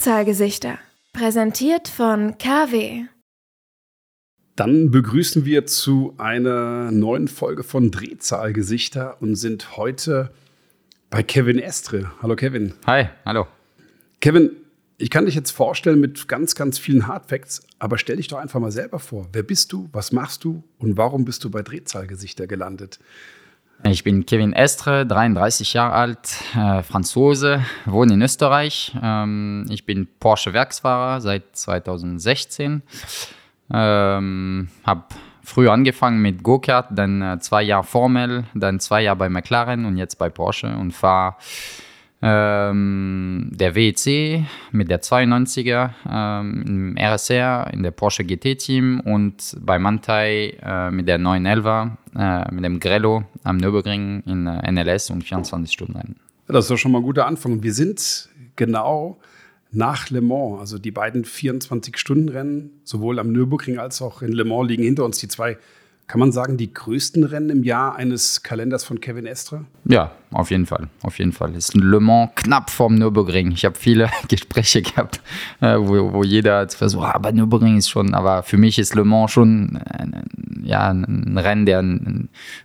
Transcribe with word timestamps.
Drehzahlgesichter. 0.00 0.78
Präsentiert 1.12 1.86
von 1.86 2.38
KW. 2.38 3.04
Dann 4.56 4.90
begrüßen 4.90 5.44
wir 5.44 5.66
zu 5.66 6.14
einer 6.16 6.90
neuen 6.90 7.28
Folge 7.28 7.62
von 7.62 7.90
Drehzahlgesichter 7.90 9.20
und 9.20 9.34
sind 9.34 9.76
heute 9.76 10.30
bei 11.10 11.22
Kevin 11.22 11.58
Estre. 11.58 12.10
Hallo 12.22 12.34
Kevin. 12.34 12.72
Hi, 12.86 13.10
hallo. 13.26 13.46
Kevin, 14.22 14.52
ich 14.96 15.10
kann 15.10 15.26
dich 15.26 15.34
jetzt 15.34 15.50
vorstellen 15.50 16.00
mit 16.00 16.28
ganz, 16.28 16.54
ganz 16.54 16.78
vielen 16.78 17.06
Hardfacts, 17.06 17.60
aber 17.78 17.98
stell 17.98 18.16
dich 18.16 18.28
doch 18.28 18.38
einfach 18.38 18.58
mal 18.58 18.72
selber 18.72 19.00
vor. 19.00 19.28
Wer 19.34 19.42
bist 19.42 19.70
du, 19.70 19.90
was 19.92 20.12
machst 20.12 20.44
du 20.44 20.64
und 20.78 20.96
warum 20.96 21.26
bist 21.26 21.44
du 21.44 21.50
bei 21.50 21.60
Drehzahlgesichter 21.60 22.46
gelandet? 22.46 23.00
Ich 23.84 24.04
bin 24.04 24.26
Kevin 24.26 24.52
Estre, 24.52 25.06
33 25.06 25.72
Jahre 25.72 25.94
alt, 25.94 26.36
äh, 26.54 26.82
Franzose, 26.82 27.64
wohne 27.86 28.14
in 28.14 28.22
Österreich. 28.22 28.94
Ähm, 29.02 29.64
ich 29.70 29.86
bin 29.86 30.06
Porsche-Werksfahrer 30.20 31.20
seit 31.22 31.56
2016. 31.56 32.82
Ähm, 33.72 34.68
habe 34.84 35.04
früh 35.42 35.68
angefangen 35.68 36.20
mit 36.20 36.42
Go-Kart, 36.42 36.88
dann 36.90 37.22
äh, 37.22 37.38
zwei 37.40 37.62
Jahre 37.62 37.84
Formel, 37.84 38.44
dann 38.54 38.80
zwei 38.80 39.02
Jahre 39.02 39.16
bei 39.16 39.28
McLaren 39.30 39.86
und 39.86 39.96
jetzt 39.96 40.18
bei 40.18 40.28
Porsche 40.28 40.76
und 40.76 40.92
fahre 40.92 41.36
ähm, 42.22 43.48
der 43.52 43.74
WEC 43.74 44.44
mit 44.72 44.90
der 44.90 45.00
92er 45.00 45.90
ähm, 46.08 46.64
im 46.66 46.96
RSR, 46.98 47.70
in 47.72 47.82
der 47.82 47.92
Porsche 47.92 48.24
GT-Team 48.24 49.00
und 49.00 49.56
bei 49.60 49.78
Mantai 49.78 50.56
äh, 50.62 50.90
mit 50.90 51.08
der 51.08 51.18
911er, 51.18 51.92
äh, 52.16 52.54
mit 52.54 52.64
dem 52.64 52.78
Grello 52.78 53.24
am 53.42 53.56
Nürburgring 53.56 54.22
in 54.26 54.46
äh, 54.46 54.70
NLS 54.70 55.10
und 55.10 55.24
24 55.24 55.72
Stunden 55.72 55.96
Rennen. 55.96 56.16
Das 56.46 56.64
ist 56.64 56.70
doch 56.70 56.76
schon 56.76 56.92
mal 56.92 56.98
ein 56.98 57.04
guter 57.04 57.26
Anfang. 57.26 57.62
Wir 57.62 57.72
sind 57.72 58.28
genau 58.56 59.18
nach 59.72 60.10
Le 60.10 60.20
Mans, 60.20 60.58
also 60.58 60.78
die 60.78 60.90
beiden 60.90 61.24
24-Stunden-Rennen, 61.24 62.80
sowohl 62.84 63.18
am 63.18 63.32
Nürburgring 63.32 63.78
als 63.78 64.02
auch 64.02 64.20
in 64.20 64.32
Le 64.32 64.44
Mans 64.44 64.68
liegen 64.68 64.82
hinter 64.82 65.04
uns 65.04 65.18
die 65.18 65.28
zwei 65.28 65.58
kann 66.10 66.18
man 66.18 66.32
sagen, 66.32 66.56
die 66.56 66.74
größten 66.74 67.22
Rennen 67.22 67.50
im 67.50 67.62
Jahr 67.62 67.94
eines 67.94 68.42
Kalenders 68.42 68.82
von 68.82 69.00
Kevin 69.00 69.26
Estre? 69.26 69.66
Ja, 69.84 70.10
auf 70.32 70.50
jeden 70.50 70.66
Fall. 70.66 70.88
Auf 71.02 71.20
jeden 71.20 71.30
Fall. 71.30 71.54
Ist 71.54 71.76
Le 71.76 72.00
Mans 72.00 72.32
knapp 72.34 72.68
vorm 72.68 72.96
Nürburgring. 72.96 73.52
Ich 73.52 73.64
habe 73.64 73.78
viele 73.78 74.10
Gespräche 74.28 74.82
gehabt, 74.82 75.20
äh, 75.60 75.76
wo, 75.76 76.12
wo 76.12 76.24
jeder 76.24 76.68
versucht, 76.68 77.14
aber 77.14 77.30
Nürburgring 77.30 77.76
ist 77.76 77.90
schon, 77.90 78.12
aber 78.12 78.42
für 78.42 78.56
mich 78.56 78.80
ist 78.80 78.96
Le 78.96 79.04
Mans 79.04 79.30
schon 79.30 79.76
ein, 79.76 80.24
ja, 80.64 80.90
ein 80.90 81.38
Rennen, 81.38 81.64
der, 81.64 81.80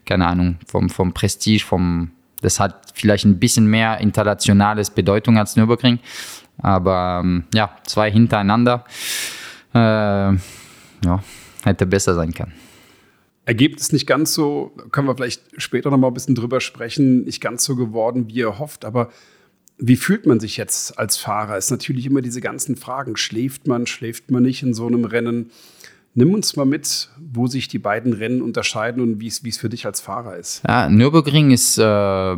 keine 0.06 0.26
Ahnung, 0.26 0.58
vom, 0.66 0.90
vom 0.90 1.14
Prestige, 1.14 1.64
vom, 1.64 2.10
das 2.42 2.60
hat 2.60 2.94
vielleicht 2.96 3.26
ein 3.26 3.38
bisschen 3.38 3.68
mehr 3.68 4.00
internationales 4.00 4.90
Bedeutung 4.90 5.38
als 5.38 5.56
Nürburgring. 5.56 6.00
Aber 6.58 7.22
ähm, 7.24 7.44
ja, 7.54 7.76
zwei 7.86 8.10
hintereinander. 8.10 8.86
Äh, 9.72 9.78
ja, 9.78 11.24
hätte 11.64 11.86
besser 11.86 12.16
sein 12.16 12.34
können. 12.34 12.65
Ergebnis 13.46 13.92
nicht 13.92 14.08
ganz 14.08 14.34
so, 14.34 14.72
können 14.92 15.08
wir 15.08 15.16
vielleicht 15.16 15.44
später 15.58 15.92
noch 15.92 15.98
mal 15.98 16.08
ein 16.08 16.14
bisschen 16.14 16.36
drüber 16.36 16.62
sprechen, 16.62 17.24
nicht 17.26 17.42
ganz 17.42 17.64
so 17.64 17.76
geworden, 17.76 18.28
wie 18.28 18.34
ihr 18.34 18.58
hofft, 18.60 18.86
aber 18.86 19.12
wie 19.78 19.98
fühlt 19.98 20.26
man 20.26 20.40
sich 20.40 20.58
jetzt 20.58 20.98
als 20.98 21.18
Fahrer? 21.18 21.58
Ist 21.58 21.70
natürlich 21.70 22.06
immer 22.06 22.22
diese 22.22 22.40
ganzen 22.40 22.76
Fragen. 22.78 23.18
Schläft 23.18 23.68
man, 23.68 23.88
schläft 23.88 24.32
man 24.32 24.44
nicht 24.44 24.64
in 24.64 24.74
so 24.74 24.88
einem 24.88 25.04
Rennen? 25.04 25.52
Nimm 26.18 26.34
uns 26.34 26.56
mal 26.56 26.66
mit, 26.66 27.10
wo 27.20 27.48
sich 27.48 27.68
die 27.68 27.78
beiden 27.78 28.14
Rennen 28.14 28.42
unterscheiden 28.42 29.04
und 29.04 29.20
wie 29.20 29.28
es 29.28 29.58
für 29.58 29.68
dich 29.68 29.86
als 29.86 30.00
Fahrer 30.00 30.38
ist. 30.38 30.62
Ja, 30.66 30.90
Nürburgring 30.90 31.52
ist, 31.52 31.78
äh, 31.78 32.36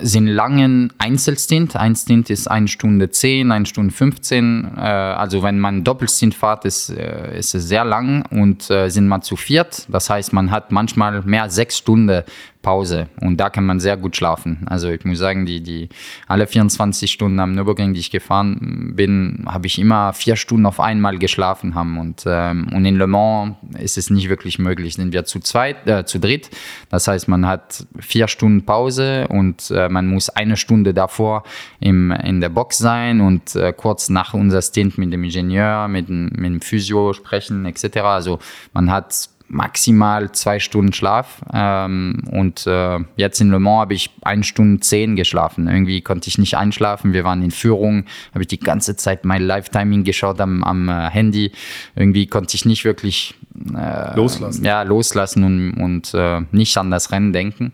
sind 0.00 0.26
langen 0.26 0.92
Einzelstint. 0.98 1.76
Ein 1.76 1.94
Stint 1.94 2.28
ist 2.28 2.48
1 2.48 2.68
Stunde 2.72 3.08
10, 3.08 3.52
1 3.52 3.68
Stunde 3.68 3.94
15. 3.94 4.72
Äh, 4.76 4.80
also 4.80 5.44
wenn 5.44 5.60
man 5.60 5.84
Doppelstint 5.84 6.34
fährt, 6.34 6.64
ist, 6.64 6.90
äh, 6.90 7.38
ist 7.38 7.54
es 7.54 7.68
sehr 7.68 7.84
lang 7.84 8.24
und 8.30 8.68
äh, 8.68 8.88
sind 8.88 9.06
man 9.06 9.22
zu 9.22 9.36
viert. 9.36 9.86
Das 9.88 10.10
heißt, 10.10 10.32
man 10.32 10.50
hat 10.50 10.72
manchmal 10.72 11.22
mehr 11.22 11.44
als 11.44 11.54
sechs 11.54 11.78
Stunden 11.78 12.24
Pause 12.62 13.08
und 13.20 13.38
da 13.38 13.50
kann 13.50 13.66
man 13.66 13.80
sehr 13.80 13.96
gut 13.96 14.16
schlafen. 14.16 14.64
Also 14.66 14.88
ich 14.88 15.04
muss 15.04 15.18
sagen, 15.18 15.44
die, 15.46 15.60
die 15.60 15.88
alle 16.28 16.46
24 16.46 17.10
Stunden 17.10 17.40
am 17.40 17.52
Nürburgring, 17.52 17.92
die 17.92 18.00
ich 18.00 18.10
gefahren 18.10 18.92
bin, 18.94 19.44
habe 19.46 19.66
ich 19.66 19.78
immer 19.78 20.12
vier 20.12 20.36
Stunden 20.36 20.66
auf 20.66 20.80
einmal 20.80 21.18
geschlafen 21.18 21.74
haben 21.74 21.98
und, 21.98 22.22
ähm, 22.26 22.68
und 22.72 22.84
in 22.84 22.96
Le 22.96 23.06
Mans 23.06 23.56
ist 23.78 23.98
es 23.98 24.10
nicht 24.10 24.28
wirklich 24.28 24.58
möglich. 24.58 24.94
Sind 24.94 25.12
wir 25.12 25.24
zu 25.24 25.40
zweit, 25.40 25.86
äh, 25.86 26.04
zu 26.04 26.18
dritt. 26.18 26.50
Das 26.88 27.08
heißt, 27.08 27.28
man 27.28 27.46
hat 27.46 27.86
vier 27.98 28.28
Stunden 28.28 28.64
Pause 28.64 29.26
und 29.28 29.70
äh, 29.70 29.88
man 29.88 30.06
muss 30.06 30.28
eine 30.28 30.56
Stunde 30.56 30.94
davor 30.94 31.42
im, 31.80 32.12
in 32.12 32.40
der 32.40 32.48
Box 32.48 32.78
sein 32.78 33.20
und 33.20 33.56
äh, 33.56 33.72
kurz 33.76 34.08
nach 34.08 34.34
unser 34.34 34.62
Stint 34.62 34.98
mit 34.98 35.12
dem 35.12 35.24
Ingenieur, 35.24 35.88
mit, 35.88 36.08
mit 36.08 36.44
dem 36.44 36.60
Physio 36.60 37.12
sprechen 37.12 37.66
etc. 37.66 37.98
Also 37.98 38.38
man 38.72 38.90
hat 38.90 39.28
maximal 39.52 40.32
zwei 40.32 40.58
Stunden 40.58 40.92
Schlaf. 40.92 41.42
Ähm, 41.52 42.22
und 42.30 42.66
äh, 42.66 42.98
jetzt 43.16 43.40
in 43.40 43.50
Le 43.50 43.60
Mans 43.60 43.82
habe 43.82 43.94
ich 43.94 44.10
eine 44.22 44.42
Stunde 44.44 44.80
zehn 44.80 45.14
geschlafen. 45.14 45.68
Irgendwie 45.68 46.00
konnte 46.00 46.28
ich 46.28 46.38
nicht 46.38 46.56
einschlafen. 46.56 47.12
Wir 47.12 47.24
waren 47.24 47.42
in 47.42 47.50
Führung, 47.50 48.06
habe 48.32 48.42
ich 48.42 48.48
die 48.48 48.58
ganze 48.58 48.96
Zeit 48.96 49.24
mein 49.24 49.42
Live-Timing 49.42 50.04
geschaut 50.04 50.40
am, 50.40 50.64
am 50.64 50.88
äh, 50.88 51.10
Handy. 51.10 51.52
Irgendwie 51.94 52.26
konnte 52.26 52.56
ich 52.56 52.64
nicht 52.64 52.84
wirklich 52.84 53.34
äh, 53.76 54.16
loslassen. 54.16 54.64
Ja, 54.64 54.82
loslassen 54.82 55.44
und, 55.44 55.74
und 55.74 56.14
äh, 56.14 56.40
nicht 56.50 56.76
an 56.78 56.90
das 56.90 57.12
Rennen 57.12 57.34
denken. 57.34 57.72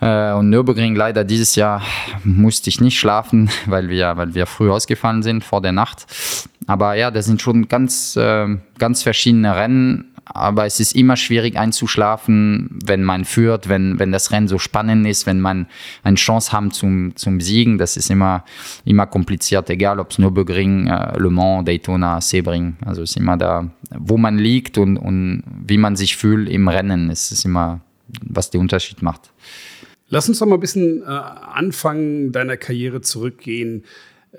Äh, 0.00 0.32
und 0.32 0.48
Nürburgring 0.48 0.96
leider 0.96 1.24
dieses 1.24 1.56
Jahr 1.56 1.82
musste 2.24 2.70
ich 2.70 2.80
nicht 2.80 2.98
schlafen, 2.98 3.50
weil 3.66 3.90
wir, 3.90 4.16
weil 4.16 4.34
wir 4.34 4.46
früh 4.46 4.70
ausgefallen 4.70 5.22
sind 5.22 5.44
vor 5.44 5.60
der 5.60 5.72
Nacht. 5.72 6.06
Aber 6.66 6.94
ja, 6.94 7.10
das 7.10 7.26
sind 7.26 7.42
schon 7.42 7.68
ganz, 7.68 8.16
äh, 8.16 8.56
ganz 8.78 9.02
verschiedene 9.02 9.54
Rennen 9.54 10.13
aber 10.24 10.66
es 10.66 10.80
ist 10.80 10.94
immer 10.94 11.16
schwierig 11.16 11.56
einzuschlafen, 11.56 12.78
wenn 12.84 13.02
man 13.02 13.24
führt, 13.24 13.68
wenn, 13.68 13.98
wenn 13.98 14.12
das 14.12 14.30
Rennen 14.30 14.48
so 14.48 14.58
spannend 14.58 15.06
ist, 15.06 15.26
wenn 15.26 15.40
man 15.40 15.66
eine 16.02 16.16
Chance 16.16 16.52
haben 16.52 16.70
zum, 16.70 17.14
zum 17.16 17.40
Siegen. 17.40 17.78
Das 17.78 17.96
ist 17.96 18.10
immer, 18.10 18.44
immer 18.84 19.06
kompliziert, 19.06 19.68
egal 19.70 20.00
ob 20.00 20.10
es 20.10 20.18
Nürburgring, 20.18 20.86
äh, 20.86 21.18
Le 21.18 21.30
Mans, 21.30 21.64
Daytona, 21.64 22.20
Sebring. 22.20 22.76
Also 22.84 23.02
es 23.02 23.10
ist 23.10 23.16
immer 23.16 23.36
da, 23.36 23.70
wo 23.90 24.16
man 24.16 24.38
liegt 24.38 24.78
und, 24.78 24.96
und 24.96 25.42
wie 25.66 25.78
man 25.78 25.96
sich 25.96 26.16
fühlt 26.16 26.48
im 26.48 26.68
Rennen. 26.68 27.10
Es 27.10 27.30
ist 27.30 27.44
immer, 27.44 27.80
was 28.22 28.50
den 28.50 28.62
Unterschied 28.62 29.02
macht. 29.02 29.30
Lass 30.08 30.28
uns 30.28 30.38
doch 30.38 30.46
mal 30.46 30.56
ein 30.56 30.60
bisschen 30.60 31.02
äh, 31.02 31.06
Anfang 31.06 32.32
deiner 32.32 32.56
Karriere 32.56 33.00
zurückgehen. 33.00 33.84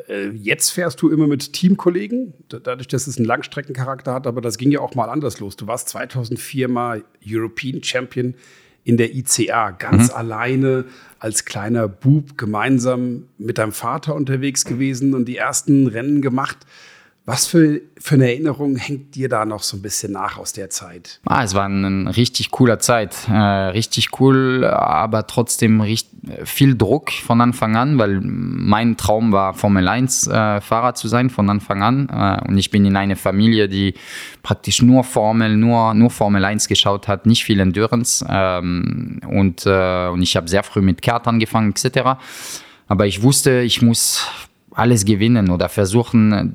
Äh, 0.07 0.29
jetzt 0.31 0.71
fährst 0.71 1.01
du 1.01 1.09
immer 1.09 1.27
mit 1.27 1.53
Teamkollegen, 1.53 2.33
dadurch, 2.49 2.87
dass 2.87 3.07
es 3.07 3.17
einen 3.17 3.25
Langstreckencharakter 3.25 4.13
hat, 4.13 4.27
aber 4.27 4.41
das 4.41 4.57
ging 4.57 4.71
ja 4.71 4.79
auch 4.79 4.95
mal 4.95 5.09
anders 5.09 5.39
los. 5.39 5.55
Du 5.55 5.67
warst 5.67 5.89
2004 5.89 6.67
mal 6.67 7.03
European 7.25 7.81
Champion 7.83 8.35
in 8.83 8.97
der 8.97 9.15
ICA, 9.15 9.71
ganz 9.71 10.09
mhm. 10.09 10.15
alleine 10.15 10.85
als 11.19 11.45
kleiner 11.45 11.87
Bub 11.87 12.37
gemeinsam 12.37 13.23
mit 13.37 13.57
deinem 13.57 13.71
Vater 13.71 14.13
unterwegs 14.13 14.63
gewesen 14.65 15.13
und 15.13 15.25
die 15.25 15.37
ersten 15.37 15.87
Rennen 15.87 16.21
gemacht. 16.21 16.57
Was 17.27 17.47
für, 17.47 17.81
für 17.97 18.15
eine 18.15 18.27
Erinnerung 18.27 18.75
hängt 18.75 19.15
dir 19.15 19.29
da 19.29 19.45
noch 19.45 19.63
so 19.63 19.77
ein 19.77 19.81
bisschen 19.81 20.11
nach 20.11 20.37
aus 20.37 20.53
der 20.53 20.69
Zeit? 20.69 21.21
Ah, 21.25 21.43
es 21.43 21.55
war 21.55 21.65
eine 21.65 22.15
richtig 22.15 22.51
cooler 22.51 22.77
Zeit. 22.77 23.15
Äh, 23.27 23.33
richtig 23.33 24.19
cool, 24.19 24.63
aber 24.63 25.25
trotzdem 25.25 25.81
richtig, 25.81 26.11
viel 26.43 26.77
Druck 26.77 27.11
von 27.11 27.41
Anfang 27.41 27.75
an, 27.77 27.97
weil 27.97 28.19
mein 28.21 28.95
Traum 28.95 29.31
war, 29.31 29.55
Formel 29.55 29.87
1 29.87 30.27
äh, 30.27 30.61
zu 30.93 31.07
sein 31.07 31.31
von 31.31 31.49
Anfang 31.49 31.81
an. 31.81 32.09
Äh, 32.09 32.47
und 32.47 32.59
ich 32.59 32.69
bin 32.69 32.85
in 32.85 32.95
eine 32.95 33.15
Familie, 33.15 33.67
die 33.69 33.95
praktisch 34.43 34.83
nur 34.83 35.03
Formel, 35.03 35.57
nur, 35.57 35.95
nur 35.95 36.11
Formel 36.11 36.45
1 36.45 36.67
geschaut 36.67 37.07
hat, 37.07 37.25
nicht 37.25 37.43
viel 37.43 37.59
Endurance. 37.59 38.23
Ähm, 38.29 39.19
und, 39.27 39.65
äh, 39.65 40.09
und 40.09 40.21
ich 40.21 40.35
habe 40.35 40.47
sehr 40.47 40.61
früh 40.61 40.81
mit 40.81 41.01
Kart 41.01 41.27
angefangen, 41.27 41.71
etc. 41.71 42.19
Aber 42.87 43.07
ich 43.07 43.23
wusste, 43.23 43.61
ich 43.61 43.81
muss 43.81 44.27
alles 44.75 45.05
gewinnen 45.05 45.49
oder 45.49 45.69
versuchen, 45.69 46.53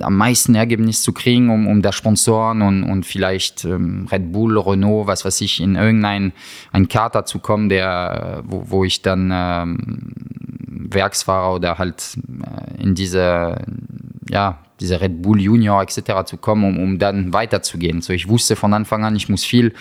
am 0.00 0.16
meisten 0.16 0.56
Ergebnis 0.56 1.02
zu 1.02 1.12
kriegen, 1.12 1.50
um, 1.50 1.68
um 1.68 1.82
der 1.82 1.92
Sponsoren 1.92 2.62
und, 2.62 2.82
und 2.82 3.06
vielleicht 3.06 3.64
ähm, 3.64 4.08
Red 4.10 4.32
Bull, 4.32 4.58
Renault, 4.58 5.06
was 5.06 5.24
weiß 5.24 5.40
ich, 5.40 5.60
in 5.60 5.76
irgendein 5.76 6.32
ein 6.72 6.88
Kater 6.88 7.24
zu 7.24 7.38
kommen, 7.38 7.68
der, 7.68 8.42
wo, 8.44 8.64
wo 8.66 8.84
ich 8.84 9.02
dann 9.02 9.30
ähm, 9.32 10.12
Werksfahrer 10.66 11.54
oder 11.54 11.78
halt 11.78 12.18
äh, 12.44 12.82
in 12.82 12.96
diese, 12.96 13.64
ja, 14.28 14.58
diese 14.80 15.00
Red 15.00 15.22
Bull 15.22 15.40
Junior 15.40 15.80
etc. 15.80 16.24
zu 16.24 16.38
kommen, 16.38 16.64
um, 16.64 16.82
um 16.82 16.98
dann 16.98 17.32
weiterzugehen. 17.32 18.02
So, 18.02 18.12
ich 18.12 18.28
wusste 18.28 18.56
von 18.56 18.74
Anfang 18.74 19.04
an, 19.04 19.14
ich 19.14 19.28
muss 19.28 19.44
viel 19.44 19.74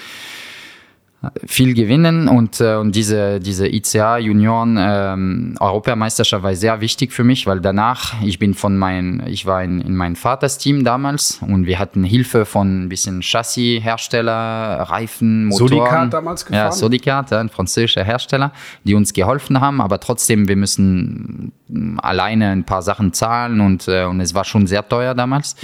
viel 1.46 1.74
gewinnen 1.74 2.30
und, 2.30 2.62
äh, 2.62 2.76
und 2.76 2.96
diese, 2.96 3.42
diese 3.42 3.68
ICA 3.68 4.20
Junioren 4.20 4.78
ähm, 4.80 5.56
Europameisterschaft 5.60 6.44
war 6.44 6.56
sehr 6.56 6.80
wichtig 6.80 7.12
für 7.12 7.26
mich, 7.26 7.46
weil 7.46 7.60
danach, 7.60 8.14
ich 8.24 8.40
bin 8.40 8.54
von 8.54 8.78
mein, 8.78 9.24
ich 9.28 9.46
war 9.46 9.62
in, 9.62 9.82
in 9.82 9.98
mein 9.98 10.16
Vaters 10.16 10.58
Team 10.58 10.86
damals 10.86 11.42
und 11.46 11.66
wir 11.66 11.78
hatten 11.78 12.06
Hilfe 12.06 12.46
von 12.46 12.86
ein 12.86 12.90
bisschen 12.90 13.22
Chassishersteller, 13.22 14.88
Reifen, 14.90 15.48
Motoren. 15.48 15.70
Sodicat 15.70 16.14
damals 16.14 16.46
gefahren? 16.46 16.66
Ja, 16.66 16.72
Sodicat, 16.72 17.34
ein 17.34 17.50
französischer 17.50 18.06
Hersteller, 18.06 18.54
die 18.86 18.94
uns 18.94 19.12
geholfen 19.12 19.60
haben, 19.60 19.82
aber 19.82 20.00
trotzdem, 20.00 20.48
wir 20.48 20.56
müssen 20.56 21.52
alleine 21.98 22.52
ein 22.52 22.64
paar 22.64 22.82
Sachen 22.82 23.12
zahlen 23.12 23.60
und, 23.60 23.90
äh, 23.90 24.06
und 24.06 24.22
es 24.22 24.34
war 24.34 24.46
schon 24.46 24.68
sehr 24.68 24.88
teuer 24.88 25.14
damals. 25.16 25.58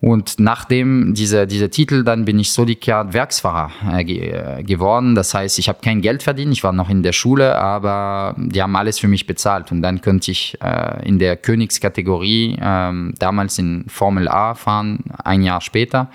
Und 0.00 0.40
nachdem 0.40 1.12
dieser 1.12 1.44
diese 1.44 1.68
Titel, 1.68 2.04
dann 2.04 2.24
bin 2.24 2.38
ich 2.38 2.52
Sodicat 2.52 3.12
Werksfahrer 3.12 3.98
äh, 3.98 4.04
ge 4.04 4.30
äh, 4.30 4.62
geworden. 4.62 5.14
Das 5.14 5.34
heißt, 5.34 5.58
ich 5.58 5.68
habe 5.68 5.80
kein 5.82 6.00
Geld 6.00 6.22
verdient, 6.22 6.52
ich 6.52 6.64
war 6.64 6.72
noch 6.72 6.88
in 6.88 7.02
der 7.02 7.12
Schule, 7.12 7.56
aber 7.56 8.34
die 8.38 8.62
haben 8.62 8.76
alles 8.76 8.98
für 8.98 9.08
mich 9.08 9.26
bezahlt. 9.26 9.70
Und 9.72 9.82
dann 9.82 10.00
könnte 10.00 10.30
ich 10.30 10.56
äh, 10.62 11.06
in 11.06 11.18
der 11.18 11.36
Königskategorie 11.36 12.54
äh, 12.54 13.12
damals 13.18 13.58
in 13.58 13.84
Formel 13.88 14.26
A 14.28 14.54
fahren, 14.54 15.04
ein 15.22 15.42
Jahr 15.42 15.60
später, 15.60 16.10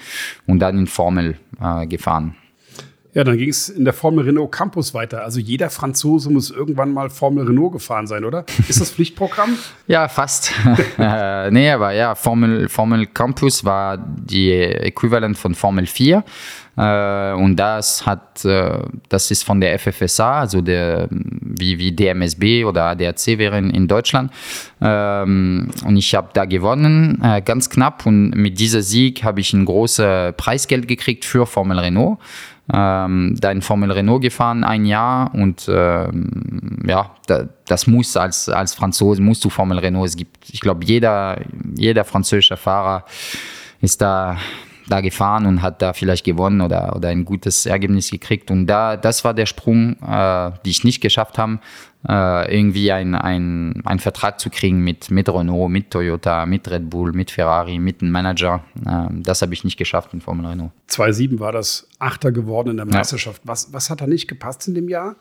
und 0.47 0.59
dann 0.59 0.79
in 0.79 0.87
Formel 0.87 1.37
äh, 1.61 1.85
gefahren. 1.85 2.35
Ja, 3.15 3.23
dann 3.23 3.37
ging 3.37 3.47
es 3.47 3.69
in 3.69 3.85
der 3.85 3.93
Formel 3.93 4.25
Renault 4.25 4.51
Campus 4.51 4.93
weiter. 4.93 5.23
Also 5.23 5.39
jeder 5.39 5.69
Franzose 5.69 6.29
muss 6.29 6.51
irgendwann 6.51 6.93
mal 6.93 7.09
Formel 7.09 7.47
Renault 7.47 7.71
gefahren 7.71 8.07
sein, 8.07 8.25
oder? 8.25 8.43
Ist 8.67 8.81
das 8.81 8.91
Pflichtprogramm? 8.91 9.57
ja, 9.87 10.09
fast. 10.09 10.51
äh, 10.99 11.49
nee, 11.49 11.71
aber 11.71 11.93
ja, 11.93 12.13
Formel, 12.13 12.67
Formel 12.67 13.05
Campus 13.07 13.63
war 13.63 13.97
die 13.97 14.51
Äquivalent 14.51 15.37
von 15.37 15.55
Formel 15.55 15.85
4. 15.85 16.25
Äh, 16.77 17.31
und 17.35 17.55
das 17.55 18.05
hat, 18.05 18.43
äh, 18.43 18.79
das 19.07 19.31
ist 19.31 19.43
von 19.43 19.61
der 19.61 19.79
FFSA, 19.79 20.41
also 20.41 20.59
der, 20.59 21.07
wie, 21.09 21.79
wie 21.79 21.93
DMSB 21.93 22.65
oder 22.65 22.83
ADAC 22.83 23.37
wäre 23.37 23.57
in, 23.57 23.87
Deutschland. 23.87 24.29
Ähm, 24.81 25.71
und 25.85 25.95
ich 25.95 26.13
habe 26.15 26.31
da 26.33 26.43
gewonnen, 26.43 27.23
ganz 27.45 27.69
knapp. 27.69 28.05
Und 28.05 28.31
mit 28.31 28.59
diesem 28.59 28.81
Sieg 28.81 29.23
habe 29.23 29.39
ich 29.39 29.53
ein 29.53 29.63
großes 29.63 30.33
Preisgeld 30.35 30.89
gekriegt 30.89 31.23
für 31.23 31.45
Formel 31.45 31.79
Renault 31.79 32.17
ähm, 32.73 33.35
da 33.39 33.51
in 33.51 33.61
Formel 33.61 33.91
Renault 33.91 34.21
gefahren, 34.21 34.63
ein 34.63 34.85
Jahr 34.85 35.33
und 35.33 35.67
ähm, 35.69 36.79
ja, 36.87 37.11
da, 37.27 37.47
das 37.67 37.87
muss 37.87 38.17
als, 38.17 38.49
als 38.49 38.73
Franzose, 38.73 39.21
musst 39.21 39.45
du 39.45 39.49
Formel 39.49 39.79
Renault, 39.79 40.07
es 40.07 40.15
gibt, 40.15 40.49
ich 40.49 40.61
glaube, 40.61 40.83
jeder, 40.85 41.39
jeder 41.75 42.03
französische 42.05 42.57
Fahrer 42.57 43.05
ist 43.81 44.01
da, 44.01 44.37
da 44.87 45.01
gefahren 45.01 45.45
und 45.45 45.61
hat 45.61 45.81
da 45.81 45.93
vielleicht 45.93 46.25
gewonnen 46.25 46.61
oder, 46.61 46.95
oder 46.95 47.09
ein 47.09 47.25
gutes 47.25 47.65
Ergebnis 47.65 48.11
gekriegt 48.11 48.51
und 48.51 48.67
da, 48.67 48.97
das 48.97 49.23
war 49.23 49.33
der 49.33 49.45
Sprung, 49.45 49.97
äh, 50.01 50.51
die 50.65 50.69
ich 50.69 50.83
nicht 50.83 51.01
geschafft 51.01 51.37
habe, 51.37 51.59
äh, 52.07 52.55
irgendwie 52.55 52.91
einen 52.91 53.15
ein 53.15 53.99
Vertrag 53.99 54.39
zu 54.39 54.49
kriegen 54.49 54.83
mit, 54.83 55.09
mit 55.09 55.27
Renault, 55.27 55.71
mit 55.71 55.91
Toyota, 55.91 56.45
mit 56.45 56.69
Red 56.69 56.89
Bull, 56.89 57.13
mit 57.13 57.31
Ferrari, 57.31 57.79
mit 57.79 58.01
einem 58.01 58.11
Manager. 58.11 58.63
Äh, 58.85 59.07
das 59.11 59.41
habe 59.41 59.53
ich 59.53 59.63
nicht 59.63 59.77
geschafft 59.77 60.13
in 60.13 60.21
Formel 60.21 60.45
Renault. 60.45 60.71
2007 60.87 61.39
war 61.39 61.51
das 61.51 61.87
Achter 61.99 62.31
geworden 62.31 62.69
in 62.69 62.77
der 62.77 62.85
Meisterschaft. 62.85 63.41
Ja. 63.43 63.49
Was, 63.49 63.73
was 63.73 63.89
hat 63.89 64.01
da 64.01 64.07
nicht 64.07 64.27
gepasst 64.27 64.67
in 64.67 64.75
dem 64.75 64.89
Jahr? 64.89 65.15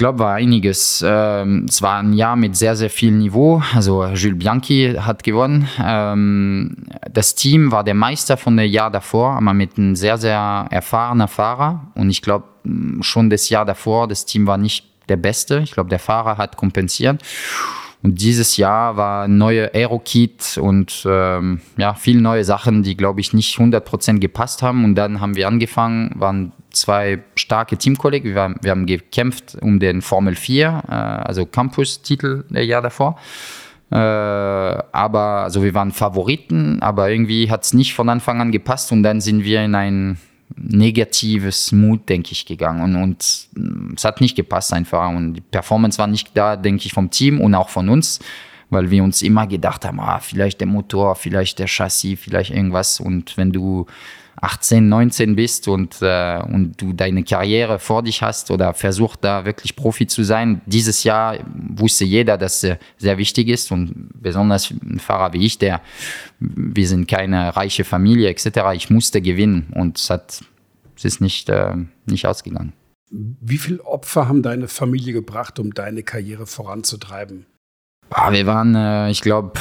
Ich 0.00 0.02
glaube, 0.02 0.20
war 0.20 0.32
einiges. 0.32 1.04
Ähm, 1.06 1.66
es 1.68 1.82
war 1.82 1.98
ein 1.98 2.14
Jahr 2.14 2.34
mit 2.34 2.56
sehr, 2.56 2.74
sehr 2.74 2.88
viel 2.88 3.12
Niveau. 3.12 3.62
Also 3.74 4.06
Jules 4.06 4.38
Bianchi 4.38 4.94
hat 4.98 5.22
gewonnen. 5.22 5.68
Ähm, 5.78 6.86
das 7.12 7.34
Team 7.34 7.70
war 7.70 7.84
der 7.84 7.92
Meister 7.92 8.38
von 8.38 8.56
dem 8.56 8.70
Jahr 8.70 8.90
davor, 8.90 9.36
aber 9.36 9.52
mit 9.52 9.76
einem 9.76 9.94
sehr, 9.96 10.16
sehr 10.16 10.66
erfahrenen 10.70 11.28
Fahrer. 11.28 11.92
Und 11.96 12.08
ich 12.08 12.22
glaube, 12.22 12.46
schon 13.02 13.28
das 13.28 13.50
Jahr 13.50 13.66
davor, 13.66 14.08
das 14.08 14.24
Team 14.24 14.46
war 14.46 14.56
nicht 14.56 14.86
der 15.10 15.18
Beste. 15.18 15.58
Ich 15.58 15.72
glaube, 15.72 15.90
der 15.90 15.98
Fahrer 15.98 16.38
hat 16.38 16.56
kompensiert. 16.56 17.22
Und 18.02 18.22
dieses 18.22 18.56
Jahr 18.56 18.96
war 18.96 19.28
neue 19.28 19.74
Aero-Kit 19.74 20.58
und 20.58 21.04
ähm, 21.06 21.60
ja, 21.76 21.94
viele 21.94 22.22
neue 22.22 22.44
Sachen, 22.44 22.82
die, 22.82 22.96
glaube 22.96 23.20
ich, 23.20 23.34
nicht 23.34 23.58
100% 23.58 24.20
gepasst 24.20 24.62
haben. 24.62 24.84
Und 24.84 24.94
dann 24.94 25.20
haben 25.20 25.36
wir 25.36 25.46
angefangen, 25.46 26.12
waren 26.14 26.52
zwei 26.70 27.22
starke 27.34 27.76
Teamkollegen. 27.76 28.34
Wir, 28.34 28.54
wir 28.62 28.70
haben 28.70 28.86
gekämpft 28.86 29.58
um 29.60 29.80
den 29.80 30.00
Formel 30.00 30.34
4, 30.34 30.82
äh, 30.88 30.92
also 30.92 31.44
Campus-Titel 31.44 32.44
der 32.48 32.64
Jahr 32.64 32.80
davor. 32.80 33.18
Äh, 33.90 33.96
aber 33.96 35.42
also 35.42 35.62
wir 35.62 35.74
waren 35.74 35.92
Favoriten, 35.92 36.80
aber 36.80 37.10
irgendwie 37.10 37.50
hat 37.50 37.64
es 37.64 37.74
nicht 37.74 37.92
von 37.92 38.08
Anfang 38.08 38.40
an 38.40 38.52
gepasst 38.52 38.92
und 38.92 39.02
dann 39.02 39.20
sind 39.20 39.44
wir 39.44 39.62
in 39.62 39.74
ein 39.74 40.16
negatives 40.62 41.72
Mut, 41.72 42.08
denke 42.08 42.32
ich, 42.32 42.46
gegangen. 42.46 43.02
Und, 43.02 43.48
und 43.54 43.96
es 43.96 44.04
hat 44.04 44.20
nicht 44.20 44.36
gepasst 44.36 44.72
einfach. 44.72 45.08
Und 45.08 45.34
die 45.34 45.40
Performance 45.40 45.98
war 45.98 46.06
nicht 46.06 46.30
da, 46.34 46.56
denke 46.56 46.86
ich, 46.86 46.92
vom 46.92 47.10
Team 47.10 47.40
und 47.40 47.54
auch 47.54 47.68
von 47.68 47.88
uns, 47.88 48.20
weil 48.68 48.90
wir 48.90 49.02
uns 49.02 49.22
immer 49.22 49.46
gedacht 49.46 49.84
haben, 49.84 50.00
ah, 50.00 50.20
vielleicht 50.20 50.60
der 50.60 50.68
Motor, 50.68 51.16
vielleicht 51.16 51.58
der 51.58 51.66
Chassis, 51.66 52.18
vielleicht 52.20 52.50
irgendwas. 52.50 53.00
Und 53.00 53.36
wenn 53.36 53.52
du 53.52 53.86
18, 54.40 54.88
19 54.88 55.36
bist 55.36 55.68
und, 55.68 56.00
äh, 56.00 56.40
und 56.42 56.80
du 56.80 56.92
deine 56.92 57.22
Karriere 57.24 57.78
vor 57.78 58.02
dich 58.02 58.22
hast 58.22 58.50
oder 58.50 58.72
versucht 58.72 59.22
da 59.22 59.44
wirklich 59.44 59.76
Profi 59.76 60.06
zu 60.06 60.22
sein, 60.22 60.62
dieses 60.64 61.04
Jahr 61.04 61.38
wusste 61.54 62.04
jeder, 62.04 62.38
dass 62.38 62.62
es 62.62 62.78
sehr 62.96 63.18
wichtig 63.18 63.48
ist 63.48 63.70
und 63.70 64.08
besonders 64.14 64.70
ein 64.70 64.98
Fahrer 64.98 65.34
wie 65.34 65.44
ich, 65.44 65.58
der, 65.58 65.82
wir 66.38 66.88
sind 66.88 67.06
keine 67.06 67.54
reiche 67.54 67.84
Familie 67.84 68.30
etc., 68.30 68.60
ich 68.74 68.88
musste 68.88 69.20
gewinnen 69.20 69.66
und 69.74 69.98
es, 69.98 70.08
hat, 70.08 70.42
es 71.00 71.14
ist 71.14 71.20
nicht, 71.20 71.48
äh, 71.48 71.74
nicht 72.06 72.26
ausgegangen. 72.26 72.74
Wie 73.10 73.58
viele 73.58 73.84
Opfer 73.84 74.28
haben 74.28 74.42
deine 74.42 74.68
Familie 74.68 75.12
gebracht, 75.12 75.58
um 75.58 75.74
deine 75.74 76.02
Karriere 76.02 76.46
voranzutreiben? 76.46 77.46
Ah, 78.10 78.32
wir 78.32 78.44
waren, 78.46 78.74
äh, 78.74 79.10
ich 79.10 79.22
glaube, 79.22 79.52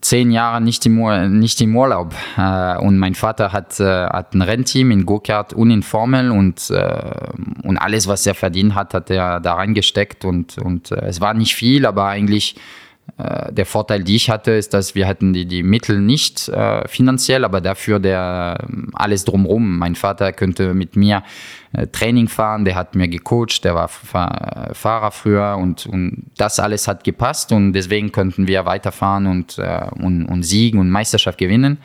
zehn 0.00 0.30
Jahre 0.30 0.60
nicht 0.60 0.84
im, 0.86 1.38
nicht 1.38 1.60
im 1.60 1.76
Urlaub. 1.76 2.14
Äh, 2.36 2.78
und 2.78 2.98
mein 2.98 3.14
Vater 3.14 3.52
hat, 3.52 3.78
äh, 3.80 4.06
hat 4.06 4.34
ein 4.34 4.42
Rennteam 4.42 4.90
in 4.90 5.06
Go-Kart 5.06 5.52
und 5.52 5.70
in 5.70 5.82
Formel 5.82 6.30
und, 6.30 6.70
und 6.70 7.78
alles, 7.78 8.08
was 8.08 8.26
er 8.26 8.34
verdient 8.34 8.74
hat, 8.74 8.94
hat 8.94 9.10
er 9.10 9.40
da 9.40 9.54
reingesteckt. 9.54 10.24
Und, 10.24 10.58
und 10.58 10.90
es 10.90 11.20
war 11.20 11.34
nicht 11.34 11.54
viel, 11.54 11.86
aber 11.86 12.06
eigentlich 12.06 12.56
der 13.50 13.66
Vorteil, 13.66 14.02
die 14.02 14.16
ich 14.16 14.30
hatte, 14.30 14.52
ist, 14.52 14.74
dass 14.74 14.94
wir 14.94 15.06
hatten 15.06 15.32
die, 15.32 15.46
die 15.46 15.62
Mittel 15.62 16.00
nicht 16.00 16.48
äh, 16.48 16.86
finanziell, 16.88 17.44
aber 17.44 17.60
dafür 17.60 17.98
der 17.98 18.66
alles 18.92 19.24
drumherum. 19.24 19.78
Mein 19.78 19.94
Vater 19.94 20.32
könnte 20.32 20.74
mit 20.74 20.96
mir 20.96 21.22
äh, 21.72 21.86
Training 21.86 22.28
fahren, 22.28 22.64
der 22.64 22.74
hat 22.74 22.94
mir 22.94 23.08
gecoacht, 23.08 23.64
der 23.64 23.74
war 23.74 23.88
Fahrer 23.88 25.10
früher 25.10 25.56
und, 25.58 25.86
und 25.86 26.30
das 26.36 26.58
alles 26.58 26.88
hat 26.88 27.04
gepasst 27.04 27.52
und 27.52 27.72
deswegen 27.72 28.12
könnten 28.12 28.46
wir 28.48 28.66
weiterfahren 28.66 29.26
und, 29.26 29.58
äh, 29.58 29.86
und, 30.00 30.26
und 30.26 30.42
siegen 30.42 30.80
und 30.80 30.90
Meisterschaft 30.90 31.38
gewinnen. 31.38 31.78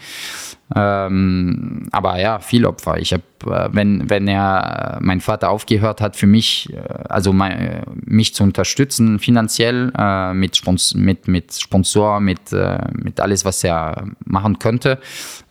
Ähm, 0.74 1.88
aber 1.92 2.20
ja, 2.20 2.40
viel 2.40 2.66
Opfer. 2.66 2.98
Ich 2.98 3.14
habe, 3.14 3.24
äh, 3.46 3.70
wenn, 3.72 4.10
wenn 4.10 4.28
er, 4.28 4.98
mein 5.00 5.22
Vater 5.22 5.52
aufgehört 5.52 6.02
hat, 6.02 6.16
für 6.16 6.26
mich, 6.26 6.74
äh, 6.74 6.80
also 7.08 7.34
mein, 7.34 7.84
mich 8.04 8.34
zu 8.34 8.44
unterstützen 8.44 9.20
finanziell 9.20 9.92
äh, 9.96 10.34
mit, 10.34 10.58
Spons 10.58 10.96
mit, 10.96 11.28
mit 11.28 11.54
Sponsor, 11.54 12.20
mit, 12.20 12.52
äh, 12.52 12.80
mit 12.94 13.20
alles, 13.20 13.46
was 13.46 13.64
er 13.64 14.08
machen 14.26 14.58
könnte, 14.58 15.00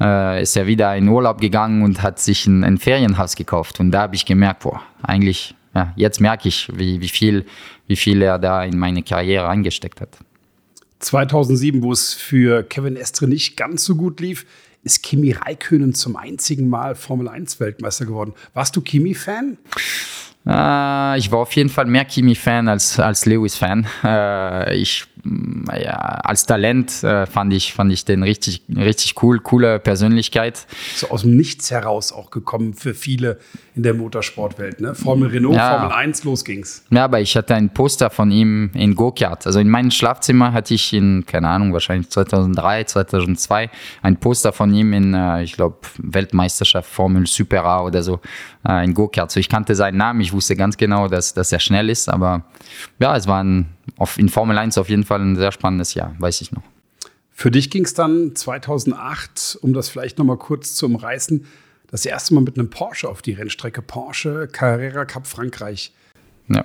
äh, 0.01 0.43
ist 0.43 0.57
er 0.57 0.67
wieder 0.67 0.97
in 0.97 1.07
Urlaub 1.07 1.41
gegangen 1.41 1.83
und 1.83 2.03
hat 2.03 2.19
sich 2.19 2.49
ein, 2.49 2.65
ein 2.65 2.79
Ferienhaus 2.79 3.37
gekauft. 3.37 3.79
Und 3.79 3.93
da 3.93 4.03
habe 4.03 4.17
ich 4.17 4.27
gemerkt, 4.27 4.65
boah, 4.65 4.83
eigentlich, 5.01 5.55
ja, 5.77 5.93
jetzt 5.95 6.21
merke 6.21 6.49
ich, 6.49 6.69
wie, 6.75 7.01
wie, 7.01 7.09
viel, 7.09 7.47
wie 7.87 7.97
viel 7.97 8.21
er 8.21 8.41
da 8.41 8.65
in 8.65 8.77
meine 8.79 9.05
Karriere 9.05 9.49
eingesteckt 9.49 10.01
hat. 10.01 10.19
2007, 10.99 11.83
wo 11.83 11.93
es 11.93 12.15
für 12.15 12.65
Kevin 12.65 12.97
Estre 12.97 13.29
nicht 13.29 13.57
ganz 13.57 13.85
so 13.85 13.95
gut 13.95 14.21
lief, 14.21 14.47
ist 14.85 15.03
Kimi 15.03 15.33
Räikkönen 15.33 15.95
zum 15.95 16.17
einzigen 16.17 16.69
Mal 16.69 16.95
Formel 16.95 17.29
1 17.29 17.59
Weltmeister 17.59 18.07
geworden. 18.07 18.35
Warst 18.53 18.77
du 18.77 18.81
Kimi-Fan? 18.81 19.59
Äh, 20.47 21.19
ich 21.19 21.31
war 21.31 21.39
auf 21.39 21.53
jeden 21.53 21.71
Fall 21.71 21.87
mehr 21.87 22.05
Kimi-Fan 22.05 22.69
als, 22.69 22.99
als 23.01 23.25
Lewis-Fan. 23.25 23.87
Äh, 24.05 24.77
ich, 24.77 25.07
ja, 25.25 25.95
als 25.95 26.45
Talent 26.45 27.03
äh, 27.03 27.25
fand, 27.25 27.53
ich, 27.55 27.73
fand 27.73 27.91
ich 27.91 28.05
den 28.05 28.23
richtig, 28.23 28.63
richtig 28.77 29.23
cool, 29.23 29.41
coole 29.41 29.79
Persönlichkeit. 29.79 30.67
So 30.95 31.09
aus 31.09 31.23
dem 31.23 31.37
Nichts 31.37 31.71
heraus 31.71 32.13
auch 32.13 32.31
gekommen 32.31 32.75
für 32.75 32.93
viele 32.93 33.39
in 33.75 33.83
der 33.83 33.95
Motorsportwelt. 33.95 34.81
Ne? 34.81 34.95
Formel 34.95 35.31
Renault, 35.31 35.57
ja. 35.57 35.79
Formel 35.79 35.97
1, 35.97 36.25
los 36.25 36.45
ging's. 36.45 36.85
Ja, 36.91 37.05
aber 37.05 37.21
ich 37.21 37.37
hatte 37.37 37.55
ein 37.55 37.71
Poster 37.71 38.11
von 38.11 38.31
ihm 38.31 38.71
in 38.75 38.95
Go-Kart. 38.95 39.47
Also 39.47 39.61
in 39.61 39.71
meinem 39.71 39.91
Schlafzimmer 39.91 40.53
hatte 40.53 40.75
ich 40.75 40.93
in, 40.93 41.25
keine 41.25 41.49
Ahnung, 41.49 41.73
wahrscheinlich 41.73 42.11
2003, 42.11 42.85
2002 42.85 43.71
ein 44.03 44.17
Poster 44.19 44.53
von 44.53 44.75
ihm 44.75 44.93
in, 44.93 45.15
äh, 45.15 45.43
ich 45.43 45.55
glaube, 45.55 45.79
Weltmeisterschaft 45.99 46.91
Formel 46.91 47.27
Super 47.27 47.65
A 47.65 47.83
oder 47.83 48.03
so, 48.03 48.21
äh, 48.69 48.85
in 48.85 48.93
Go-Kart. 48.93 49.31
So 49.31 49.41
ich 49.41 49.49
kannte 49.49 49.75
seinen 49.75 49.97
Namen, 49.97 50.21
ich 50.21 50.34
wusste 50.35 50.57
ganz 50.57 50.77
genau, 50.77 51.09
dass, 51.09 51.33
dass 51.33 51.51
er 51.53 51.61
schnell 51.61 51.89
ist, 51.89 52.09
aber 52.09 52.45
ja, 52.99 53.17
es 53.17 53.27
war 53.27 53.43
ein, 53.43 53.71
auf, 53.97 54.19
in 54.19 54.29
Formel 54.29 54.59
1 54.59 54.77
auf 54.77 54.89
jeden 54.89 55.05
Fall 55.05 55.21
ein 55.21 55.37
sehr 55.37 55.53
spannendes 55.53 55.95
Jahr, 55.95 56.15
weiß 56.19 56.41
ich 56.43 56.53
noch. 56.53 56.63
Für 57.31 57.51
dich 57.51 57.71
ging 57.71 57.85
es 57.85 57.95
dann 57.95 58.37
2008, 58.37 59.59
um 59.63 59.73
das 59.73 59.89
vielleicht 59.89 60.19
nochmal 60.19 60.37
kurz 60.37 60.75
zu 60.75 60.87
umreißen, 60.87 61.47
das 61.89 62.07
erste 62.07 62.35
Mal 62.35 62.43
mit 62.43 62.59
einem 62.59 62.71
Porsche 62.71 63.09
auf 63.09 63.23
die 63.23 63.33
Rennstrecke 63.33 63.83
Porsche 63.83 64.49
Carrera 64.51 65.05
Cup 65.05 65.27
Frankreich. 65.27 65.93
Ja. 66.49 66.65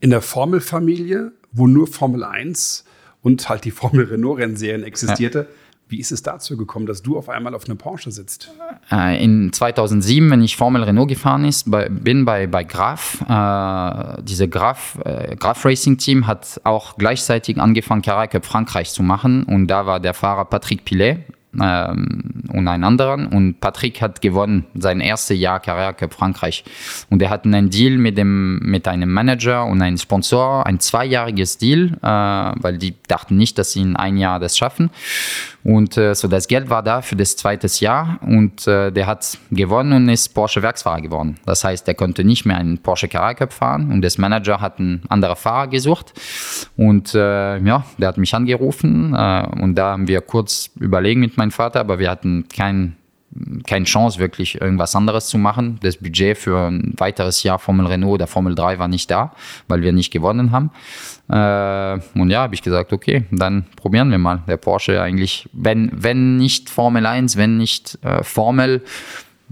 In 0.00 0.10
der 0.10 0.22
Formelfamilie, 0.22 1.32
wo 1.52 1.66
nur 1.66 1.86
Formel 1.86 2.24
1 2.24 2.84
und 3.22 3.48
halt 3.48 3.64
die 3.64 3.70
Formel 3.70 4.04
Renault 4.04 4.38
Rennserien 4.38 4.82
existierte. 4.82 5.38
Ja. 5.38 5.56
Wie 5.90 5.98
ist 5.98 6.12
es 6.12 6.22
dazu 6.22 6.56
gekommen, 6.56 6.86
dass 6.86 7.02
du 7.02 7.18
auf 7.18 7.28
einmal 7.28 7.52
auf 7.52 7.64
einem 7.66 7.76
Porsche 7.76 8.12
sitzt? 8.12 8.52
Äh, 8.92 9.22
in 9.22 9.52
2007, 9.52 10.30
wenn 10.30 10.40
ich 10.40 10.56
Formel 10.56 10.84
Renault 10.84 11.08
gefahren 11.08 11.44
ist, 11.44 11.68
bin 11.68 12.24
bei, 12.24 12.46
bei 12.46 12.62
Graf. 12.62 13.20
Äh, 13.28 14.22
diese 14.22 14.48
Graf, 14.48 14.98
äh, 15.04 15.34
Graf 15.34 15.64
Racing 15.64 15.98
Team 15.98 16.28
hat 16.28 16.60
auch 16.62 16.96
gleichzeitig 16.96 17.58
angefangen, 17.58 18.02
Carrera 18.02 18.28
Cup 18.28 18.46
Frankreich 18.46 18.92
zu 18.92 19.02
machen. 19.02 19.42
Und 19.42 19.66
da 19.66 19.84
war 19.84 19.98
der 19.98 20.14
Fahrer 20.14 20.44
Patrick 20.44 20.84
Pilet 20.84 21.24
ähm, 21.60 22.44
und 22.52 22.68
einen 22.68 22.84
anderen. 22.84 23.26
Und 23.26 23.60
Patrick 23.60 24.00
hat 24.00 24.20
gewonnen, 24.20 24.66
sein 24.74 25.00
erstes 25.00 25.38
Jahr 25.38 25.60
Carrera 25.60 25.92
Cup 25.92 26.14
Frankreich. 26.14 26.64
Und 27.08 27.22
er 27.22 27.30
hat 27.30 27.44
einen 27.44 27.70
Deal 27.70 27.98
mit, 27.98 28.16
dem, 28.16 28.58
mit 28.60 28.86
einem 28.86 29.12
Manager 29.12 29.64
und 29.66 29.82
einem 29.82 29.98
Sponsor, 29.98 30.66
ein 30.66 30.80
zweijähriges 30.80 31.58
Deal, 31.58 31.98
äh, 32.02 32.06
weil 32.06 32.78
die 32.78 32.94
dachten 33.08 33.36
nicht, 33.36 33.58
dass 33.58 33.72
sie 33.72 33.82
in 33.82 33.96
ein 33.96 34.16
Jahr 34.16 34.38
das 34.38 34.56
schaffen. 34.56 34.90
Und 35.62 35.96
äh, 35.96 36.14
so 36.14 36.26
das 36.26 36.48
Geld 36.48 36.70
war 36.70 36.82
da 36.82 37.02
für 37.02 37.16
das 37.16 37.36
zweite 37.36 37.68
Jahr 37.80 38.18
und 38.22 38.66
äh, 38.66 38.90
der 38.90 39.06
hat 39.06 39.38
gewonnen 39.50 39.92
und 39.92 40.08
ist 40.08 40.30
Porsche 40.34 40.62
Werksfahrer 40.62 41.02
geworden. 41.02 41.38
Das 41.44 41.64
heißt, 41.64 41.86
er 41.86 41.94
konnte 41.94 42.24
nicht 42.24 42.46
mehr 42.46 42.56
einen 42.56 42.78
Porsche 42.78 43.08
Carrera 43.08 43.46
fahren 43.48 43.92
und 43.92 44.02
das 44.02 44.16
Manager 44.16 44.60
hat 44.60 44.78
einen 44.78 45.02
anderen 45.08 45.36
Fahrer 45.36 45.68
gesucht 45.68 46.14
und 46.76 47.14
äh, 47.14 47.58
ja, 47.58 47.84
der 47.98 48.08
hat 48.08 48.16
mich 48.16 48.34
angerufen 48.34 49.14
äh, 49.14 49.46
und 49.60 49.74
da 49.74 49.92
haben 49.92 50.08
wir 50.08 50.22
kurz 50.22 50.70
überlegen 50.78 51.20
mit 51.20 51.36
meinem 51.36 51.50
Vater, 51.50 51.80
aber 51.80 51.98
wir 51.98 52.10
hatten 52.10 52.46
keinen 52.48 52.96
keine 53.66 53.84
Chance, 53.84 54.18
wirklich 54.18 54.60
irgendwas 54.60 54.94
anderes 54.94 55.26
zu 55.28 55.38
machen. 55.38 55.78
Das 55.82 55.96
Budget 55.96 56.36
für 56.36 56.68
ein 56.68 56.94
weiteres 56.96 57.42
Jahr 57.42 57.58
Formel 57.58 57.86
Renault 57.86 58.14
oder 58.14 58.26
Formel 58.26 58.54
3 58.54 58.78
war 58.78 58.88
nicht 58.88 59.10
da, 59.10 59.32
weil 59.68 59.82
wir 59.82 59.92
nicht 59.92 60.12
gewonnen 60.12 60.52
haben. 60.52 60.70
Äh, 61.28 62.18
und 62.18 62.30
ja, 62.30 62.42
habe 62.42 62.54
ich 62.54 62.62
gesagt, 62.62 62.92
okay, 62.92 63.24
dann 63.30 63.66
probieren 63.76 64.10
wir 64.10 64.18
mal. 64.18 64.42
Der 64.48 64.56
Porsche 64.56 65.00
eigentlich, 65.00 65.48
wenn, 65.52 65.90
wenn 65.92 66.36
nicht 66.36 66.70
Formel 66.70 67.06
1, 67.06 67.36
wenn 67.36 67.56
nicht 67.56 67.98
äh, 68.02 68.22
Formel, 68.22 68.82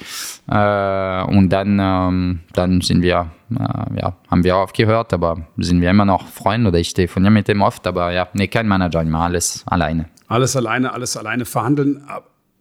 Äh, 0.48 1.22
und 1.24 1.50
dann, 1.50 1.78
ähm, 1.80 2.40
dann 2.52 2.80
sind 2.80 3.02
wir, 3.02 3.30
äh, 3.50 4.00
ja, 4.00 4.16
haben 4.30 4.44
wir 4.44 4.56
aufgehört, 4.56 5.12
aber 5.12 5.46
sind 5.58 5.80
wir 5.80 5.90
immer 5.90 6.04
noch 6.04 6.28
Freunde 6.28 6.68
oder 6.68 6.78
ich 6.78 6.94
telefoniere 6.94 7.32
mit 7.32 7.48
dem 7.48 7.62
oft, 7.62 7.84
aber 7.86 8.12
ja, 8.12 8.28
nee, 8.32 8.48
kein 8.48 8.66
Manager, 8.66 9.02
immer 9.02 9.20
alles 9.20 9.62
alleine. 9.66 10.08
Alles 10.26 10.56
alleine, 10.56 10.92
alles 10.92 11.16
alleine 11.16 11.44
verhandeln 11.44 12.02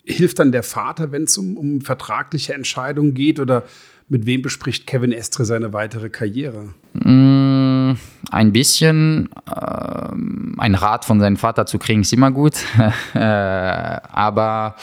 hilft 0.06 0.40
dann 0.40 0.52
der 0.52 0.64
Vater, 0.64 1.12
wenn 1.12 1.24
es 1.24 1.38
um, 1.38 1.58
um 1.58 1.82
vertragliche 1.82 2.54
Entscheidungen 2.54 3.14
geht? 3.14 3.40
Oder 3.40 3.64
mit 4.10 4.26
wem 4.26 4.42
bespricht 4.42 4.86
Kevin 4.86 5.12
Estre 5.12 5.46
seine 5.46 5.74
weitere 5.74 6.10
Karriere? 6.10 6.74
Mm, 6.94 7.94
ein 8.32 8.52
bisschen. 8.52 9.30
Äh, 9.50 10.10
ein 10.58 10.76
Rat 10.76 11.06
von 11.06 11.20
seinem 11.20 11.38
Vater 11.38 11.66
zu 11.66 11.80
kriegen 11.80 12.02
ist 12.02 12.14
immer 12.14 12.32
gut. 12.32 12.54
äh, 13.14 13.20
aber 13.20 14.76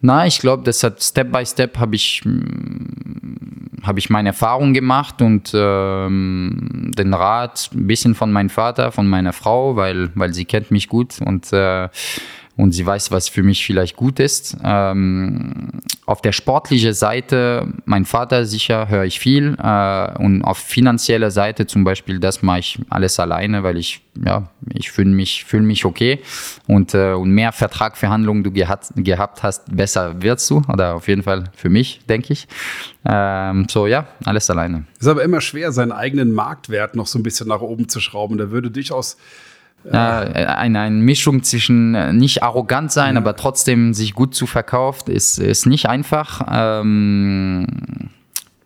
na, 0.00 0.26
ich 0.26 0.38
glaube, 0.38 0.64
das 0.64 0.82
hat 0.82 1.02
Step 1.02 1.32
by 1.32 1.46
Step 1.46 1.78
habe 1.78 1.94
ich, 1.94 2.22
mm, 2.24 3.84
hab 3.84 3.98
ich 3.98 4.10
meine 4.10 4.30
Erfahrung 4.30 4.74
gemacht 4.74 5.22
und 5.22 5.52
ähm, 5.54 6.90
den 6.96 7.14
Rat 7.14 7.70
ein 7.74 7.86
bisschen 7.86 8.14
von 8.14 8.32
meinem 8.32 8.50
Vater, 8.50 8.92
von 8.92 9.06
meiner 9.06 9.32
Frau, 9.32 9.76
weil, 9.76 10.10
weil 10.14 10.34
sie 10.34 10.44
kennt 10.44 10.70
mich 10.70 10.88
gut 10.88 11.20
und 11.20 11.52
äh, 11.52 11.88
und 12.56 12.72
sie 12.72 12.86
weiß, 12.86 13.10
was 13.10 13.28
für 13.28 13.42
mich 13.42 13.66
vielleicht 13.66 13.96
gut 13.96 14.20
ist. 14.20 14.56
Ähm, 14.62 15.80
auf 16.06 16.22
der 16.22 16.32
sportlichen 16.32 16.94
Seite, 16.94 17.66
mein 17.84 18.04
Vater 18.04 18.46
sicher, 18.46 18.88
höre 18.88 19.04
ich 19.04 19.18
viel. 19.18 19.56
Äh, 19.60 20.18
und 20.18 20.42
auf 20.42 20.58
finanzieller 20.58 21.32
Seite 21.32 21.66
zum 21.66 21.82
Beispiel, 21.82 22.20
das 22.20 22.42
mache 22.42 22.60
ich 22.60 22.78
alles 22.90 23.18
alleine, 23.18 23.64
weil 23.64 23.76
ich, 23.76 24.02
ja, 24.24 24.48
ich 24.72 24.92
fühle 24.92 25.10
mich, 25.10 25.44
fühl 25.44 25.62
mich 25.62 25.84
okay. 25.84 26.20
Und, 26.68 26.94
äh, 26.94 27.12
und 27.12 27.30
mehr 27.30 27.50
Vertragverhandlungen 27.50 28.44
du 28.44 28.52
gehat, 28.52 28.90
gehabt 28.96 29.42
hast, 29.42 29.74
besser 29.74 30.22
wirst 30.22 30.48
du. 30.50 30.62
Oder 30.72 30.94
auf 30.94 31.08
jeden 31.08 31.24
Fall 31.24 31.50
für 31.56 31.70
mich, 31.70 32.00
denke 32.08 32.32
ich. 32.32 32.46
Ähm, 33.04 33.66
so, 33.68 33.88
ja, 33.88 34.06
alles 34.24 34.48
alleine. 34.48 34.84
Ist 35.00 35.08
aber 35.08 35.24
immer 35.24 35.40
schwer, 35.40 35.72
seinen 35.72 35.92
eigenen 35.92 36.32
Marktwert 36.32 36.94
noch 36.94 37.08
so 37.08 37.18
ein 37.18 37.24
bisschen 37.24 37.48
nach 37.48 37.62
oben 37.62 37.88
zu 37.88 37.98
schrauben. 37.98 38.38
Da 38.38 38.52
würde 38.52 38.70
durchaus 38.70 39.16
eine, 39.90 40.80
eine 40.80 40.96
Mischung 40.96 41.42
zwischen 41.42 41.94
äh, 41.94 42.12
nicht 42.12 42.42
arrogant 42.42 42.92
sein, 42.92 43.14
ja. 43.14 43.20
aber 43.20 43.36
trotzdem 43.36 43.94
sich 43.94 44.14
gut 44.14 44.34
zu 44.34 44.46
verkaufen, 44.46 45.10
ist, 45.10 45.38
ist 45.38 45.66
nicht 45.66 45.86
einfach. 45.86 46.46
Ähm, 46.50 47.66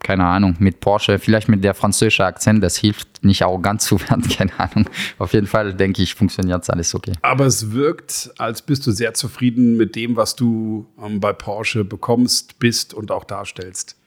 keine 0.09 0.25
Ahnung, 0.25 0.57
mit 0.59 0.81
Porsche, 0.81 1.19
vielleicht 1.19 1.51
mit 1.51 1.63
der 1.63 1.75
französischen 1.75 2.25
Akzent, 2.25 2.65
das 2.65 2.79
hilft 2.79 3.23
nicht 3.23 3.43
arrogant 3.43 3.83
zu 3.83 4.01
werden, 4.01 4.27
keine 4.37 4.59
Ahnung. 4.59 4.89
Auf 5.19 5.35
jeden 5.35 5.47
Fall 5.47 5.75
denke 5.75 6.03
ich, 6.03 6.15
funktioniert 6.15 6.71
alles 6.71 6.95
okay. 6.95 7.13
Aber 7.21 7.45
es 7.45 7.73
wirkt, 7.73 8.31
als 8.39 8.63
bist 8.63 8.87
du 8.87 8.93
sehr 8.93 9.13
zufrieden 9.13 9.77
mit 9.77 9.97
dem, 9.97 10.17
was 10.17 10.35
du 10.35 10.87
ähm, 11.05 11.21
bei 11.21 11.35
Porsche 11.35 11.85
bekommst, 11.85 12.59
bist 12.59 12.95
und 12.95 13.11
auch 13.11 13.25
darstellst. 13.25 13.98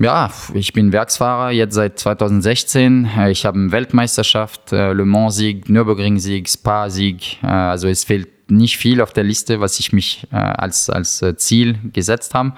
Ja, 0.00 0.30
ich 0.54 0.72
bin 0.72 0.92
Werksfahrer 0.92 1.50
jetzt 1.50 1.74
seit 1.74 1.98
2016. 1.98 3.06
Ich 3.28 3.44
habe 3.44 3.70
Weltmeisterschaft, 3.70 4.72
äh, 4.72 4.94
Le 4.94 5.04
Mans-Sieg, 5.04 5.68
Nürburgring-Sieg, 5.68 6.48
Spa-Sieg. 6.48 7.36
Äh, 7.42 7.46
also 7.46 7.86
es 7.86 8.04
fehlt 8.04 8.50
nicht 8.50 8.78
viel 8.78 9.02
auf 9.02 9.12
der 9.12 9.24
Liste, 9.24 9.60
was 9.60 9.78
ich 9.78 9.92
mich 9.92 10.26
äh, 10.32 10.36
als, 10.36 10.88
als 10.88 11.22
Ziel 11.36 11.78
gesetzt 11.92 12.32
habe. 12.32 12.54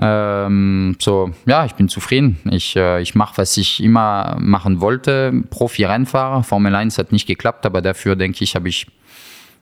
Ähm, 0.00 0.94
so, 1.00 1.32
ja, 1.46 1.64
ich 1.64 1.72
bin 1.72 1.88
zufrieden. 1.88 2.38
Ich, 2.48 2.76
ich 2.76 3.14
mache, 3.16 3.38
was 3.38 3.56
ich 3.56 3.82
immer 3.82 4.36
machen 4.38 4.80
wollte. 4.80 5.32
Profi-Rennfahrer. 5.50 6.44
Formel 6.44 6.76
1 6.76 6.96
hat 6.96 7.10
nicht 7.10 7.26
geklappt, 7.26 7.66
aber 7.66 7.82
dafür 7.82 8.14
denke 8.14 8.44
ich, 8.44 8.54
habe 8.54 8.68
ich 8.68 8.86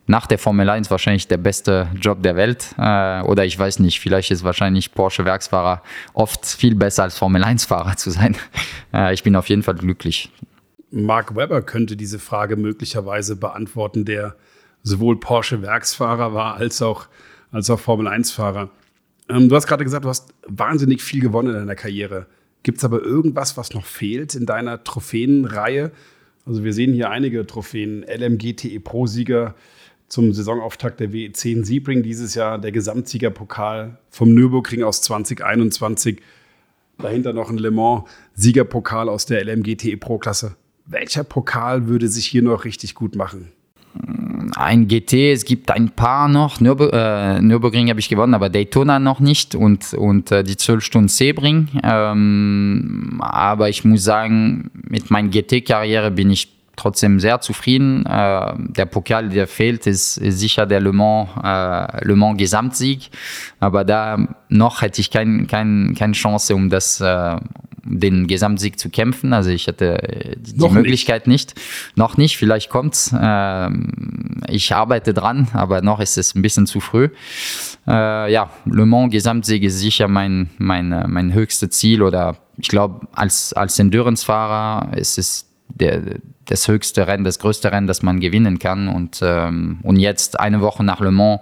nach 0.07 0.27
der 0.27 0.39
Formel 0.39 0.69
1 0.69 0.91
wahrscheinlich 0.91 1.29
der 1.29 1.37
beste 1.37 1.89
Job 2.01 2.23
der 2.23 2.37
Welt. 2.37 2.75
Äh, 2.79 3.23
oder 3.23 3.45
ich 3.45 3.59
weiß 3.59 3.81
nicht, 3.81 4.01
vielleicht 4.01 4.31
ist 4.31 4.45
wahrscheinlich 4.45 4.93
Porsche 4.93 5.25
Werksfahrer 5.25 5.83
oft 6.15 6.47
viel 6.47 6.75
besser 6.75 7.05
als 7.05 7.19
Formel 7.19 7.43
1-Fahrer 7.45 7.97
zu 7.97 8.11
sein. 8.11 8.37
Äh, 8.95 9.13
ich 9.13 9.25
bin 9.25 9.35
auf 9.35 9.49
jeden 9.49 9.65
Fall 9.65 9.75
glücklich. 9.75 10.31
Mark 10.91 11.35
Webber 11.35 11.61
könnte 11.61 11.97
diese 11.97 12.21
Frage 12.21 12.57
möglicherweise 12.57 13.35
beantworten, 13.37 14.05
der 14.05 14.37
sowohl 14.83 15.19
Porsche 15.19 15.61
Werksfahrer 15.61 16.33
war 16.33 16.55
als 16.55 16.81
auch, 16.81 17.09
als 17.51 17.69
auch 17.69 17.81
Formel 17.81 18.07
1-Fahrer. 18.07 18.71
Ähm, 19.29 19.49
du 19.49 19.57
hast 19.57 19.67
gerade 19.67 19.85
gesagt, 19.85 20.05
du 20.05 20.09
hast 20.09 20.33
wahnsinnig 20.47 21.03
viel 21.03 21.21
gewonnen 21.21 21.49
in 21.49 21.55
deiner 21.55 21.75
Karriere. 21.75 22.27
Gibt 22.63 22.79
es 22.79 22.85
aber 22.85 23.03
irgendwas, 23.03 23.57
was 23.57 23.75
noch 23.75 23.85
fehlt 23.85 24.35
in 24.35 24.47
deiner 24.47 24.83
Trophäenreihe? 24.83 25.91
Also 26.47 26.63
wir 26.65 26.73
sehen 26.73 26.95
hier 26.95 27.11
einige 27.11 27.47
Trophäen, 27.47 28.05
LMGTE 28.05 28.79
Pro-Sieger, 28.81 29.55
zum 30.09 30.33
Saisonauftakt 30.33 31.01
der 31.01 31.13
WEC 31.13 31.47
in 31.47 31.65
Siebring 31.65 32.03
dieses 32.03 32.35
Jahr 32.35 32.59
der 32.59 32.73
Gesamtsiegerpokal 32.73 33.99
vom 34.11 34.35
Nürburgring 34.35 34.83
aus 34.83 35.03
2021. 35.03 36.21
Dahinter 36.99 37.33
noch 37.33 37.51
ein 37.51 37.59
Le 37.59 37.71
Mans 37.71 38.05
Siegerpokal 38.35 39.09
aus 39.09 39.27
der 39.27 39.45
LMGTE 39.45 39.97
Pro-Klasse. 39.97 40.57
Welcher 40.87 41.25
Pokal 41.25 41.89
würde 41.89 42.09
sich 42.09 42.27
hier 42.27 42.43
noch 42.43 42.65
richtig 42.65 42.95
gut 42.95 43.17
machen? 43.17 43.53
Ein 44.55 44.89
GT, 44.89 45.33
es 45.33 45.45
gibt 45.45 45.71
ein 45.71 45.91
paar 45.91 46.29
noch. 46.29 46.61
Nürburg, 46.61 46.93
äh, 46.93 47.41
Nürburgring 47.41 47.91
habe 47.91 47.99
ich 47.99 48.09
gewonnen, 48.09 48.35
aber 48.35 48.49
Daytona 48.49 48.99
noch 48.99 49.21
nicht 49.21 49.55
und, 49.55 49.95
und 49.95 50.31
äh, 50.31 50.45
die 50.45 50.57
12 50.57 50.85
Stunden 50.85 51.09
Sebring. 51.09 51.69
Ähm, 51.83 53.19
aber 53.21 53.69
ich 53.69 53.85
muss 53.85 54.05
sagen, 54.05 54.71
mit 54.89 55.11
meiner 55.11 55.29
GT-Karriere 55.29 56.11
bin 56.11 56.31
ich 56.31 56.56
trotzdem 56.77 57.21
sehr 57.21 57.41
zufrieden. 57.41 58.07
Äh, 58.07 58.55
der 58.57 58.87
Pokal, 58.87 59.31
der 59.31 59.47
fehlt, 59.47 59.87
ist, 59.87 60.19
ist 60.19 60.39
sicher 60.39 60.67
der 60.67 60.81
Le 60.81 60.93
Mans, 60.93 61.29
äh, 61.43 62.05
Le 62.07 62.17
Mans 62.17 62.39
Gesamtsieg. 62.39 63.11
Aber 63.59 63.85
da 63.85 64.19
noch 64.49 64.83
hätte 64.83 65.01
ich 65.01 65.11
kein, 65.11 65.47
kein, 65.47 65.95
keine 65.99 66.13
Chance, 66.13 66.55
um 66.55 66.71
das, 66.71 67.01
äh, 67.01 67.37
den 67.87 68.27
Gesamtsieg 68.27 68.79
zu 68.79 68.91
kämpfen. 68.91 69.33
Also 69.33 69.51
ich 69.51 69.69
hatte 69.69 70.03
äh, 70.03 70.37
die 70.39 70.59
noch 70.59 70.73
Möglichkeit 70.73 71.27
nicht. 71.27 71.57
nicht. 71.57 71.97
Noch 71.97 72.17
nicht, 72.17 72.37
vielleicht 72.37 72.69
kommt's. 72.71 73.15
Ähm, 73.19 74.43
ich 74.49 74.75
arbeite 74.75 75.15
dran, 75.15 75.49
aber 75.53 75.83
noch 75.83 76.01
ist 76.01 76.19
es 76.19 76.35
ein 76.35 76.43
bisschen 76.43 76.67
zu 76.67 76.81
früh. 76.81 77.09
Äh, 77.87 78.33
ja, 78.33 78.51
Le 78.67 78.87
Mans 78.87 79.13
Gesamtsieg 79.13 79.63
ist 79.63 79.79
sicher 79.79 80.09
mein, 80.09 80.51
mein, 80.59 80.93
äh, 80.93 81.07
mein 81.07 81.33
höchstes 81.33 81.71
Ziel 81.71 82.03
oder 82.03 82.37
ich 82.59 82.69
glaube, 82.69 83.07
als, 83.13 83.53
als 83.53 83.79
Endurance-Fahrer 83.79 84.97
ist 84.97 85.19
es 85.19 85.46
der, 85.81 86.03
das 86.47 86.69
höchste 86.69 87.07
Rennen, 87.07 87.25
das 87.25 87.39
größte 87.39 87.73
Rennen, 87.73 87.87
das 87.87 88.03
man 88.03 88.21
gewinnen 88.21 88.59
kann. 88.59 88.89
Und, 88.89 89.21
ähm, 89.23 89.79
und 89.83 89.97
jetzt 89.97 90.39
eine 90.41 90.61
Woche 90.61 90.85
nach 90.85 91.01
Le 91.01 91.11
Mans 91.11 91.41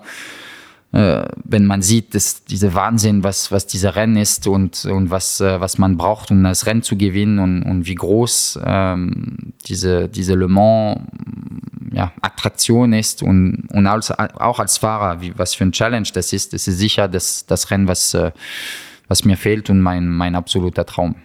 äh, 0.95 1.26
wenn 1.43 1.67
man 1.67 1.83
sieht, 1.83 2.14
dass 2.14 2.45
diese 2.45 2.73
Wahnsinn, 2.75 3.25
was, 3.25 3.50
was 3.50 3.67
dieser 3.67 3.97
Rennen 3.97 4.17
ist 4.17 4.47
und, 4.47 4.85
und 4.85 5.11
was, 5.11 5.41
äh, 5.41 5.61
was 5.61 5.76
man 5.76 5.97
braucht, 5.97 6.31
um 6.31 6.45
das 6.45 6.67
Rennen 6.67 6.83
zu 6.83 6.97
gewinnen 6.97 7.41
und, 7.41 7.64
und 7.64 7.87
wie 7.87 7.97
groß 7.97 8.61
ähm, 8.64 9.55
diese, 9.67 10.09
diese 10.09 10.35
Le 10.35 10.47
Mans 10.47 11.00
ja, 11.93 12.12
Attraktion 12.21 12.93
ist 12.93 13.25
und, 13.25 13.67
und 13.73 13.87
als, 13.88 14.12
auch 14.12 14.61
als 14.61 14.79
Fahrer, 14.79 15.21
wie, 15.21 15.37
was 15.37 15.55
für 15.55 15.64
ein 15.64 15.73
Challenge 15.73 16.09
das 16.14 16.33
ist, 16.33 16.53
das 16.53 16.69
ist 16.69 16.79
sicher 16.79 17.09
das, 17.09 17.45
das 17.45 17.73
Rennen, 17.73 17.88
was, 17.88 18.14
äh, 18.14 18.31
was 19.09 19.25
mir 19.25 19.37
fehlt 19.37 19.71
und 19.71 19.81
mein, 19.81 20.09
mein 20.09 20.37
absoluter 20.37 20.87
Traum. 20.87 21.17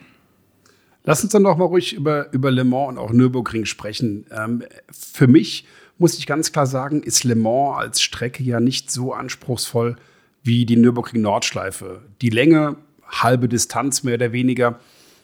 Lass 1.10 1.24
uns 1.24 1.32
dann 1.32 1.44
doch 1.44 1.58
mal 1.58 1.66
ruhig 1.66 1.94
über, 1.94 2.32
über 2.34 2.52
Le 2.52 2.64
Mans 2.64 2.90
und 2.90 2.98
auch 3.00 3.10
Nürburgring 3.10 3.66
sprechen. 3.66 4.28
Ähm, 4.30 4.62
für 4.92 5.26
mich 5.26 5.66
muss 5.98 6.16
ich 6.20 6.28
ganz 6.28 6.52
klar 6.52 6.68
sagen, 6.68 7.02
ist 7.02 7.24
Le 7.24 7.34
Mans 7.34 7.80
als 7.80 8.00
Strecke 8.04 8.44
ja 8.44 8.60
nicht 8.60 8.92
so 8.92 9.12
anspruchsvoll 9.12 9.96
wie 10.44 10.68
die 10.68 10.76
Nürburgring 10.76 11.24
Nordschleife. 11.24 12.04
Die 12.22 12.30
Länge, 12.30 12.76
halbe 13.08 13.50
Distanz 13.50 14.04
mehr 14.04 14.14
oder 14.14 14.34
weniger, 14.34 14.80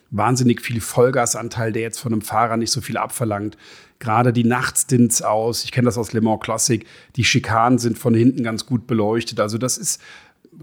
wahnsinnig 0.09 0.61
viel 0.61 0.81
Vollgasanteil, 0.81 1.71
der 1.71 1.83
jetzt 1.83 1.99
von 1.99 2.13
einem 2.13 2.23
Fahrer 2.23 2.57
nicht 2.57 2.71
so 2.71 2.81
viel 2.81 2.97
abverlangt. 2.97 3.55
Gerade 3.99 4.33
die 4.33 4.43
Nachtstints 4.43 5.21
aus, 5.21 5.65
ich 5.65 5.71
kenne 5.71 5.85
das 5.85 5.99
aus 5.99 6.13
Le 6.13 6.21
Mans 6.21 6.41
Classic, 6.41 6.83
die 7.15 7.23
Schikanen 7.23 7.77
sind 7.77 7.99
von 7.99 8.15
hinten 8.15 8.41
ganz 8.41 8.65
gut 8.65 8.87
beleuchtet. 8.87 9.39
Also 9.39 9.59
das 9.59 9.77
ist 9.77 10.01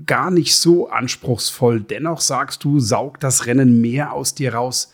gar 0.05 0.33
nicht 0.33 0.57
so 0.57 0.89
anspruchsvoll. 0.89 1.81
Dennoch 1.81 2.21
sagst 2.21 2.65
du, 2.65 2.81
saugt 2.81 3.23
das 3.23 3.47
Rennen 3.47 3.81
mehr 3.81 4.13
aus 4.13 4.35
dir 4.35 4.55
raus 4.55 4.93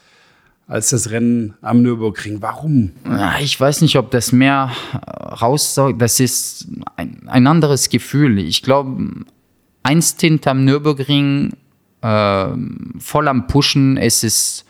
als 0.69 0.91
das 0.91 1.11
Rennen 1.11 1.55
am 1.63 1.83
Nürburgring. 1.83 2.43
Warum? 2.43 2.93
Ich 3.41 3.59
weiß 3.59 3.81
nicht, 3.81 3.97
ob 3.97 4.11
das 4.11 4.33
mehr 4.33 4.71
raussaugt. 5.41 6.01
Das 6.01 6.21
ist 6.21 6.69
ein, 6.97 7.23
ein 7.27 7.47
anderes 7.47 7.89
Gefühl. 7.89 8.39
Ich 8.39 8.63
glaube, 8.63 9.09
ein 9.83 10.03
Stint 10.03 10.47
am 10.47 10.65
Nürburgring 10.67 11.55
äh, 12.03 12.47
voll 12.99 13.29
am 13.29 13.47
Pushen, 13.47 13.97
es 13.97 14.23
ist 14.23 14.65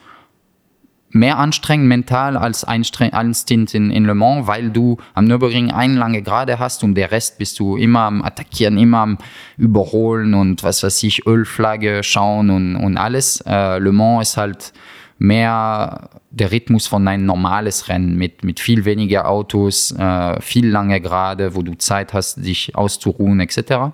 mehr 1.10 1.38
anstrengend 1.38 1.88
mental 1.88 2.36
als 2.36 2.64
ein, 2.64 2.84
ein 3.12 3.34
Stint 3.34 3.74
in, 3.74 3.90
in 3.90 4.04
Le 4.04 4.14
Mans, 4.14 4.46
weil 4.46 4.70
du 4.70 4.98
am 5.14 5.24
Nürburgring 5.24 5.72
eine 5.72 5.94
lange 5.94 6.22
Gerade 6.22 6.58
hast 6.58 6.84
und 6.84 6.94
der 6.94 7.10
Rest 7.10 7.38
bist 7.38 7.58
du 7.58 7.76
immer 7.76 8.00
am 8.00 8.22
Attackieren, 8.22 8.78
immer 8.78 8.98
am 8.98 9.18
Überholen 9.56 10.34
und 10.34 10.62
was 10.62 10.82
weiß 10.82 11.02
ich, 11.02 11.26
Ölflagge 11.26 12.02
schauen 12.04 12.50
und, 12.50 12.76
und 12.76 12.98
alles. 12.98 13.42
Äh, 13.46 13.78
Le 13.78 13.90
Mans 13.90 14.30
ist 14.30 14.36
halt 14.36 14.72
mehr 15.18 16.10
der 16.30 16.52
Rhythmus 16.52 16.86
von 16.86 17.06
ein 17.08 17.26
normales 17.26 17.88
Rennen 17.88 18.16
mit, 18.16 18.44
mit 18.44 18.60
viel 18.60 18.84
weniger 18.84 19.28
Autos, 19.28 19.92
äh, 19.92 20.40
viel 20.40 20.68
lange 20.68 21.00
Gerade, 21.00 21.54
wo 21.54 21.62
du 21.62 21.74
Zeit 21.74 22.12
hast, 22.12 22.44
dich 22.44 22.74
auszuruhen 22.76 23.40
etc. 23.40 23.92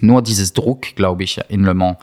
Nur 0.00 0.22
dieses 0.22 0.52
Druck, 0.52 0.94
glaube 0.96 1.22
ich, 1.22 1.40
in 1.48 1.64
Le 1.64 1.74
Mans. 1.74 1.98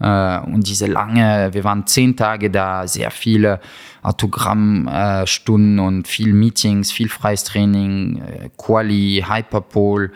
Äh, 0.00 0.40
und 0.40 0.66
diese 0.66 0.86
lange, 0.86 1.50
wir 1.52 1.62
waren 1.64 1.86
zehn 1.86 2.16
Tage 2.16 2.50
da, 2.50 2.86
sehr 2.86 3.10
viele 3.10 3.60
Autogrammstunden 4.02 5.78
und 5.78 6.08
viel 6.08 6.32
Meetings, 6.32 6.90
viel 6.90 7.10
freies 7.10 7.44
Training, 7.44 8.22
äh, 8.22 8.48
Quali, 8.56 9.24
Hyperpole 9.28 10.10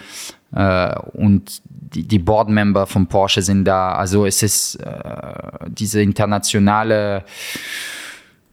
äh, 0.54 0.94
und 1.12 1.60
die, 1.92 2.06
die 2.06 2.18
Boardmember 2.18 2.86
von 2.86 3.06
Porsche 3.06 3.42
sind 3.42 3.64
da. 3.64 3.94
Also 3.94 4.26
es 4.26 4.42
ist 4.42 4.76
äh, 4.76 5.68
diese 5.68 6.00
internationale 6.02 7.24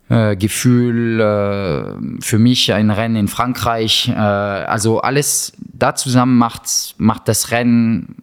äh, 0.10 0.36
Gefühl 0.36 1.20
äh, 1.20 2.22
für 2.22 2.40
mich 2.40 2.74
ein 2.74 2.92
Rennen 2.92 3.16
in 3.16 3.28
Frankreich. 3.28 4.10
Äh, 4.10 4.14
also 4.14 5.02
alles 5.02 5.54
da 5.58 5.96
zusammen 5.96 6.38
macht, 6.38 6.96
macht 6.98 7.28
das 7.28 7.52
Rennen. 7.52 8.16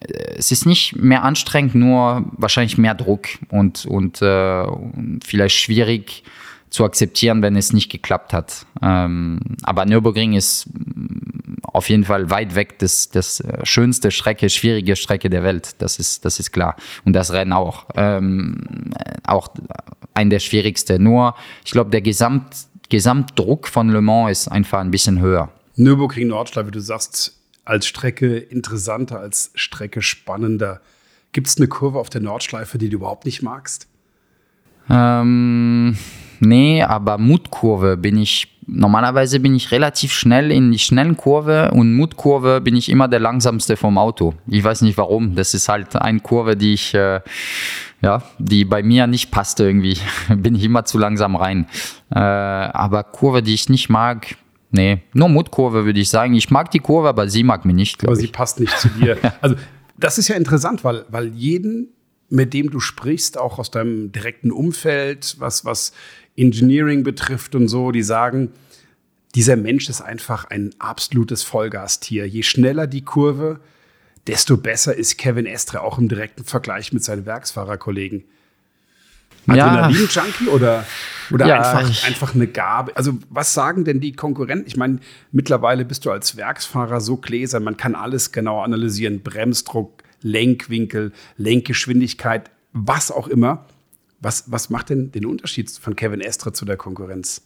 Äh, 0.00 0.36
es 0.36 0.50
ist 0.50 0.66
nicht 0.66 0.96
mehr 0.96 1.22
anstrengend, 1.22 1.74
nur 1.74 2.24
wahrscheinlich 2.32 2.78
mehr 2.78 2.94
Druck 2.94 3.28
und, 3.50 3.86
und, 3.86 4.22
und 4.22 5.24
vielleicht 5.24 5.56
schwierig 5.56 6.24
zu 6.74 6.84
akzeptieren, 6.84 7.40
wenn 7.40 7.54
es 7.54 7.72
nicht 7.72 7.88
geklappt 7.88 8.32
hat. 8.32 8.66
Ähm, 8.82 9.38
aber 9.62 9.86
Nürburgring 9.86 10.32
ist 10.32 10.68
auf 11.62 11.88
jeden 11.88 12.02
Fall 12.02 12.30
weit 12.30 12.56
weg 12.56 12.80
das, 12.80 13.10
das 13.10 13.38
äh, 13.38 13.64
schönste 13.64 14.10
Strecke, 14.10 14.50
schwierige 14.50 14.96
Strecke 14.96 15.30
der 15.30 15.44
Welt. 15.44 15.76
Das 15.78 16.00
ist, 16.00 16.24
das 16.24 16.40
ist 16.40 16.50
klar. 16.50 16.74
Und 17.04 17.12
das 17.12 17.32
Rennen 17.32 17.52
auch. 17.52 17.86
Ähm, 17.94 18.90
auch 19.22 19.48
ein 20.14 20.30
der 20.30 20.40
schwierigsten. 20.40 21.00
Nur, 21.04 21.36
ich 21.64 21.70
glaube, 21.70 21.90
der 21.90 22.02
Gesamt, 22.02 22.66
Gesamtdruck 22.88 23.68
von 23.68 23.90
Le 23.90 24.00
Mans 24.00 24.32
ist 24.32 24.48
einfach 24.48 24.80
ein 24.80 24.90
bisschen 24.90 25.20
höher. 25.20 25.52
Nürburgring 25.76 26.26
Nordschleife, 26.26 26.72
du 26.72 26.80
sagst, 26.80 27.38
als 27.64 27.86
Strecke 27.86 28.36
interessanter, 28.36 29.20
als 29.20 29.52
Strecke 29.54 30.02
spannender. 30.02 30.80
Gibt 31.30 31.46
es 31.46 31.56
eine 31.56 31.68
Kurve 31.68 32.00
auf 32.00 32.10
der 32.10 32.20
Nordschleife, 32.20 32.78
die 32.78 32.88
du 32.88 32.96
überhaupt 32.96 33.26
nicht 33.26 33.42
magst? 33.42 33.86
Ähm, 34.90 35.96
nee, 36.40 36.82
aber 36.82 37.18
Mutkurve 37.18 37.96
bin 37.96 38.18
ich, 38.18 38.48
normalerweise 38.66 39.40
bin 39.40 39.54
ich 39.54 39.70
relativ 39.70 40.12
schnell 40.12 40.50
in 40.50 40.72
die 40.72 40.78
schnellen 40.78 41.16
Kurve 41.16 41.70
und 41.72 41.94
Mutkurve 41.94 42.60
bin 42.60 42.76
ich 42.76 42.88
immer 42.88 43.08
der 43.08 43.20
langsamste 43.20 43.76
vom 43.76 43.98
Auto. 43.98 44.34
Ich 44.46 44.64
weiß 44.64 44.82
nicht 44.82 44.96
warum. 44.98 45.34
Das 45.34 45.54
ist 45.54 45.68
halt 45.68 45.96
eine 45.96 46.20
Kurve, 46.20 46.56
die 46.56 46.74
ich, 46.74 46.94
äh, 46.94 47.20
ja, 48.02 48.22
die 48.38 48.64
bei 48.64 48.82
mir 48.82 49.06
nicht 49.06 49.30
passt 49.30 49.60
irgendwie. 49.60 49.98
bin 50.36 50.54
ich 50.54 50.64
immer 50.64 50.84
zu 50.84 50.98
langsam 50.98 51.36
rein. 51.36 51.66
Äh, 52.10 52.18
aber 52.18 53.04
Kurve, 53.04 53.42
die 53.42 53.54
ich 53.54 53.68
nicht 53.68 53.88
mag, 53.88 54.36
nee, 54.70 55.02
nur 55.12 55.28
Mutkurve 55.28 55.84
würde 55.84 56.00
ich 56.00 56.10
sagen. 56.10 56.34
Ich 56.34 56.50
mag 56.50 56.70
die 56.70 56.80
Kurve, 56.80 57.08
aber 57.08 57.28
sie 57.28 57.44
mag 57.44 57.64
mich 57.64 57.76
nicht. 57.76 58.04
Aber 58.04 58.16
sie 58.16 58.28
passt 58.28 58.60
nicht 58.60 58.78
zu 58.78 58.88
dir. 58.88 59.18
also, 59.40 59.56
das 59.96 60.18
ist 60.18 60.28
ja 60.28 60.36
interessant, 60.36 60.84
weil, 60.84 61.04
weil 61.08 61.28
jeden 61.28 61.94
mit 62.34 62.52
dem 62.52 62.70
du 62.70 62.80
sprichst, 62.80 63.38
auch 63.38 63.58
aus 63.58 63.70
deinem 63.70 64.12
direkten 64.12 64.50
Umfeld, 64.50 65.36
was, 65.38 65.64
was 65.64 65.92
Engineering 66.36 67.02
betrifft 67.04 67.54
und 67.54 67.68
so, 67.68 67.92
die 67.92 68.02
sagen, 68.02 68.52
dieser 69.34 69.56
Mensch 69.56 69.88
ist 69.88 70.00
einfach 70.00 70.44
ein 70.44 70.74
absolutes 70.78 71.42
Vollgastier. 71.42 72.26
Je 72.26 72.42
schneller 72.42 72.86
die 72.86 73.04
Kurve, 73.04 73.60
desto 74.26 74.56
besser 74.56 74.94
ist 74.94 75.18
Kevin 75.18 75.46
Estre 75.46 75.82
auch 75.82 75.98
im 75.98 76.08
direkten 76.08 76.44
Vergleich 76.44 76.92
mit 76.92 77.04
seinen 77.04 77.26
Werksfahrerkollegen. 77.26 78.24
Adrenalin-Junkie 79.46 80.48
oder, 80.48 80.86
oder 81.30 81.46
ja, 81.46 81.60
einfach, 81.60 82.06
einfach 82.06 82.34
eine 82.34 82.46
Gabe? 82.46 82.96
Also, 82.96 83.18
was 83.28 83.52
sagen 83.52 83.84
denn 83.84 84.00
die 84.00 84.12
Konkurrenten? 84.12 84.66
Ich 84.66 84.76
meine, 84.76 85.00
mittlerweile 85.32 85.84
bist 85.84 86.06
du 86.06 86.10
als 86.10 86.36
Werksfahrer 86.36 87.00
so 87.00 87.18
gläsern, 87.18 87.62
man 87.62 87.76
kann 87.76 87.94
alles 87.94 88.32
genau 88.32 88.62
analysieren: 88.62 89.20
Bremsdruck, 89.22 90.02
Lenkwinkel, 90.22 91.12
Lenkgeschwindigkeit, 91.36 92.50
was 92.72 93.10
auch 93.10 93.28
immer. 93.28 93.66
Was, 94.24 94.50
was 94.50 94.70
macht 94.70 94.88
denn 94.88 95.12
den 95.12 95.26
Unterschied 95.26 95.70
von 95.70 95.96
Kevin 95.96 96.22
Estre 96.22 96.54
zu 96.54 96.64
der 96.64 96.78
Konkurrenz? 96.78 97.42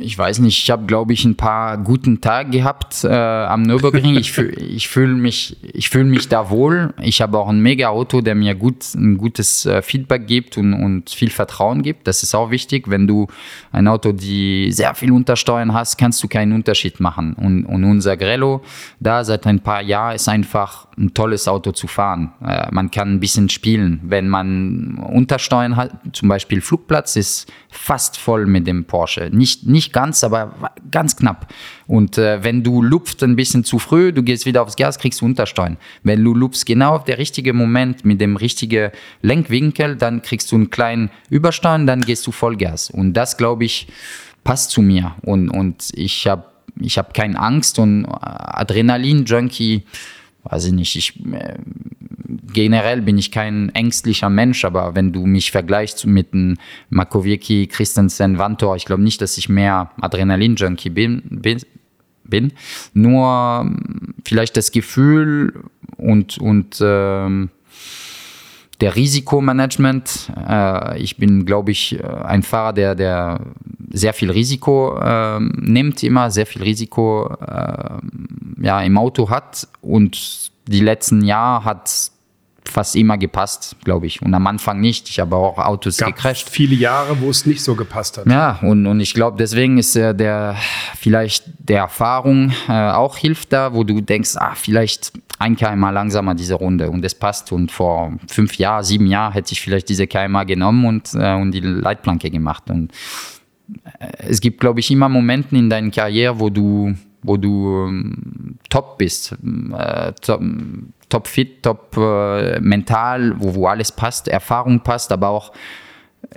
Ich 0.00 0.18
weiß 0.18 0.40
nicht, 0.40 0.58
ich 0.58 0.70
habe, 0.70 0.86
glaube 0.86 1.12
ich, 1.12 1.24
ein 1.24 1.36
paar 1.36 1.78
guten 1.78 2.20
Tage 2.20 2.50
gehabt 2.50 3.04
äh, 3.04 3.08
am 3.08 3.62
Nürburgring. 3.62 4.16
Ich, 4.16 4.32
fühl, 4.32 4.52
ich 4.60 4.88
fühle 4.88 5.14
mich, 5.14 5.56
fühl 5.80 6.04
mich 6.04 6.28
da 6.28 6.50
wohl. 6.50 6.92
Ich 7.00 7.22
habe 7.22 7.38
auch 7.38 7.48
ein 7.48 7.60
Mega-Auto, 7.60 8.22
der 8.22 8.34
mir 8.34 8.56
gut, 8.56 8.92
ein 8.94 9.18
gutes 9.18 9.66
äh, 9.66 9.82
Feedback 9.82 10.26
gibt 10.26 10.58
und, 10.58 10.74
und 10.74 11.10
viel 11.10 11.30
Vertrauen 11.30 11.82
gibt. 11.82 12.08
Das 12.08 12.24
ist 12.24 12.34
auch 12.34 12.50
wichtig. 12.50 12.90
Wenn 12.90 13.06
du 13.06 13.28
ein 13.70 13.86
Auto, 13.86 14.10
die 14.10 14.72
sehr 14.72 14.94
viel 14.96 15.12
Untersteuern 15.12 15.72
hast, 15.72 15.96
kannst 15.96 16.22
du 16.24 16.26
keinen 16.26 16.52
Unterschied 16.52 16.98
machen. 16.98 17.34
Und, 17.34 17.64
und 17.64 17.84
unser 17.84 18.16
Grello, 18.16 18.62
da 18.98 19.22
seit 19.22 19.46
ein 19.46 19.60
paar 19.60 19.82
Jahren, 19.82 20.16
ist 20.16 20.28
einfach 20.28 20.88
ein 20.98 21.14
tolles 21.14 21.46
Auto 21.46 21.70
zu 21.70 21.86
fahren. 21.86 22.32
Äh, 22.44 22.66
man 22.72 22.90
kann 22.90 23.14
ein 23.14 23.20
bisschen 23.20 23.48
spielen. 23.48 24.00
Wenn 24.02 24.28
man 24.28 24.98
Untersteuern 24.98 25.76
hat, 25.76 25.92
zum 26.12 26.28
Beispiel 26.28 26.60
Flugplatz, 26.60 27.14
ist 27.14 27.52
fast 27.70 28.16
voll 28.16 28.46
mit 28.46 28.66
dem 28.66 28.71
Porsche. 28.80 29.30
Nicht, 29.32 29.66
nicht 29.66 29.92
ganz, 29.92 30.24
aber 30.24 30.72
ganz 30.90 31.16
knapp. 31.16 31.52
Und 31.86 32.18
äh, 32.18 32.42
wenn 32.42 32.62
du 32.62 32.82
lupfst 32.82 33.22
ein 33.22 33.36
bisschen 33.36 33.64
zu 33.64 33.78
früh, 33.78 34.12
du 34.12 34.22
gehst 34.22 34.46
wieder 34.46 34.62
aufs 34.62 34.76
Gas, 34.76 34.98
kriegst 34.98 35.20
du 35.20 35.24
Untersteuern. 35.24 35.76
Wenn 36.02 36.24
du 36.24 36.34
lupfst 36.34 36.64
genau 36.66 36.96
auf 36.96 37.04
der 37.04 37.18
richtige 37.18 37.52
Moment 37.52 38.04
mit 38.04 38.20
dem 38.20 38.36
richtigen 38.36 38.90
Lenkwinkel, 39.20 39.96
dann 39.96 40.22
kriegst 40.22 40.50
du 40.52 40.56
einen 40.56 40.70
kleinen 40.70 41.10
Übersteuern, 41.30 41.86
dann 41.86 42.00
gehst 42.00 42.26
du 42.26 42.32
Vollgas. 42.32 42.90
Und 42.90 43.12
das, 43.14 43.36
glaube 43.36 43.64
ich, 43.64 43.88
passt 44.44 44.70
zu 44.70 44.82
mir. 44.82 45.14
Und, 45.22 45.48
und 45.48 45.90
ich 45.94 46.26
habe 46.26 46.44
ich 46.80 46.98
hab 46.98 47.14
keine 47.14 47.38
Angst 47.38 47.78
und 47.78 48.06
Adrenalin-Junkie 48.06 49.82
weiß 50.44 50.66
ich 50.66 50.72
nicht, 50.72 50.96
ich, 50.96 51.24
äh, 51.32 51.58
generell 52.52 53.02
bin 53.02 53.18
ich 53.18 53.30
kein 53.30 53.68
ängstlicher 53.70 54.30
Mensch, 54.30 54.64
aber 54.64 54.94
wenn 54.94 55.12
du 55.12 55.26
mich 55.26 55.50
vergleichst 55.50 56.06
mit 56.06 56.32
einem 56.32 56.56
Makowiecki, 56.90 57.66
Christensen, 57.66 58.38
Vantor, 58.38 58.76
ich 58.76 58.84
glaube 58.84 59.02
nicht, 59.02 59.20
dass 59.20 59.38
ich 59.38 59.48
mehr 59.48 59.90
Adrenalin-Junkie 60.00 60.90
bin, 60.90 61.22
bin, 61.28 61.60
bin. 62.24 62.52
Nur 62.94 63.70
vielleicht 64.24 64.56
das 64.56 64.72
Gefühl 64.72 65.64
und, 65.96 66.38
und 66.38 66.78
ähm, 66.80 67.50
der 68.82 68.96
Risikomanagement. 68.96 70.32
Äh, 70.36 71.00
ich 71.00 71.16
bin, 71.16 71.46
glaube 71.46 71.70
ich, 71.70 71.98
äh, 71.98 72.02
ein 72.02 72.42
Fahrer, 72.42 72.72
der, 72.72 72.94
der 72.94 73.40
sehr 73.90 74.12
viel 74.12 74.30
Risiko 74.30 74.98
äh, 74.98 75.38
nimmt, 75.40 76.02
immer 76.02 76.30
sehr 76.30 76.46
viel 76.46 76.62
Risiko 76.62 77.32
äh, 77.40 77.98
ja, 78.60 78.82
im 78.82 78.98
Auto 78.98 79.30
hat 79.30 79.68
und 79.80 80.50
die 80.66 80.80
letzten 80.80 81.22
Jahre 81.22 81.64
hat 81.64 82.11
fast 82.64 82.96
immer 82.96 83.18
gepasst, 83.18 83.76
glaube 83.84 84.06
ich. 84.06 84.22
Und 84.22 84.34
am 84.34 84.46
Anfang 84.46 84.80
nicht. 84.80 85.08
Ich 85.08 85.20
habe 85.20 85.36
auch 85.36 85.58
Autos 85.58 85.96
Gab 85.96 86.14
gecrasht. 86.14 86.48
Viele 86.48 86.74
Jahre, 86.74 87.20
wo 87.20 87.30
es 87.30 87.46
nicht 87.46 87.62
so 87.62 87.74
gepasst 87.74 88.18
hat. 88.18 88.26
Ja, 88.26 88.58
und, 88.62 88.86
und 88.86 89.00
ich 89.00 89.14
glaube, 89.14 89.36
deswegen 89.36 89.78
ist 89.78 89.96
äh, 89.96 90.14
der 90.14 90.56
vielleicht 90.96 91.44
der 91.58 91.80
Erfahrung 91.80 92.52
äh, 92.68 92.72
auch 92.72 93.16
hilft 93.16 93.52
da, 93.52 93.74
wo 93.74 93.84
du 93.84 94.00
denkst, 94.00 94.36
ah, 94.36 94.54
vielleicht 94.54 95.12
ein 95.38 95.56
kmh 95.56 95.90
langsamer 95.90 96.34
diese 96.34 96.54
Runde 96.54 96.90
und 96.90 97.04
es 97.04 97.14
passt. 97.14 97.52
Und 97.52 97.70
vor 97.72 98.12
fünf 98.28 98.56
Jahren, 98.56 98.84
sieben 98.84 99.06
Jahren 99.06 99.32
hätte 99.32 99.52
ich 99.52 99.60
vielleicht 99.60 99.88
diese 99.88 100.06
kmh 100.06 100.44
genommen 100.44 100.84
und, 100.86 101.14
äh, 101.14 101.34
und 101.34 101.52
die 101.52 101.60
Leitplanke 101.60 102.30
gemacht. 102.30 102.70
Und 102.70 102.92
äh, 103.98 104.28
es 104.28 104.40
gibt, 104.40 104.60
glaube 104.60 104.80
ich, 104.80 104.90
immer 104.90 105.08
Momente 105.08 105.56
in 105.56 105.68
deiner 105.68 105.90
Karriere, 105.90 106.38
wo 106.38 106.48
du 106.48 106.94
wo 107.22 107.36
du 107.36 107.86
ähm, 107.86 108.58
top 108.68 108.98
bist, 108.98 109.32
äh, 109.32 110.12
top, 110.20 110.42
top, 111.12 111.28
fit, 111.28 111.62
top 111.62 111.96
äh, 111.98 112.58
mental, 112.60 113.34
wo, 113.38 113.54
wo 113.54 113.66
alles 113.66 113.92
passt, 113.92 114.28
Erfahrung 114.28 114.80
passt, 114.80 115.12
aber 115.12 115.28
auch 115.28 115.52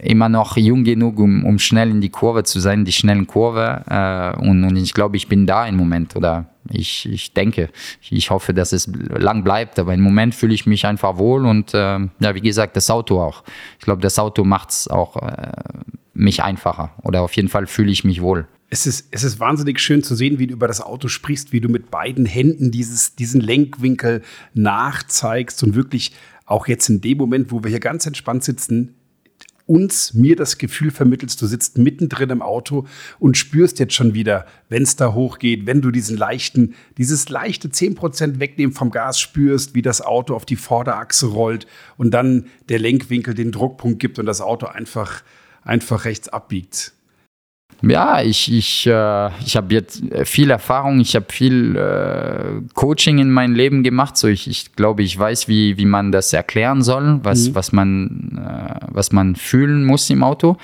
immer 0.02 0.28
noch 0.28 0.58
jung 0.58 0.84
genug, 0.84 1.20
um, 1.20 1.46
um 1.46 1.60
schnell 1.60 1.90
in 1.90 2.02
die 2.02 2.10
Kurve 2.10 2.44
zu 2.44 2.60
sein, 2.60 2.84
die 2.84 2.92
schnellen 2.92 3.26
Kurve. 3.26 3.84
Äh, 3.90 4.46
und, 4.46 4.64
und 4.66 4.76
ich 4.76 4.94
glaube, 4.94 5.16
ich 5.16 5.30
bin 5.30 5.48
da 5.48 5.66
im 5.66 5.78
Moment 5.78 6.16
oder 6.16 6.48
ich, 6.70 7.08
ich 7.10 7.34
denke, 7.34 7.70
ich 8.10 8.32
hoffe, 8.32 8.54
dass 8.54 8.74
es 8.74 8.92
lang 9.10 9.44
bleibt, 9.44 9.80
aber 9.80 9.94
im 9.94 10.02
Moment 10.02 10.36
fühle 10.36 10.54
ich 10.54 10.66
mich 10.66 10.86
einfach 10.86 11.18
wohl 11.18 11.46
und 11.46 11.74
äh, 11.74 12.00
ja, 12.20 12.36
wie 12.36 12.42
gesagt, 12.42 12.76
das 12.76 12.90
Auto 12.90 13.22
auch. 13.22 13.44
Ich 13.80 13.86
glaube, 13.86 14.02
das 14.02 14.20
Auto 14.20 14.44
macht 14.44 14.72
es 14.72 14.88
auch 14.90 15.16
äh, 15.18 15.52
mich 16.14 16.44
einfacher 16.44 16.92
oder 17.04 17.22
auf 17.22 17.34
jeden 17.34 17.50
Fall 17.50 17.68
fühle 17.68 17.92
ich 17.92 18.04
mich 18.04 18.22
wohl 18.22 18.48
es 18.70 18.88
ist, 18.88 19.08
es 19.12 19.24
ist 19.24 19.40
wahnsinnig 19.40 19.80
schön 19.80 20.04
zu 20.04 20.16
sehen, 20.16 20.40
wie 20.40 20.48
du 20.48 20.54
über 20.54 20.68
das 20.68 20.82
Auto 20.82 21.08
sprichst, 21.08 21.52
wie 21.52 21.62
du 21.62 21.70
mit 21.70 21.92
beiden 21.92 22.26
Händen 22.26 22.72
dieses, 22.72 23.16
diesen 23.16 23.42
Lenkwinkel 23.42 24.22
nachzeigst 24.54 25.64
und 25.64 25.76
wirklich 25.76 26.14
auch 26.46 26.68
jetzt 26.68 26.90
in 26.90 27.02
dem 27.02 27.18
Moment, 27.18 27.52
wo 27.52 27.64
wir 27.64 27.70
hier 27.70 27.80
ganz 27.80 28.06
entspannt 28.06 28.44
sitzen, 28.44 28.96
uns, 29.68 30.14
mir 30.14 30.36
das 30.36 30.58
Gefühl 30.58 30.92
vermittelst, 30.92 31.42
du 31.42 31.48
sitzt 31.48 31.78
mittendrin 31.78 32.30
im 32.30 32.42
Auto 32.42 32.86
und 33.20 33.36
spürst 33.36 33.80
jetzt 33.80 33.96
schon 33.96 34.14
wieder, 34.14 34.46
wenn 34.70 34.84
es 34.84 34.96
da 34.96 35.14
hochgeht, 35.14 35.66
wenn 35.66 35.82
du 35.82 35.90
diesen 35.90 36.18
leichten, 36.18 36.76
dieses 36.98 37.30
leichte 37.30 37.70
10% 37.70 38.40
wegnehmen 38.40 38.76
vom 38.76 38.92
Gas 38.92 39.20
spürst, 39.20 39.74
wie 39.74 39.82
das 39.82 40.02
Auto 40.02 40.36
auf 40.36 40.46
die 40.46 40.56
Vorderachse 40.56 41.28
rollt 41.28 41.66
und 41.98 42.12
dann 42.12 42.46
der 42.70 42.78
Lenkwinkel 42.80 43.34
den 43.34 43.52
Druckpunkt 43.52 44.00
gibt 44.00 44.20
und 44.20 44.28
das 44.28 44.42
Auto 44.42 44.68
einfach, 44.68 45.24
einfach 45.64 46.06
rechts 46.06 46.30
abbiegt. 46.30 46.94
Ja, 47.82 48.22
ich, 48.22 48.52
ich, 48.52 48.88
äh, 48.88 49.30
ich 49.46 49.56
habe 49.56 49.74
jetzt 49.74 50.02
viel 50.24 50.50
Erfahrung, 50.50 51.00
ich 51.00 51.16
habe 51.16 51.26
viel 51.30 51.76
äh, 51.76 52.62
Coaching 52.74 53.20
in 53.20 53.30
meinem 53.30 53.54
Leben 53.54 53.84
gemacht. 53.84 54.18
So 54.18 54.28
ich, 54.28 54.48
ich 54.48 54.76
glaube, 54.76 55.04
ich 55.04 55.18
weiß, 55.18 55.48
wie, 55.48 55.78
wie 55.78 55.86
man 55.86 56.12
das 56.12 56.34
erklären 56.34 56.82
soll, 56.82 57.20
was, 57.24 57.50
mhm. 57.50 57.56
was, 57.56 57.72
man, 57.74 58.40
äh, 58.44 58.86
was 58.88 59.12
man 59.12 59.36
fühlen 59.36 59.86
muss 59.86 60.10
im 60.10 60.24
Auto. 60.24 60.58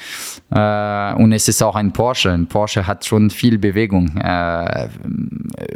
Äh, 0.50 1.14
und 1.16 1.32
es 1.34 1.48
ist 1.48 1.62
auch 1.62 1.76
ein 1.76 1.92
Porsche. 1.92 2.32
Ein 2.32 2.48
Porsche 2.48 2.88
hat 2.88 3.06
schon 3.06 3.30
viel 3.30 3.58
Bewegung. 3.58 4.18
Äh, 4.18 4.90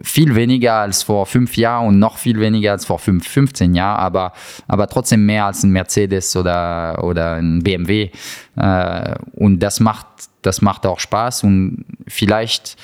viel 0.04 0.36
weniger 0.36 0.76
als 0.76 1.04
vor 1.04 1.26
fünf 1.26 1.58
Jahren 1.58 1.88
und 1.88 2.00
noch 2.00 2.18
viel 2.18 2.40
weniger 2.40 2.72
als 2.72 2.86
vor 2.86 2.98
fünf, 2.98 3.28
15 3.28 3.76
Jahren, 3.76 4.00
aber, 4.00 4.34
aber 4.68 4.88
trotzdem 4.88 5.26
mehr 5.26 5.46
als 5.46 5.64
ein 5.64 5.72
Mercedes 5.72 6.36
oder, 6.36 7.04
oder 7.04 7.36
ein 7.36 7.62
BMW. 7.62 8.10
Äh, 8.56 9.16
und 9.34 9.60
das 9.60 9.80
macht 9.80 10.08
das 10.46 10.62
macht 10.62 10.86
auch 10.86 11.00
Spaß. 11.00 11.44
Und 11.44 11.86
vielleicht 12.08 12.78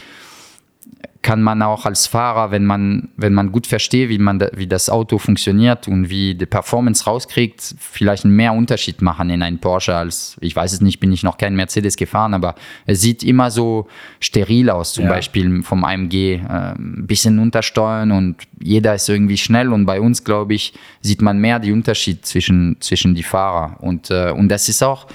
kann 1.21 1.43
man 1.43 1.61
auch 1.61 1.85
als 1.85 2.07
Fahrer, 2.07 2.49
wenn 2.49 2.65
man, 2.65 3.09
wenn 3.15 3.35
man 3.35 3.51
gut 3.51 3.67
versteht, 3.67 4.09
wie, 4.09 4.17
man 4.17 4.39
da, 4.39 4.49
wie 4.55 4.65
das 4.65 4.89
Auto 4.89 5.19
funktioniert 5.19 5.87
und 5.87 6.09
wie 6.09 6.33
die 6.33 6.47
Performance 6.47 7.05
rauskriegt, 7.05 7.75
vielleicht 7.77 8.25
einen 8.25 8.35
mehr 8.35 8.53
Unterschied 8.53 9.03
machen 9.03 9.29
in 9.29 9.43
einen 9.43 9.59
Porsche 9.59 9.95
als, 9.95 10.35
ich 10.41 10.55
weiß 10.55 10.73
es 10.73 10.81
nicht, 10.81 10.99
bin 10.99 11.11
ich 11.11 11.21
noch 11.21 11.37
kein 11.37 11.55
Mercedes 11.55 11.95
gefahren, 11.95 12.33
aber 12.33 12.55
es 12.87 13.01
sieht 13.01 13.21
immer 13.21 13.51
so 13.51 13.87
steril 14.19 14.71
aus, 14.71 14.93
zum 14.93 15.03
ja. 15.03 15.11
Beispiel 15.11 15.61
vom 15.61 15.83
AMG, 15.83 16.13
äh, 16.13 16.39
ein 16.39 17.05
bisschen 17.05 17.37
untersteuern 17.37 18.11
und 18.11 18.37
jeder 18.59 18.95
ist 18.95 19.07
irgendwie 19.07 19.37
schnell. 19.37 19.71
Und 19.71 19.85
bei 19.85 20.01
uns, 20.01 20.23
glaube 20.23 20.55
ich, 20.55 20.73
sieht 21.01 21.21
man 21.21 21.37
mehr 21.37 21.59
die 21.59 21.71
Unterschied 21.71 22.25
zwischen, 22.25 22.77
zwischen 22.79 23.13
die 23.13 23.23
Fahrer. 23.23 23.77
Und, 23.79 24.09
äh, 24.09 24.31
und 24.31 24.49
das 24.49 24.69
ist 24.69 24.81
auch, 24.81 25.05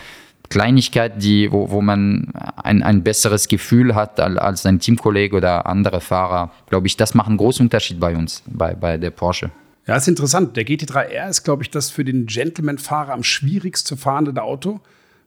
Kleinigkeit, 0.49 1.23
die, 1.23 1.51
wo, 1.51 1.71
wo 1.71 1.81
man 1.81 2.33
ein, 2.57 2.83
ein 2.83 3.03
besseres 3.03 3.49
Gefühl 3.49 3.95
hat 3.95 4.21
als 4.21 4.67
ein 4.67 4.81
Teamkollege 4.81 5.37
oder 5.37 5.67
andere 5.67 6.01
Fahrer, 6.01 6.53
glaube 6.69 6.87
ich, 6.87 6.97
das 6.97 7.15
macht 7.15 7.29
einen 7.29 7.37
großen 7.37 7.67
Unterschied 7.67 8.01
bei 8.01 8.17
uns, 8.17 8.43
bei, 8.47 8.75
bei 8.75 8.97
der 8.97 9.11
Porsche. 9.11 9.51
Ja, 9.87 9.97
ist 9.97 10.09
interessant. 10.09 10.57
Der 10.57 10.67
GT3R 10.67 11.29
ist, 11.29 11.45
glaube 11.45 11.63
ich, 11.63 11.71
das 11.71 11.91
für 11.91 12.05
den 12.05 12.27
Gentleman-Fahrer 12.27 13.13
am 13.13 13.23
schwierigst 13.23 13.87
zu 13.87 13.97
fahrende 13.97 14.43
Auto. 14.43 14.81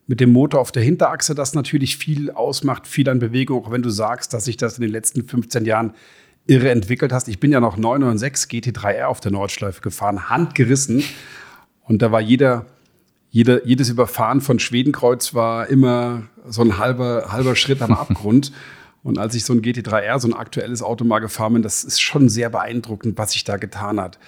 Mit 0.06 0.20
dem 0.20 0.32
Motor 0.32 0.60
auf 0.60 0.72
der 0.72 0.84
Hinterachse, 0.84 1.36
das 1.36 1.54
natürlich 1.54 1.98
viel 1.98 2.32
ausmacht, 2.32 2.88
viel 2.88 3.08
an 3.10 3.20
Bewegung, 3.20 3.64
auch 3.64 3.72
wenn 3.72 3.84
du 3.84 3.90
sagst, 3.90 4.34
dass 4.34 4.46
sich 4.46 4.58
das 4.58 4.78
in 4.78 4.82
den 4.82 4.92
letzten 4.92 5.26
15 5.26 5.66
Jahren 5.66 5.94
irre 6.48 6.72
entwickelt 6.72 7.14
hast. 7.14 7.28
Ich 7.28 7.40
bin 7.40 7.52
ja 7.52 7.60
noch 7.60 7.78
996 7.78 8.50
GT3R 8.50 9.06
auf 9.06 9.20
der 9.20 9.32
Nordschleife 9.32 9.82
gefahren, 9.82 10.30
handgerissen. 10.30 11.04
Und 11.84 12.02
da 12.02 12.12
war 12.12 12.22
jeder 12.22 12.66
jeder, 13.32 13.66
jedes 13.66 13.90
Überfahren 13.90 14.42
von 14.42 14.60
Schwedenkreuz 14.60 15.34
war 15.34 15.68
immer 15.68 16.24
so 16.48 16.62
ein 16.62 16.78
halber, 16.78 17.32
halber 17.32 17.56
Schritt 17.56 17.82
am 17.82 17.94
Abgrund. 17.94 18.52
Und 19.02 19.18
als 19.18 19.34
ich 19.34 19.46
so 19.46 19.54
ein 19.54 19.62
GT3R, 19.62 20.20
so 20.20 20.28
ein 20.28 20.34
aktuelles 20.34 20.82
Auto 20.82 21.06
mal 21.06 21.20
gefahren 21.20 21.54
bin, 21.54 21.62
das 21.62 21.84
ist 21.84 22.02
schon 22.02 22.28
sehr 22.28 22.50
beeindruckend, 22.50 23.18
was 23.18 23.32
sich 23.32 23.46
da 23.46 23.58
getan 23.58 24.00
hat. 24.00 24.20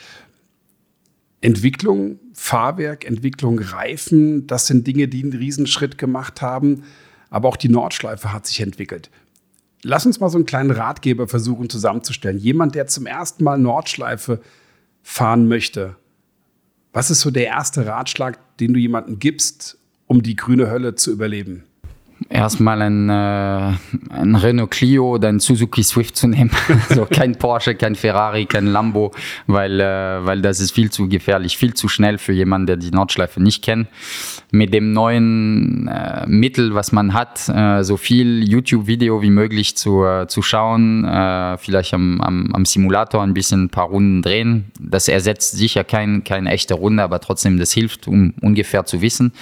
Entwicklung, 1.42 2.20
Fahrwerk, 2.34 3.04
Entwicklung, 3.04 3.60
Reifen, 3.60 4.48
das 4.48 4.68
sind 4.68 4.88
Dinge, 4.88 5.08
die 5.08 5.24
einen 5.24 5.34
Riesenschritt 5.34 5.98
gemacht 5.98 6.42
haben. 6.42 6.84
Aber 7.30 7.50
auch 7.50 7.58
die 7.58 7.70
Nordschleife 7.70 8.32
hat 8.32 8.46
sich 8.46 8.62
entwickelt. 8.62 9.10
Lass 9.84 10.06
uns 10.06 10.20
mal 10.20 10.30
so 10.30 10.38
einen 10.38 10.46
kleinen 10.46 10.72
Ratgeber 10.72 11.28
versuchen 11.28 11.70
zusammenzustellen. 11.70 12.38
Jemand, 12.38 12.76
der 12.76 12.88
zum 12.88 13.08
ersten 13.08 13.44
Mal 13.44 13.58
Nordschleife 13.58 14.42
fahren 15.02 15.48
möchte, 15.48 15.96
was 16.94 17.10
ist 17.10 17.22
so 17.22 17.32
der 17.32 17.48
erste 17.48 17.86
Ratschlag, 17.86 18.58
den 18.58 18.74
du 18.74 18.80
jemandem 18.80 19.20
gibst, 19.20 19.78
um 20.08 20.22
die 20.22 20.36
grüne 20.36 20.70
Hölle 20.70 20.96
zu 20.96 21.12
überleben? 21.12 21.64
Erstmal 22.32 22.82
ein, 22.82 23.10
äh, 23.10 23.74
ein 24.10 24.36
Renault 24.36 24.72
Clio 24.72 25.16
oder 25.16 25.28
ein 25.30 25.40
Suzuki 25.40 25.84
Swift 25.84 26.16
zu 26.16 26.28
nehmen. 26.28 26.52
also 26.90 27.06
kein 27.06 27.36
Porsche, 27.36 27.76
kein 27.76 27.96
Ferrari, 27.96 28.46
kein 28.46 28.68
Lambo, 28.68 29.12
weil, 29.48 29.80
äh, 29.80 30.26
weil 30.26 30.42
das 30.42 30.60
ist 30.60 30.72
viel 30.72 30.90
zu 30.90 31.08
gefährlich, 31.08 31.58
viel 31.58 31.74
zu 31.74 31.88
schnell 31.88 32.18
für 32.18 32.34
jemanden, 32.34 32.68
der 32.68 32.78
die 32.78 32.92
Nordschleife 32.92 33.42
nicht 33.42 33.64
kennt. 33.64 33.88
Mit 34.52 34.74
dem 34.74 34.94
neuen 34.94 35.88
äh, 35.88 36.26
Mittel, 36.28 36.74
was 36.74 36.92
man 36.92 37.14
hat, 37.14 37.48
äh, 37.50 37.84
so 37.84 37.98
viel 37.98 38.48
YouTube-Video 38.48 39.22
wie 39.22 39.30
möglich 39.30 39.76
zu, 39.78 40.04
äh, 40.04 40.28
zu 40.28 40.42
schauen, 40.42 41.06
äh, 41.06 41.58
vielleicht 41.58 41.94
am, 41.94 42.22
am, 42.22 42.52
am 42.54 42.66
Simulator 42.66 43.22
ein 43.22 43.34
bisschen 43.34 43.66
ein 43.66 43.70
paar 43.70 43.88
Runden 43.88 44.22
drehen. 44.22 44.72
Das 44.80 45.08
ersetzt 45.08 45.58
sicher 45.58 45.84
kein, 45.84 46.24
keine 46.24 46.50
echte 46.52 46.74
Runde, 46.74 47.04
aber 47.04 47.20
trotzdem, 47.20 47.60
das 47.60 47.72
hilft, 47.72 48.08
um 48.08 48.34
ungefähr 48.42 48.86
zu 48.86 49.02
wissen, 49.02 49.34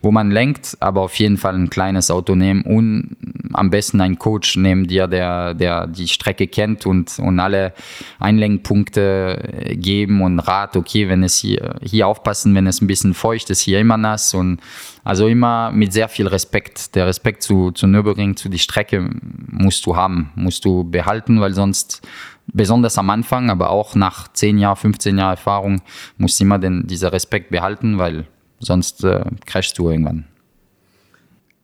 wo 0.00 0.10
man 0.10 0.30
lenkt, 0.30 0.76
aber 0.80 1.02
auf 1.02 1.14
jeden 1.16 1.38
Fall 1.38 1.54
ein 1.54 1.70
kleines 1.70 2.10
Auto 2.10 2.31
Auto 2.32 2.34
nehmen 2.34 2.62
und 2.62 3.16
am 3.52 3.70
besten 3.70 4.00
einen 4.00 4.18
Coach 4.18 4.56
nehmen, 4.56 4.86
der, 4.86 5.08
der, 5.08 5.54
der 5.54 5.86
die 5.86 6.08
Strecke 6.08 6.46
kennt 6.46 6.86
und, 6.86 7.18
und 7.18 7.38
alle 7.38 7.74
Einlenkpunkte 8.18 9.76
geben 9.76 10.22
und 10.22 10.40
Rat, 10.40 10.76
okay, 10.76 11.08
wenn 11.08 11.22
es 11.22 11.36
hier, 11.36 11.76
hier 11.82 12.06
aufpassen, 12.06 12.54
wenn 12.54 12.66
es 12.66 12.80
ein 12.80 12.86
bisschen 12.86 13.14
feucht 13.14 13.50
ist, 13.50 13.60
hier 13.60 13.78
immer 13.78 13.98
nass 13.98 14.32
und 14.32 14.60
also 15.04 15.26
immer 15.26 15.70
mit 15.70 15.92
sehr 15.92 16.08
viel 16.08 16.26
Respekt. 16.26 16.94
Der 16.94 17.06
Respekt 17.06 17.42
zu, 17.42 17.72
zu 17.72 17.86
Nürburgring, 17.86 18.36
zu 18.36 18.48
die 18.48 18.58
Strecke 18.58 19.10
musst 19.50 19.84
du 19.84 19.96
haben, 19.96 20.30
musst 20.34 20.64
du 20.64 20.84
behalten, 20.84 21.40
weil 21.40 21.52
sonst 21.52 22.00
besonders 22.46 22.96
am 22.98 23.10
Anfang, 23.10 23.50
aber 23.50 23.70
auch 23.70 23.94
nach 23.94 24.32
10 24.32 24.58
Jahren, 24.58 24.76
15 24.76 25.18
Jahren 25.18 25.32
Erfahrung, 25.32 25.82
musst 26.16 26.40
du 26.40 26.44
immer 26.44 26.58
den, 26.58 26.86
dieser 26.86 27.12
Respekt 27.12 27.50
behalten, 27.50 27.98
weil 27.98 28.24
sonst 28.60 29.04
äh, 29.04 29.24
crashst 29.44 29.78
du 29.78 29.90
irgendwann. 29.90 30.24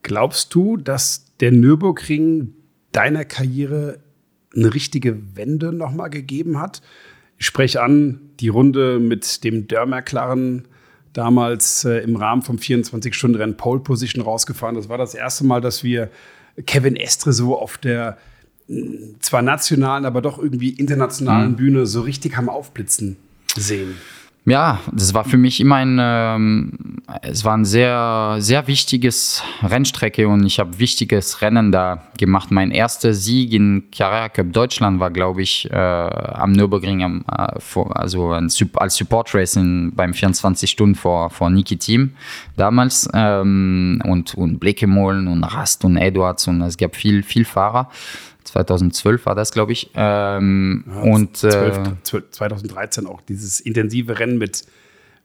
Glaubst 0.09 0.55
du, 0.55 0.79
dass 0.79 1.27
der 1.41 1.53
Nürburgring 1.53 2.55
deiner 2.93 3.27
Karriere 3.27 3.99
eine 4.57 4.73
richtige 4.73 5.37
Wende 5.37 5.71
nochmal 5.71 6.09
gegeben 6.09 6.59
hat? 6.59 6.81
Ich 7.37 7.45
spreche 7.45 7.83
an 7.83 8.19
die 8.41 8.49
Runde 8.49 8.99
mit 9.01 9.45
dem 9.45 9.69
Dörr-McLaren 9.69 10.67
damals 11.13 11.85
äh, 11.85 11.99
im 11.99 12.17
Rahmen 12.17 12.41
vom 12.41 12.57
24-Stunden-Rennen 12.57 13.59
Pole 13.59 13.81
Position 13.81 14.25
rausgefahren. 14.25 14.77
Das 14.77 14.89
war 14.89 14.97
das 14.97 15.15
erste 15.15 15.45
Mal, 15.45 15.61
dass 15.61 15.85
wir 15.85 16.11
Kevin 16.65 16.97
Estre 16.97 17.35
so 17.35 17.59
auf 17.59 17.77
der 17.77 18.17
zwar 19.21 19.43
nationalen, 19.43 20.07
aber 20.07 20.23
doch 20.23 20.39
irgendwie 20.39 20.71
internationalen 20.71 21.53
mhm. 21.53 21.57
Bühne 21.57 21.87
so 21.87 22.01
richtig 22.01 22.37
haben 22.37 22.49
aufblitzen 22.49 23.17
sehen. 23.57 23.95
Ja, 24.49 24.81
das 24.93 25.13
war 25.13 25.25
für 25.25 25.37
mich 25.37 25.61
immer 25.61 25.77
ein, 25.77 25.99
ähm, 26.01 27.03
es 27.21 27.45
war 27.45 27.55
ein 27.55 27.67
sehr, 27.67 28.37
sehr 28.39 28.67
wichtiges 28.67 29.43
Rennstrecke 29.63 30.27
und 30.27 30.47
ich 30.47 30.59
habe 30.59 30.79
wichtiges 30.79 31.43
Rennen 31.43 31.71
da 31.71 32.05
gemacht. 32.17 32.51
Mein 32.51 32.71
erster 32.71 33.13
Sieg 33.13 33.53
in 33.53 33.91
Carrera 33.95 34.31
Cup 34.31 34.55
Deutschland 34.55 35.01
war, 35.01 35.11
glaube 35.11 35.43
ich, 35.43 35.71
äh, 35.71 35.77
am 35.77 36.53
Nürburgring, 36.53 37.03
am, 37.03 37.25
äh, 37.31 37.61
vor, 37.61 37.95
also 37.95 38.33
ein, 38.33 38.51
als 38.77 38.97
Support 38.97 39.35
Racing 39.35 39.93
beim 39.95 40.15
24 40.15 40.71
Stunden 40.71 40.95
vor, 40.95 41.29
vor 41.29 41.51
Niki 41.51 41.77
Team 41.77 42.13
damals 42.57 43.07
ähm, 43.13 44.01
und, 44.07 44.35
und 44.35 44.61
Blekemolen 44.61 45.29
und 45.29 45.45
Rast 45.45 45.85
und 45.85 45.99
Edwards 45.99 46.49
und 46.49 46.63
es 46.63 46.79
gab 46.79 46.97
viel, 46.97 47.23
viel 47.23 47.45
Fahrer. 47.45 47.91
2012 48.49 49.27
war 49.27 49.35
das, 49.35 49.53
glaube 49.53 49.73
ich. 49.73 49.91
Ähm, 49.95 50.85
ja, 50.87 51.01
und 51.03 51.37
12, 51.37 51.79
äh, 51.79 52.31
2013 52.31 53.07
auch 53.07 53.21
dieses 53.23 53.61
intensive 53.61 54.19
Rennen 54.19 54.39
mit 54.39 54.65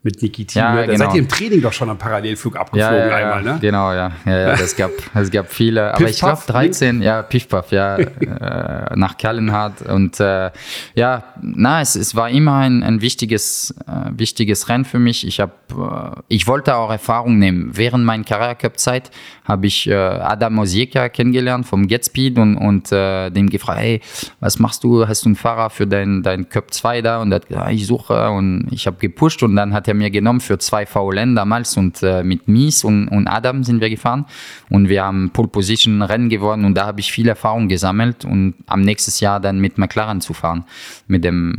mit 0.03 0.21
Nikitin. 0.21 0.61
Ja, 0.61 0.73
ne? 0.73 0.85
genau. 0.85 0.97
seid 0.97 1.13
ihr 1.13 1.19
im 1.21 1.29
Training 1.29 1.61
doch 1.61 1.71
schon 1.71 1.89
am 1.89 1.97
Parallelflug 1.97 2.57
abgeflogen 2.57 2.97
ja, 2.97 3.07
ja, 3.07 3.15
einmal, 3.15 3.43
ne? 3.43 3.57
Genau, 3.61 3.93
ja. 3.93 4.11
ja, 4.25 4.37
ja 4.37 4.51
es, 4.51 4.75
gab, 4.75 4.91
es 5.13 5.31
gab 5.31 5.49
viele, 5.49 5.93
aber 5.93 6.09
ich 6.09 6.19
glaube 6.19 6.41
13, 6.45 7.01
ja, 7.01 7.21
Piffpaff, 7.21 7.71
ja, 7.71 7.95
äh, 7.95 8.95
nach 8.95 9.17
Kallenhardt. 9.17 9.81
Und 9.83 10.19
äh, 10.19 10.51
ja, 10.95 11.23
na, 11.41 11.79
es, 11.79 11.95
es 11.95 12.15
war 12.15 12.29
immer 12.29 12.57
ein, 12.57 12.83
ein 12.83 12.99
wichtiges, 12.99 13.73
äh, 13.87 14.11
wichtiges 14.11 14.67
Rennen 14.67 14.83
für 14.83 14.99
mich. 14.99 15.25
Ich, 15.25 15.39
hab, 15.39 15.71
äh, 15.71 16.21
ich 16.27 16.47
wollte 16.47 16.75
auch 16.75 16.91
Erfahrung 16.91 17.39
nehmen. 17.39 17.71
Während 17.73 18.03
meiner 18.03 18.25
Carrera 18.25 18.55
Cup-Zeit 18.55 19.09
habe 19.45 19.67
ich 19.67 19.87
äh, 19.87 19.93
Adam 19.93 20.59
Osieka 20.59 21.07
kennengelernt 21.07 21.65
vom 21.65 21.87
GetSpeed 21.87 22.37
und, 22.39 22.57
und 22.57 22.91
dem 22.91 23.49
gefragt, 23.49 23.79
hey, 23.79 24.01
was 24.39 24.59
machst 24.59 24.83
du? 24.83 25.07
Hast 25.07 25.23
du 25.23 25.29
einen 25.29 25.35
Fahrer 25.35 25.69
für 25.69 25.87
dein, 25.87 26.23
dein 26.23 26.49
Cup 26.49 26.73
2 26.73 27.01
da? 27.01 27.21
Und 27.21 27.31
er 27.31 27.35
hat 27.35 27.47
gesagt, 27.47 27.71
ich 27.71 27.87
suche 27.87 28.29
und 28.29 28.67
ich 28.71 28.85
habe 28.85 28.97
gepusht 28.97 29.41
und 29.43 29.55
dann 29.55 29.73
hat 29.73 29.87
er 29.87 29.92
er 29.93 29.97
mir 29.97 30.11
genommen 30.11 30.41
für 30.41 30.57
zwei 30.57 30.85
VLN 30.85 31.35
damals 31.35 31.77
und 31.77 32.03
äh, 32.03 32.23
mit 32.23 32.47
Mies 32.47 32.83
und, 32.83 33.07
und 33.07 33.27
Adam 33.27 33.63
sind 33.63 33.81
wir 33.81 33.89
gefahren. 33.89 34.25
Und 34.69 34.89
wir 34.89 35.03
haben 35.03 35.29
Pole 35.29 35.47
Position 35.47 36.01
Rennen 36.01 36.29
gewonnen 36.29 36.65
und 36.65 36.75
da 36.75 36.85
habe 36.85 36.99
ich 36.99 37.11
viel 37.11 37.27
Erfahrung 37.27 37.67
gesammelt 37.67 38.25
und 38.25 38.55
am 38.67 38.81
nächsten 38.81 39.23
Jahr 39.23 39.39
dann 39.39 39.59
mit 39.59 39.77
McLaren 39.77 40.21
zu 40.21 40.33
fahren. 40.33 40.65
Mit 41.07 41.23
dem 41.23 41.55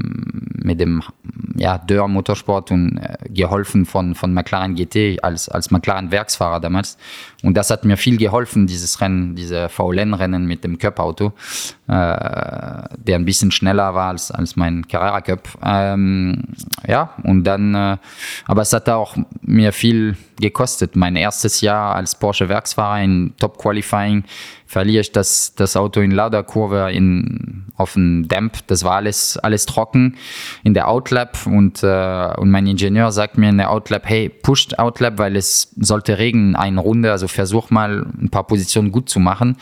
mit 0.57 0.81
dem 0.81 1.03
ja 1.57 1.79
Dörr 1.79 2.09
Motorsport 2.09 2.71
und 2.71 2.99
äh, 2.99 3.17
geholfen 3.31 3.87
von 3.87 4.15
von 4.15 4.35
McLaren 4.35 4.75
GT 4.75 5.23
als 5.23 5.49
als 5.49 5.71
McLaren 5.71 6.11
Werksfahrer 6.11 6.61
damals. 6.61 6.99
Und 7.43 7.57
das 7.57 7.71
hat 7.71 7.85
mir 7.85 7.97
viel 7.97 8.17
geholfen 8.17 8.67
dieses 8.67 9.01
Rennen 9.01 9.35
diese 9.37 9.69
VLN 9.69 10.15
Rennen 10.15 10.47
mit 10.47 10.65
dem 10.65 10.79
Cup 10.79 10.99
Auto 10.99 11.33
äh, 11.84 11.84
der 11.87 12.89
ein 13.17 13.25
bisschen 13.27 13.51
schneller 13.51 13.95
war 13.95 14.09
als 14.09 14.31
als 14.31 14.57
mein 14.57 14.89
Carrera 14.89 15.21
Cup 15.21 15.49
ähm, 15.63 16.45
ja 16.87 17.11
und 17.25 17.45
dann 17.45 17.75
äh, 17.75 17.97
aber 18.47 18.63
es 18.63 18.73
hat 18.73 18.89
auch 18.89 19.17
mir 19.43 19.73
viel 19.73 20.17
gekostet. 20.41 20.97
Mein 20.97 21.17
erstes 21.17 21.61
Jahr 21.61 21.95
als 21.95 22.15
Porsche 22.15 22.49
Werksfahrer 22.49 23.03
in 23.03 23.35
Top 23.39 23.59
Qualifying 23.59 24.25
verliere 24.67 25.03
ich 25.03 25.13
das, 25.13 25.55
das 25.55 25.77
Auto 25.77 26.01
in 26.01 26.11
Lauderkurve 26.11 26.91
in, 26.93 27.67
auf 27.77 27.93
dem 27.95 28.27
Damp. 28.29 28.67
Das 28.67 28.83
war 28.83 28.93
alles, 28.93 29.37
alles 29.39 29.67
trocken 29.67 30.17
in 30.63 30.75
der 30.75 30.89
Outlap 30.89 31.47
und, 31.47 31.83
äh, 31.83 32.35
und 32.37 32.51
mein 32.51 32.67
Ingenieur 32.67 33.13
sagt 33.13 33.39
mir 33.39 33.51
in 33.51 33.59
der 33.59 33.71
Outlap, 33.71 34.03
hey, 34.07 34.29
pusht 34.29 34.79
Outlap, 34.79 35.19
weil 35.19 35.37
es 35.37 35.73
sollte 35.77 36.19
regnen 36.19 36.57
eine 36.57 36.81
Runde, 36.81 37.13
also 37.13 37.29
versuch 37.29 37.71
mal 37.71 38.07
ein 38.21 38.31
paar 38.31 38.47
Positionen 38.47 38.91
gut 38.91 39.09
zu 39.09 39.21
machen. 39.21 39.57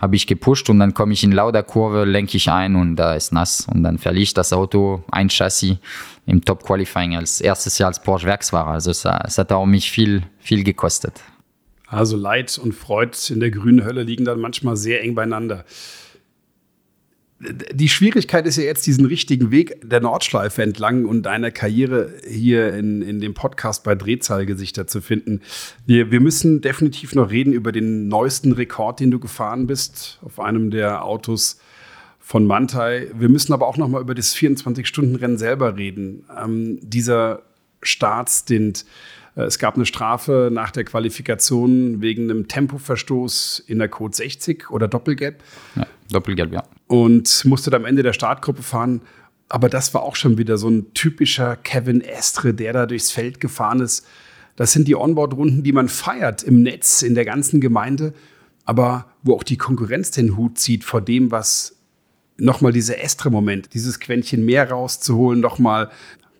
Habe 0.00 0.16
ich 0.16 0.26
gepusht 0.26 0.68
und 0.70 0.78
dann 0.78 0.94
komme 0.94 1.12
ich 1.12 1.24
in 1.24 1.32
Lauderkurve, 1.32 2.04
lenke 2.04 2.36
ich 2.36 2.50
ein 2.50 2.76
und 2.76 2.96
da 2.96 3.14
ist 3.14 3.32
nass 3.32 3.66
und 3.72 3.82
dann 3.82 3.98
verliere 3.98 4.22
ich 4.22 4.34
das 4.34 4.52
Auto, 4.52 5.02
ein 5.10 5.28
Chassis 5.28 5.78
im 6.26 6.44
Top 6.44 6.64
Qualifying 6.64 7.16
als 7.16 7.40
erstes 7.40 7.78
Jahr 7.78 7.88
als 7.88 8.02
Porsche 8.02 8.26
Werksfahrer. 8.26 8.70
Also 8.70 8.90
es, 8.90 9.04
es 9.04 9.38
hat 9.38 9.50
auch 9.50 9.66
mich 9.66 9.90
viel, 9.90 10.22
viel 10.38 10.62
gekostet. 10.62 11.20
Also 11.92 12.16
Leid 12.16 12.58
und 12.58 12.72
Freud 12.72 13.18
in 13.28 13.40
der 13.40 13.50
grünen 13.50 13.84
Hölle 13.84 14.02
liegen 14.02 14.24
dann 14.24 14.40
manchmal 14.40 14.78
sehr 14.78 15.02
eng 15.02 15.14
beieinander. 15.14 15.66
Die 17.38 17.88
Schwierigkeit 17.90 18.46
ist 18.46 18.56
ja 18.56 18.62
jetzt, 18.62 18.86
diesen 18.86 19.04
richtigen 19.04 19.50
Weg 19.50 19.78
der 19.82 20.00
Nordschleife 20.00 20.62
entlang 20.62 21.04
und 21.04 21.24
deiner 21.24 21.50
Karriere 21.50 22.14
hier 22.26 22.72
in, 22.72 23.02
in 23.02 23.20
dem 23.20 23.34
Podcast 23.34 23.84
bei 23.84 23.94
Drehzahlgesichter 23.94 24.86
zu 24.86 25.02
finden. 25.02 25.42
Wir, 25.84 26.10
wir 26.10 26.20
müssen 26.20 26.62
definitiv 26.62 27.14
noch 27.14 27.30
reden 27.30 27.52
über 27.52 27.72
den 27.72 28.08
neuesten 28.08 28.52
Rekord, 28.52 29.00
den 29.00 29.10
du 29.10 29.18
gefahren 29.18 29.66
bist 29.66 30.18
auf 30.22 30.40
einem 30.40 30.70
der 30.70 31.04
Autos 31.04 31.60
von 32.20 32.46
Mantai. 32.46 33.08
Wir 33.12 33.28
müssen 33.28 33.52
aber 33.52 33.66
auch 33.66 33.76
noch 33.76 33.88
mal 33.88 34.00
über 34.00 34.14
das 34.14 34.34
24-Stunden-Rennen 34.34 35.36
selber 35.36 35.76
reden. 35.76 36.24
Ähm, 36.42 36.78
dieser 36.80 37.42
Startstint. 37.82 38.86
Äh, 38.86 38.86
es 39.34 39.58
gab 39.58 39.76
eine 39.76 39.86
Strafe 39.86 40.50
nach 40.52 40.70
der 40.70 40.84
Qualifikation 40.84 42.02
wegen 42.02 42.30
einem 42.30 42.48
Tempoverstoß 42.48 43.64
in 43.66 43.78
der 43.78 43.88
Code 43.88 44.14
60 44.14 44.70
oder 44.70 44.88
Doppelgelb. 44.88 45.42
Ja, 45.74 45.86
Doppelgelb, 46.10 46.52
ja. 46.52 46.64
Und 46.86 47.44
musste 47.46 47.74
am 47.74 47.86
Ende 47.86 48.02
der 48.02 48.12
Startgruppe 48.12 48.62
fahren. 48.62 49.00
Aber 49.48 49.68
das 49.68 49.94
war 49.94 50.02
auch 50.02 50.16
schon 50.16 50.38
wieder 50.38 50.58
so 50.58 50.68
ein 50.68 50.92
typischer 50.94 51.56
Kevin 51.56 52.00
Estre, 52.02 52.52
der 52.52 52.72
da 52.72 52.86
durchs 52.86 53.10
Feld 53.10 53.40
gefahren 53.40 53.80
ist. 53.80 54.06
Das 54.56 54.72
sind 54.72 54.86
die 54.86 54.96
Onboard-Runden, 54.96 55.62
die 55.62 55.72
man 55.72 55.88
feiert 55.88 56.42
im 56.42 56.62
Netz, 56.62 57.02
in 57.02 57.14
der 57.14 57.24
ganzen 57.24 57.60
Gemeinde, 57.60 58.12
aber 58.64 59.06
wo 59.22 59.34
auch 59.34 59.42
die 59.42 59.56
Konkurrenz 59.56 60.10
den 60.10 60.36
Hut 60.36 60.58
zieht 60.58 60.84
vor 60.84 61.00
dem, 61.00 61.30
was 61.30 61.76
nochmal 62.36 62.72
dieser 62.72 63.02
Estre-Moment, 63.02 63.72
dieses 63.72 63.98
Quäntchen 63.98 64.44
mehr 64.44 64.70
rauszuholen, 64.70 65.40
nochmal. 65.40 65.90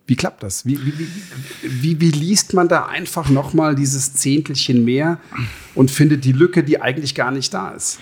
Wie 0.05 0.15
klappt 0.15 0.43
das? 0.43 0.65
Wie, 0.65 0.77
wie, 0.85 0.93
wie, 1.61 2.01
wie, 2.01 2.11
liest 2.11 2.53
man 2.53 2.67
da 2.67 2.87
einfach 2.87 3.29
nochmal 3.29 3.73
dieses 3.73 4.13
Zehntelchen 4.13 4.83
mehr 4.83 5.17
und 5.75 5.91
findet 5.91 6.25
die 6.25 6.33
Lücke, 6.33 6.63
die 6.63 6.81
eigentlich 6.81 7.15
gar 7.15 7.31
nicht 7.31 7.53
da 7.53 7.69
ist? 7.69 7.99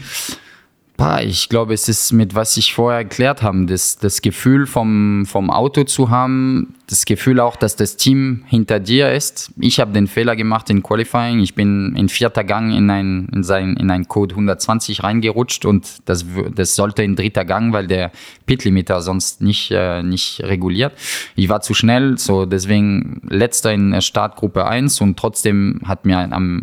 Ich 1.24 1.50
glaube, 1.50 1.74
es 1.74 1.90
ist 1.90 2.12
mit 2.12 2.36
was 2.36 2.58
ich 2.58 2.76
vorher 2.76 3.00
erklärt 3.00 3.42
habe, 3.42 3.66
das, 3.66 3.98
das 3.98 4.22
Gefühl 4.22 4.68
vom, 4.68 5.26
vom 5.26 5.50
Auto 5.50 5.84
zu 5.84 6.12
haben, 6.12 6.76
das 6.92 7.06
Gefühl 7.06 7.40
auch, 7.40 7.56
dass 7.56 7.78
das 7.78 7.96
Team 7.96 8.44
hinter 8.48 8.82
dir 8.82 9.14
ist. 9.14 9.54
Ich 9.58 9.80
habe 9.80 9.94
den 9.94 10.08
Fehler 10.08 10.36
gemacht 10.36 10.70
in 10.70 10.84
Qualifying. 10.84 11.40
Ich 11.40 11.56
bin 11.56 11.96
in 11.96 12.10
vierter 12.10 12.44
Gang 12.44 12.76
in 12.76 12.90
ein, 12.90 13.30
in 13.34 13.44
sein, 13.44 13.78
in 13.78 13.90
ein 13.90 14.10
Code 14.10 14.36
120 14.36 15.02
reingerutscht 15.02 15.64
und 15.64 16.02
das, 16.04 16.26
das 16.54 16.76
sollte 16.76 17.02
in 17.04 17.16
dritter 17.16 17.46
Gang, 17.46 17.72
weil 17.72 17.88
der 17.88 18.12
Pit-Limiter 18.46 19.00
sonst 19.00 19.42
nicht, 19.42 19.72
äh, 19.72 20.04
nicht 20.04 20.42
reguliert. 20.44 20.92
Ich 21.38 21.48
war 21.48 21.62
zu 21.62 21.74
schnell, 21.74 22.18
so 22.18 22.46
deswegen 22.46 23.22
letzter 23.30 23.72
in 23.72 24.02
Startgruppe 24.02 24.66
1 24.68 25.00
und 25.00 25.18
trotzdem 25.18 25.80
hat 25.86 26.06
mir 26.06 26.18
am, 26.34 26.62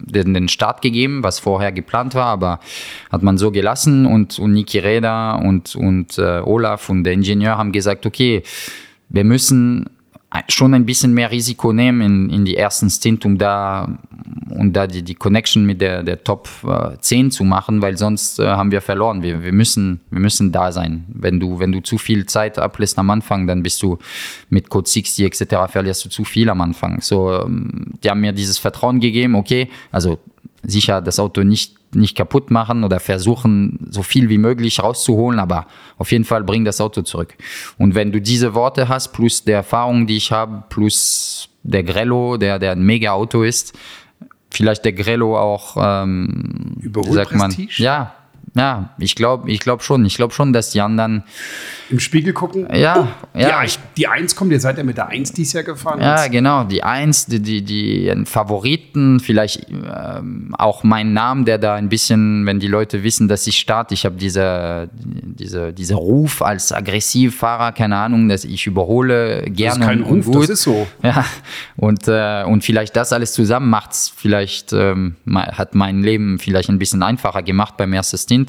den, 0.00 0.34
den 0.34 0.48
Start 0.48 0.82
gegeben, 0.82 1.22
was 1.22 1.38
vorher 1.38 1.70
geplant 1.70 2.16
war, 2.16 2.26
aber 2.26 2.58
hat 3.12 3.22
man 3.22 3.38
so 3.38 3.52
gelassen 3.52 4.04
und, 4.04 4.36
und 4.40 4.50
Niki 4.50 4.80
Reda 4.80 5.36
und, 5.36 5.76
und 5.76 6.18
äh, 6.18 6.40
Olaf 6.40 6.88
und 6.88 7.04
der 7.04 7.12
Ingenieur 7.12 7.56
haben 7.56 7.70
gesagt, 7.70 8.04
okay, 8.04 8.42
wir 9.10 9.24
müssen 9.24 9.90
schon 10.48 10.74
ein 10.74 10.86
bisschen 10.86 11.12
mehr 11.12 11.30
Risiko 11.30 11.72
nehmen 11.72 12.00
in, 12.00 12.30
in 12.30 12.44
die 12.44 12.56
ersten 12.56 12.88
Stint, 12.88 13.24
um 13.24 13.36
da, 13.36 13.98
um 14.50 14.72
da 14.72 14.86
die, 14.86 15.02
die 15.02 15.16
Connection 15.16 15.66
mit 15.66 15.80
der, 15.80 16.04
der 16.04 16.22
Top 16.22 16.48
äh, 16.64 16.96
10 17.00 17.32
zu 17.32 17.42
machen, 17.42 17.82
weil 17.82 17.96
sonst 17.96 18.38
äh, 18.38 18.46
haben 18.46 18.70
wir 18.70 18.80
verloren. 18.80 19.22
Wir, 19.22 19.42
wir, 19.42 19.52
müssen, 19.52 20.00
wir 20.10 20.20
müssen 20.20 20.52
da 20.52 20.70
sein. 20.70 21.04
Wenn 21.08 21.40
du, 21.40 21.58
wenn 21.58 21.72
du 21.72 21.80
zu 21.80 21.98
viel 21.98 22.26
Zeit 22.26 22.60
ablässt 22.60 22.96
am 22.98 23.10
Anfang, 23.10 23.48
dann 23.48 23.64
bist 23.64 23.82
du 23.82 23.98
mit 24.50 24.68
Code 24.70 24.88
60 24.88 25.24
etc. 25.24 25.56
verlierst 25.68 26.04
du 26.04 26.08
zu 26.08 26.22
viel 26.22 26.48
am 26.48 26.60
Anfang. 26.60 27.00
So, 27.00 27.42
ähm, 27.42 27.94
die 28.04 28.08
haben 28.08 28.20
mir 28.20 28.32
dieses 28.32 28.58
Vertrauen 28.58 29.00
gegeben, 29.00 29.34
okay, 29.34 29.68
also 29.90 30.20
sicher 30.62 31.00
das 31.00 31.18
Auto 31.18 31.42
nicht 31.42 31.80
nicht 31.94 32.16
kaputt 32.16 32.50
machen 32.50 32.84
oder 32.84 33.00
versuchen, 33.00 33.88
so 33.90 34.02
viel 34.02 34.28
wie 34.28 34.38
möglich 34.38 34.82
rauszuholen, 34.82 35.40
aber 35.40 35.66
auf 35.98 36.12
jeden 36.12 36.24
Fall 36.24 36.44
bring 36.44 36.64
das 36.64 36.80
Auto 36.80 37.02
zurück. 37.02 37.34
Und 37.78 37.94
wenn 37.94 38.12
du 38.12 38.20
diese 38.20 38.54
Worte 38.54 38.88
hast, 38.88 39.08
plus 39.08 39.44
der 39.44 39.56
Erfahrung, 39.56 40.06
die 40.06 40.16
ich 40.16 40.30
habe, 40.30 40.62
plus 40.68 41.48
der 41.62 41.82
Grello, 41.82 42.36
der, 42.36 42.58
der 42.58 42.72
ein 42.72 42.82
mega 42.82 43.12
Auto 43.12 43.42
ist, 43.42 43.76
vielleicht 44.50 44.84
der 44.84 44.92
Grello 44.92 45.38
auch, 45.38 45.76
ähm, 45.78 46.76
sagt 47.10 47.34
man, 47.34 47.54
ja, 47.76 48.14
ja, 48.56 48.90
ich 48.98 49.14
glaube 49.14 49.50
ich 49.50 49.60
glaub 49.60 49.82
schon. 49.82 50.04
Ich 50.04 50.16
glaube 50.16 50.34
schon, 50.34 50.52
dass 50.52 50.70
die 50.70 50.80
anderen. 50.80 51.22
Im 51.88 52.00
Spiegel 52.00 52.32
gucken? 52.32 52.68
Ja, 52.72 53.08
oh, 53.34 53.38
ja. 53.38 53.64
Die, 53.64 53.72
die 53.96 54.06
Eins 54.06 54.34
kommt, 54.36 54.52
ihr 54.52 54.60
seid 54.60 54.78
ja 54.78 54.84
mit 54.84 54.96
der 54.96 55.08
Eins 55.08 55.32
dies 55.32 55.52
Jahr 55.52 55.64
gefahren. 55.64 56.00
Ja, 56.00 56.28
genau. 56.28 56.64
Die 56.64 56.82
Eins, 56.82 57.26
die, 57.26 57.40
die, 57.40 57.62
die 57.62 58.12
Favoriten, 58.24 59.20
vielleicht 59.20 59.66
ähm, 59.70 60.54
auch 60.56 60.84
mein 60.84 61.12
Name, 61.12 61.44
der 61.44 61.58
da 61.58 61.74
ein 61.74 61.88
bisschen, 61.88 62.46
wenn 62.46 62.60
die 62.60 62.68
Leute 62.68 63.02
wissen, 63.02 63.28
dass 63.28 63.46
ich 63.46 63.58
starte, 63.58 63.94
ich 63.94 64.04
habe 64.04 64.16
diese, 64.16 64.88
diese, 64.94 65.72
diese 65.72 65.94
Ruf 65.94 66.42
als 66.42 66.72
Aggressivfahrer, 66.72 67.72
keine 67.72 67.96
Ahnung, 67.96 68.28
dass 68.28 68.44
ich 68.44 68.66
überhole 68.66 69.42
gerne. 69.44 69.54
Das 69.56 69.78
ist 69.78 69.84
kein 69.84 70.02
Ruf, 70.02 70.26
gut. 70.26 70.42
das 70.42 70.50
ist 70.50 70.62
so. 70.62 70.86
Ja, 71.02 71.24
und, 71.76 72.06
äh, 72.06 72.44
und 72.44 72.62
vielleicht 72.62 72.94
das 72.94 73.12
alles 73.12 73.32
zusammen 73.32 73.68
macht 73.68 73.92
es 73.92 74.12
vielleicht, 74.14 74.72
ähm, 74.72 75.16
hat 75.34 75.74
mein 75.74 76.02
Leben 76.02 76.38
vielleicht 76.38 76.68
ein 76.68 76.78
bisschen 76.78 77.02
einfacher 77.02 77.42
gemacht 77.42 77.76
beim 77.76 77.92
ersten 77.92 78.18
Stint. 78.18 78.39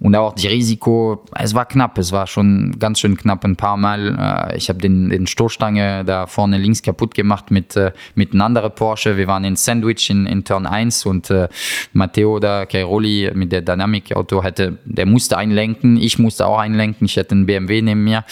Und 0.00 0.16
auch 0.16 0.34
die 0.34 0.48
Risiko, 0.48 1.24
es 1.34 1.54
war 1.54 1.66
knapp, 1.66 1.98
es 1.98 2.12
war 2.12 2.26
schon 2.26 2.76
ganz 2.78 3.00
schön 3.00 3.16
knapp 3.16 3.44
ein 3.44 3.56
paar 3.56 3.76
Mal. 3.76 4.50
Äh, 4.52 4.56
ich 4.56 4.68
habe 4.68 4.78
den, 4.78 5.10
den 5.10 5.26
Stoßstange 5.26 6.04
da 6.04 6.26
vorne 6.26 6.58
links 6.58 6.82
kaputt 6.82 7.14
gemacht 7.14 7.50
mit, 7.50 7.76
äh, 7.76 7.92
mit 8.14 8.32
einem 8.32 8.42
anderen 8.42 8.74
Porsche. 8.74 9.16
Wir 9.16 9.26
waren 9.26 9.44
in 9.44 9.56
Sandwich 9.56 10.10
in, 10.10 10.26
in 10.26 10.44
Turn 10.44 10.66
1 10.66 11.06
und 11.06 11.30
äh, 11.30 11.48
Matteo 11.92 12.38
da, 12.38 12.66
Cairoli 12.66 13.30
mit 13.34 13.52
der 13.52 13.62
Dynamic-Auto, 13.62 14.42
hätte, 14.42 14.78
der 14.84 15.06
musste 15.06 15.36
einlenken, 15.36 15.96
ich 15.96 16.18
musste 16.18 16.46
auch 16.46 16.58
einlenken, 16.58 17.04
ich 17.06 17.16
hätte 17.16 17.32
einen 17.32 17.46
BMW 17.46 17.82
neben 17.82 18.04
mir. 18.04 18.24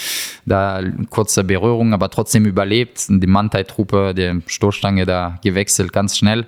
Da 0.47 0.83
kurze 1.11 1.45
Berührung, 1.45 1.95
aber 1.95 2.11
trotzdem 2.11 2.45
überlebt. 2.47 3.07
Die 3.09 3.27
Mantai-Truppe, 3.27 4.15
der 4.15 4.41
Stoßstange 4.47 5.07
da 5.07 5.39
gewechselt, 5.43 5.93
ganz 5.93 6.17
schnell 6.17 6.47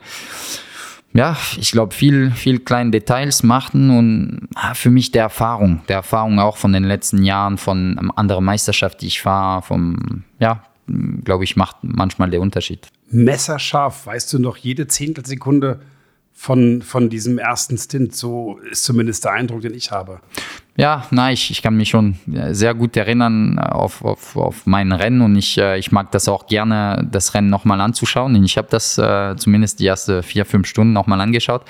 ja, 1.14 1.36
ich 1.58 1.72
glaube, 1.72 1.94
viel, 1.94 2.30
viel 2.30 2.58
kleine 2.58 2.90
Details 2.90 3.42
machten 3.42 3.90
und 3.90 4.48
ah, 4.54 4.74
für 4.74 4.90
mich 4.90 5.12
der 5.12 5.24
Erfahrung, 5.24 5.82
der 5.88 5.96
Erfahrung 5.96 6.38
auch 6.38 6.56
von 6.56 6.72
den 6.72 6.84
letzten 6.84 7.22
Jahren, 7.22 7.58
von 7.58 7.98
ähm, 8.00 8.12
anderen 8.16 8.44
Meisterschaft, 8.44 9.02
die 9.02 9.08
ich 9.08 9.20
fahre, 9.20 9.62
vom, 9.62 10.24
ja, 10.38 10.62
glaube 11.24 11.44
ich, 11.44 11.56
macht 11.56 11.76
manchmal 11.82 12.30
der 12.30 12.40
Unterschied. 12.40 12.88
Messerscharf, 13.10 14.06
weißt 14.06 14.32
du 14.32 14.38
noch 14.38 14.56
jede 14.56 14.86
Zehntelsekunde 14.86 15.80
von, 16.42 16.82
von 16.82 17.08
diesem 17.08 17.38
ersten 17.38 17.78
Stint, 17.78 18.16
so 18.16 18.58
ist 18.68 18.82
zumindest 18.82 19.24
der 19.24 19.30
Eindruck, 19.30 19.60
den 19.60 19.74
ich 19.74 19.92
habe. 19.92 20.18
Ja, 20.76 21.06
nein, 21.12 21.34
ich, 21.34 21.52
ich 21.52 21.62
kann 21.62 21.76
mich 21.76 21.90
schon 21.90 22.16
sehr 22.50 22.74
gut 22.74 22.96
erinnern 22.96 23.60
auf, 23.60 24.04
auf, 24.04 24.34
auf 24.34 24.66
mein 24.66 24.90
Rennen 24.90 25.20
und 25.20 25.36
ich, 25.36 25.56
äh, 25.58 25.78
ich 25.78 25.92
mag 25.92 26.10
das 26.10 26.26
auch 26.26 26.48
gerne, 26.48 27.08
das 27.08 27.34
Rennen 27.34 27.48
nochmal 27.48 27.80
anzuschauen. 27.80 28.42
Ich 28.42 28.58
habe 28.58 28.66
das 28.68 28.98
äh, 28.98 29.36
zumindest 29.36 29.78
die 29.78 29.86
ersten 29.86 30.24
vier, 30.24 30.44
fünf 30.44 30.66
Stunden 30.66 30.92
nochmal 30.92 31.20
angeschaut. 31.20 31.62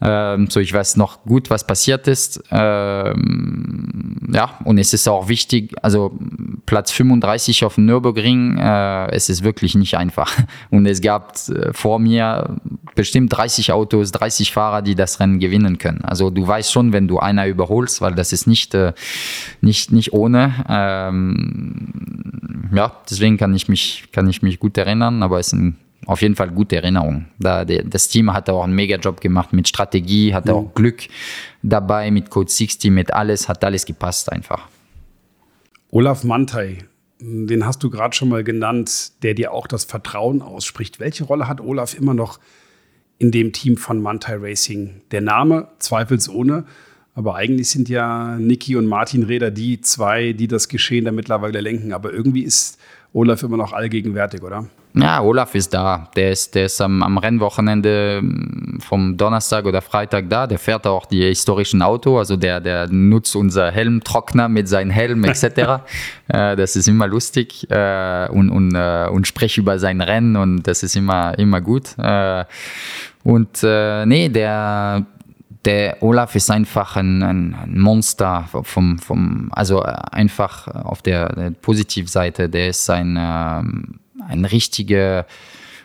Ähm, 0.00 0.48
so, 0.50 0.60
ich 0.60 0.72
weiß 0.72 0.96
noch 0.96 1.24
gut, 1.24 1.48
was 1.50 1.66
passiert 1.66 2.06
ist. 2.06 2.42
Ähm, 2.50 4.28
ja, 4.32 4.58
und 4.64 4.78
es 4.78 4.92
ist 4.92 5.08
auch 5.08 5.28
wichtig, 5.28 5.74
also 5.82 6.18
Platz 6.66 6.92
35 6.92 7.64
auf 7.64 7.76
dem 7.76 7.86
Nürburgring, 7.86 8.58
äh, 8.58 9.10
es 9.12 9.28
ist 9.28 9.42
wirklich 9.42 9.74
nicht 9.74 9.96
einfach. 9.96 10.36
Und 10.70 10.86
es 10.86 11.00
gab 11.00 11.36
äh, 11.48 11.72
vor 11.72 11.98
mir 11.98 12.56
bestimmt 12.94 13.32
30 13.32 13.72
Autos, 13.72 14.12
30 14.12 14.52
Fahrer, 14.52 14.82
die 14.82 14.94
das 14.94 15.20
Rennen 15.20 15.38
gewinnen 15.38 15.78
können. 15.78 16.02
Also 16.02 16.30
du 16.30 16.46
weißt 16.46 16.72
schon, 16.72 16.92
wenn 16.92 17.08
du 17.08 17.18
einer 17.18 17.46
überholst, 17.46 18.00
weil 18.00 18.14
das 18.14 18.32
ist 18.32 18.46
nicht, 18.46 18.74
äh, 18.74 18.92
nicht, 19.60 19.92
nicht 19.92 20.12
ohne. 20.12 20.64
Ähm, 20.68 21.92
ja, 22.74 22.92
deswegen 23.08 23.36
kann 23.36 23.54
ich 23.54 23.68
mich, 23.68 24.04
kann 24.12 24.28
ich 24.28 24.42
mich 24.42 24.58
gut 24.58 24.76
erinnern, 24.76 25.22
aber 25.22 25.38
es 25.38 25.48
ist 25.48 25.52
ein 25.54 25.76
auf 26.06 26.22
jeden 26.22 26.36
Fall 26.36 26.50
gute 26.50 26.76
Erinnerung. 26.76 27.26
Da, 27.38 27.64
das 27.64 28.08
Team 28.08 28.32
hat 28.32 28.48
auch 28.48 28.62
einen 28.62 28.74
Mega-Job 28.74 29.20
gemacht 29.20 29.52
mit 29.52 29.68
Strategie, 29.68 30.32
hat 30.32 30.48
auch 30.48 30.72
Glück 30.74 31.08
dabei 31.62 32.10
mit 32.10 32.30
Code 32.30 32.50
60, 32.50 32.90
mit 32.90 33.12
alles, 33.12 33.48
hat 33.48 33.64
alles 33.64 33.84
gepasst 33.84 34.32
einfach. 34.32 34.68
Olaf 35.90 36.24
Mantei, 36.24 36.78
den 37.20 37.66
hast 37.66 37.82
du 37.82 37.90
gerade 37.90 38.14
schon 38.14 38.28
mal 38.28 38.44
genannt, 38.44 39.22
der 39.22 39.34
dir 39.34 39.52
auch 39.52 39.66
das 39.66 39.84
Vertrauen 39.84 40.42
ausspricht. 40.42 41.00
Welche 41.00 41.24
Rolle 41.24 41.48
hat 41.48 41.60
Olaf 41.60 41.94
immer 41.94 42.14
noch 42.14 42.38
in 43.18 43.30
dem 43.30 43.52
Team 43.52 43.76
von 43.76 44.00
Mantei 44.00 44.36
Racing? 44.36 45.02
Der 45.10 45.22
Name 45.22 45.68
zweifelsohne, 45.78 46.66
aber 47.14 47.34
eigentlich 47.34 47.70
sind 47.70 47.88
ja 47.88 48.36
Niki 48.38 48.76
und 48.76 48.86
Martin 48.86 49.22
Reder 49.22 49.50
die 49.50 49.80
zwei, 49.80 50.34
die 50.34 50.48
das 50.48 50.68
Geschehen 50.68 51.06
da 51.06 51.12
mittlerweile 51.12 51.60
lenken. 51.62 51.92
Aber 51.92 52.12
irgendwie 52.12 52.42
ist 52.42 52.78
Olaf 53.14 53.42
immer 53.42 53.56
noch 53.56 53.72
allgegenwärtig, 53.72 54.42
oder? 54.42 54.68
Ja, 54.98 55.20
Olaf 55.20 55.54
ist 55.54 55.74
da. 55.74 56.08
Der 56.16 56.32
ist, 56.32 56.54
der 56.54 56.66
ist 56.66 56.80
am, 56.80 57.02
am 57.02 57.18
Rennwochenende 57.18 58.20
mm, 58.22 58.80
vom 58.80 59.16
Donnerstag 59.18 59.66
oder 59.66 59.82
Freitag 59.82 60.30
da. 60.30 60.46
Der 60.46 60.58
fährt 60.58 60.86
auch 60.86 61.04
die 61.04 61.22
historischen 61.22 61.82
Auto. 61.82 62.18
Also 62.18 62.36
der, 62.36 62.60
der 62.60 62.88
nutzt 62.88 63.36
unser 63.36 63.70
Helmtrockner 63.70 64.48
mit 64.48 64.68
seinem 64.68 64.90
Helm 64.90 65.22
etc. 65.24 65.44
äh, 66.28 66.56
das 66.56 66.76
ist 66.76 66.88
immer 66.88 67.06
lustig 67.06 67.70
äh, 67.70 68.28
und, 68.30 68.48
und, 68.48 68.74
äh, 68.74 69.08
und 69.10 69.26
spricht 69.26 69.58
über 69.58 69.78
sein 69.78 70.00
Rennen 70.00 70.36
und 70.36 70.62
das 70.62 70.82
ist 70.82 70.96
immer, 70.96 71.38
immer 71.38 71.60
gut. 71.60 71.90
Äh, 71.98 72.46
und 73.22 73.62
äh, 73.62 74.06
nee, 74.06 74.30
der, 74.30 75.04
der 75.66 76.02
Olaf 76.02 76.34
ist 76.36 76.50
einfach 76.50 76.96
ein, 76.96 77.22
ein, 77.22 77.78
Monster 77.78 78.48
vom, 78.62 78.98
vom, 78.98 79.50
also 79.52 79.82
einfach 79.82 80.68
auf 80.68 81.02
der, 81.02 81.28
der 81.34 81.50
Positivseite. 81.50 82.48
Der 82.48 82.68
ist 82.68 82.88
ein 82.88 83.18
ähm, 83.20 84.00
ein 84.28 84.44
richtiger 84.44 85.26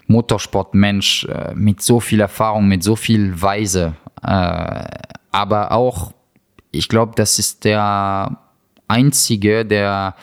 Motorsportmensch 0.07 1.25
äh, 1.25 1.53
mit 1.55 1.81
so 1.81 1.99
viel 1.99 2.19
Erfahrung, 2.19 2.67
mit 2.67 2.83
so 2.83 2.95
viel 2.95 3.41
Weise. 3.41 3.95
Äh, 4.23 4.83
aber 5.31 5.71
auch, 5.71 6.13
ich 6.71 6.89
glaube, 6.89 7.13
das 7.15 7.39
ist 7.39 7.63
der 7.63 8.37
einzige, 8.87 9.65
der, 9.65 10.15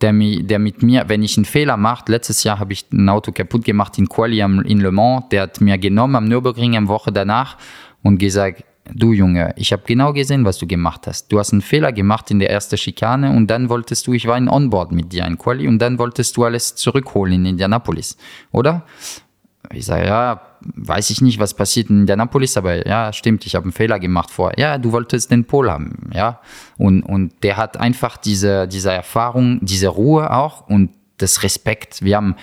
der, 0.00 0.12
der 0.12 0.58
mit 0.58 0.82
mir, 0.82 1.08
wenn 1.08 1.22
ich 1.22 1.36
einen 1.36 1.44
Fehler 1.44 1.76
mache, 1.76 2.04
letztes 2.08 2.42
Jahr 2.44 2.58
habe 2.58 2.72
ich 2.72 2.86
ein 2.92 3.08
Auto 3.08 3.32
kaputt 3.32 3.64
gemacht 3.64 3.96
in 3.98 4.08
Quali 4.08 4.40
in 4.40 4.80
Le 4.80 4.90
Mans, 4.90 5.24
der 5.30 5.42
hat 5.42 5.60
mir 5.60 5.78
genommen 5.78 6.16
am 6.16 6.24
Nürburgring 6.24 6.76
eine 6.76 6.88
Woche 6.88 7.12
danach 7.12 7.56
und 8.02 8.18
gesagt, 8.18 8.64
du 8.90 9.12
Junge, 9.12 9.52
ich 9.56 9.72
habe 9.72 9.82
genau 9.86 10.12
gesehen, 10.12 10.44
was 10.44 10.58
du 10.58 10.66
gemacht 10.66 11.06
hast. 11.06 11.30
Du 11.30 11.38
hast 11.38 11.52
einen 11.52 11.62
Fehler 11.62 11.92
gemacht 11.92 12.30
in 12.30 12.38
der 12.38 12.50
ersten 12.50 12.76
Schikane 12.76 13.30
und 13.30 13.46
dann 13.48 13.68
wolltest 13.68 14.06
du, 14.06 14.12
ich 14.12 14.26
war 14.26 14.36
in 14.36 14.48
Onboard 14.48 14.92
mit 14.92 15.12
dir 15.12 15.24
in 15.24 15.38
Quali 15.38 15.68
und 15.68 15.78
dann 15.78 15.98
wolltest 15.98 16.36
du 16.36 16.44
alles 16.44 16.74
zurückholen 16.74 17.34
in 17.34 17.46
Indianapolis, 17.46 18.16
oder? 18.50 18.84
Ich 19.72 19.86
sage, 19.86 20.06
ja, 20.06 20.40
weiß 20.60 21.10
ich 21.10 21.20
nicht, 21.20 21.38
was 21.38 21.54
passiert 21.54 21.88
in 21.88 22.00
Indianapolis, 22.00 22.56
aber 22.56 22.86
ja, 22.86 23.12
stimmt, 23.12 23.46
ich 23.46 23.54
habe 23.54 23.64
einen 23.64 23.72
Fehler 23.72 23.98
gemacht 23.98 24.30
vorher. 24.30 24.58
Ja, 24.58 24.78
du 24.78 24.92
wolltest 24.92 25.30
den 25.30 25.44
Pol 25.44 25.70
haben, 25.70 26.10
ja. 26.12 26.40
Und, 26.76 27.02
und 27.02 27.32
der 27.42 27.56
hat 27.56 27.78
einfach 27.78 28.16
diese, 28.16 28.66
diese 28.66 28.92
Erfahrung, 28.92 29.60
diese 29.62 29.88
Ruhe 29.88 30.30
auch 30.34 30.68
und 30.68 30.90
das 31.18 31.42
Respekt. 31.42 32.02
Wir 32.02 32.16
haben, 32.16 32.36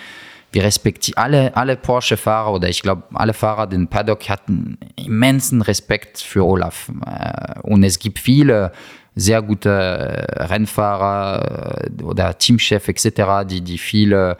wir 0.52 0.64
respektieren 0.64 1.22
alle, 1.22 1.56
alle 1.56 1.76
Porsche-Fahrer 1.76 2.52
oder 2.52 2.68
ich 2.68 2.82
glaube, 2.82 3.04
alle 3.14 3.34
Fahrer 3.34 3.66
den 3.66 3.88
Paddock 3.88 4.28
hatten 4.28 4.78
immensen 4.96 5.62
Respekt 5.62 6.18
für 6.18 6.44
Olaf. 6.44 6.90
Äh, 7.06 7.60
und 7.60 7.84
es 7.84 7.98
gibt 7.98 8.18
viele 8.18 8.72
sehr 9.14 9.42
gute 9.42 9.70
äh, 9.70 10.42
Rennfahrer 10.44 11.84
äh, 11.84 12.02
oder 12.02 12.36
Teamchef 12.36 12.88
etc., 12.88 13.46
die, 13.48 13.60
die 13.60 13.78
viele 13.78 14.36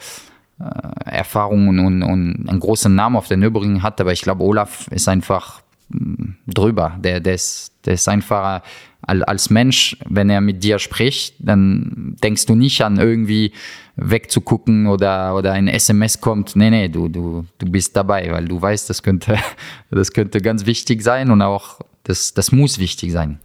Erfahrungen 1.06 1.78
und, 1.78 2.02
und 2.02 2.46
einen 2.46 2.60
großen 2.60 2.94
Namen 2.94 3.16
auf 3.16 3.28
der 3.28 3.38
Nürburgring 3.38 3.82
hat. 3.82 3.98
Aber 3.98 4.12
ich 4.12 4.20
glaube, 4.20 4.44
Olaf 4.44 4.88
ist 4.88 5.08
einfach 5.08 5.62
mm, 5.88 6.32
drüber. 6.46 6.98
Der, 6.98 7.20
der, 7.20 7.32
ist, 7.32 7.72
der 7.86 7.94
ist 7.94 8.06
einfach 8.06 8.60
als 9.10 9.50
Mensch, 9.50 9.96
wenn 10.08 10.30
er 10.30 10.40
mit 10.40 10.62
dir 10.62 10.78
spricht, 10.78 11.34
dann 11.38 12.16
denkst 12.22 12.46
du 12.46 12.54
nicht 12.54 12.82
an 12.82 12.98
irgendwie 12.98 13.52
wegzugucken 13.96 14.86
oder, 14.86 15.34
oder 15.34 15.52
ein 15.52 15.68
SMS 15.68 16.20
kommt. 16.20 16.56
Nee, 16.56 16.70
nee, 16.70 16.88
du, 16.88 17.08
du, 17.08 17.44
du 17.58 17.70
bist 17.70 17.96
dabei, 17.96 18.30
weil 18.30 18.46
du 18.46 18.60
weißt, 18.60 18.88
das 18.88 19.02
könnte, 19.02 19.36
das 19.90 20.12
könnte 20.12 20.40
ganz 20.40 20.66
wichtig 20.66 21.02
sein 21.02 21.30
und 21.30 21.42
auch 21.42 21.80
das, 22.04 22.34
das 22.34 22.52
muss 22.52 22.78
wichtig 22.78 23.12
sein. 23.12 23.40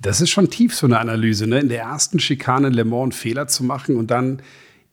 Das 0.00 0.20
ist 0.20 0.30
schon 0.30 0.50
tief, 0.50 0.74
so 0.74 0.86
eine 0.86 0.98
Analyse, 0.98 1.46
ne? 1.46 1.60
In 1.60 1.68
der 1.68 1.82
ersten 1.82 2.18
Schikane 2.18 2.70
Le 2.70 2.84
Mans 2.84 3.02
einen 3.02 3.12
Fehler 3.12 3.46
zu 3.46 3.62
machen 3.62 3.96
und 3.96 4.10
dann 4.10 4.42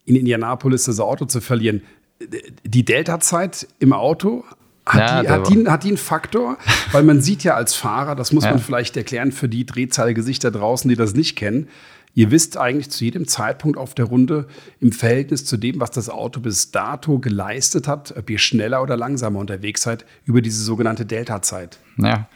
in 0.04 0.14
Indianapolis 0.14 0.84
das 0.84 1.00
Auto 1.00 1.24
zu 1.24 1.40
verlieren. 1.40 1.82
Die 2.64 2.84
Delta-Zeit 2.84 3.66
im 3.80 3.92
Auto, 3.92 4.44
hat, 4.92 5.00
ja, 5.00 5.22
die, 5.22 5.28
hat, 5.28 5.48
die, 5.48 5.68
hat, 5.68 5.84
die, 5.84 5.88
einen 5.88 5.96
Faktor? 5.96 6.56
Weil 6.92 7.02
man 7.02 7.20
sieht 7.20 7.44
ja 7.44 7.54
als 7.54 7.74
Fahrer, 7.74 8.14
das 8.14 8.32
muss 8.32 8.44
ja. 8.44 8.50
man 8.50 8.60
vielleicht 8.60 8.96
erklären 8.96 9.32
für 9.32 9.48
die 9.48 9.66
Drehzahlgesichter 9.66 10.50
draußen, 10.50 10.88
die 10.88 10.96
das 10.96 11.14
nicht 11.14 11.36
kennen, 11.36 11.68
Ihr 12.20 12.30
wisst 12.30 12.58
eigentlich 12.58 12.90
zu 12.90 13.02
jedem 13.02 13.26
Zeitpunkt 13.26 13.78
auf 13.78 13.94
der 13.94 14.04
Runde 14.04 14.46
im 14.78 14.92
Verhältnis 14.92 15.46
zu 15.46 15.56
dem, 15.56 15.80
was 15.80 15.90
das 15.90 16.10
Auto 16.10 16.40
bis 16.40 16.70
dato 16.70 17.18
geleistet 17.18 17.88
hat, 17.88 18.14
ob 18.14 18.28
ihr 18.28 18.38
schneller 18.38 18.82
oder 18.82 18.94
langsamer 18.94 19.38
unterwegs 19.38 19.80
seid 19.84 20.04
über 20.26 20.42
diese 20.42 20.62
sogenannte 20.62 21.06
Delta-Zeit. 21.06 21.78
Ja. 21.96 22.28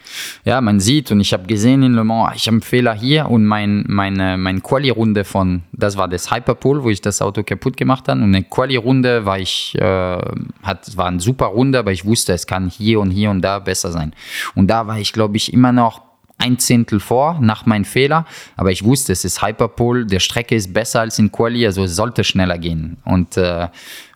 ja, 0.43 0.59
man 0.59 0.79
sieht 0.79 1.11
und 1.11 1.19
ich 1.19 1.33
habe 1.33 1.45
gesehen 1.45 1.83
in 1.83 1.93
Le 1.93 2.03
Mans, 2.03 2.35
ich 2.35 2.47
habe 2.47 2.55
einen 2.55 2.61
Fehler 2.63 2.95
hier 2.95 3.29
und 3.29 3.45
mein, 3.45 3.83
meine, 3.87 4.39
meine 4.39 4.61
Quali-Runde 4.61 5.23
von, 5.23 5.61
das 5.71 5.97
war 5.97 6.07
das 6.07 6.31
Hyperpole, 6.31 6.81
wo 6.81 6.89
ich 6.89 7.01
das 7.01 7.21
Auto 7.21 7.43
kaputt 7.43 7.77
gemacht 7.77 8.07
habe 8.07 8.21
und 8.21 8.33
eine 8.33 8.43
Quali-Runde 8.43 9.27
war 9.27 9.37
ich, 9.37 9.75
äh, 9.75 10.17
hat, 10.63 10.97
war 10.97 11.05
eine 11.05 11.19
super 11.19 11.45
Runde, 11.45 11.77
aber 11.77 11.91
ich 11.91 12.05
wusste, 12.05 12.33
es 12.33 12.47
kann 12.47 12.69
hier 12.69 12.99
und 12.99 13.11
hier 13.11 13.29
und 13.29 13.43
da 13.43 13.59
besser 13.59 13.91
sein. 13.91 14.15
Und 14.55 14.65
da 14.65 14.87
war 14.87 14.97
ich, 14.97 15.13
glaube 15.13 15.37
ich, 15.37 15.53
immer 15.53 15.71
noch 15.71 16.01
ein 16.37 16.59
Zehntel 16.59 16.99
vor 16.99 17.39
nach 17.41 17.65
meinem 17.65 17.85
Fehler, 17.85 18.25
aber 18.57 18.71
ich 18.71 18.83
wusste, 18.83 19.13
es 19.13 19.25
ist 19.25 19.41
Hyperpole, 19.41 20.05
der 20.05 20.19
Strecke 20.19 20.55
ist 20.55 20.73
besser 20.73 21.01
als 21.01 21.17
in 21.17 21.31
Quali, 21.31 21.65
also 21.65 21.83
es 21.83 21.95
sollte 21.95 22.23
schneller 22.23 22.57
gehen. 22.57 22.97
Und, 23.05 23.37
äh, 23.37 23.67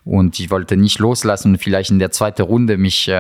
und 0.04 0.40
ich 0.40 0.52
wollte 0.52 0.76
nicht 0.76 1.00
loslassen 1.00 1.54
und 1.54 1.58
vielleicht 1.60 1.92
in 1.92 2.00
der 2.00 2.12
zweiten 2.12 2.42
Runde 2.42 2.78
mich 2.78 3.08
äh, 3.08 3.14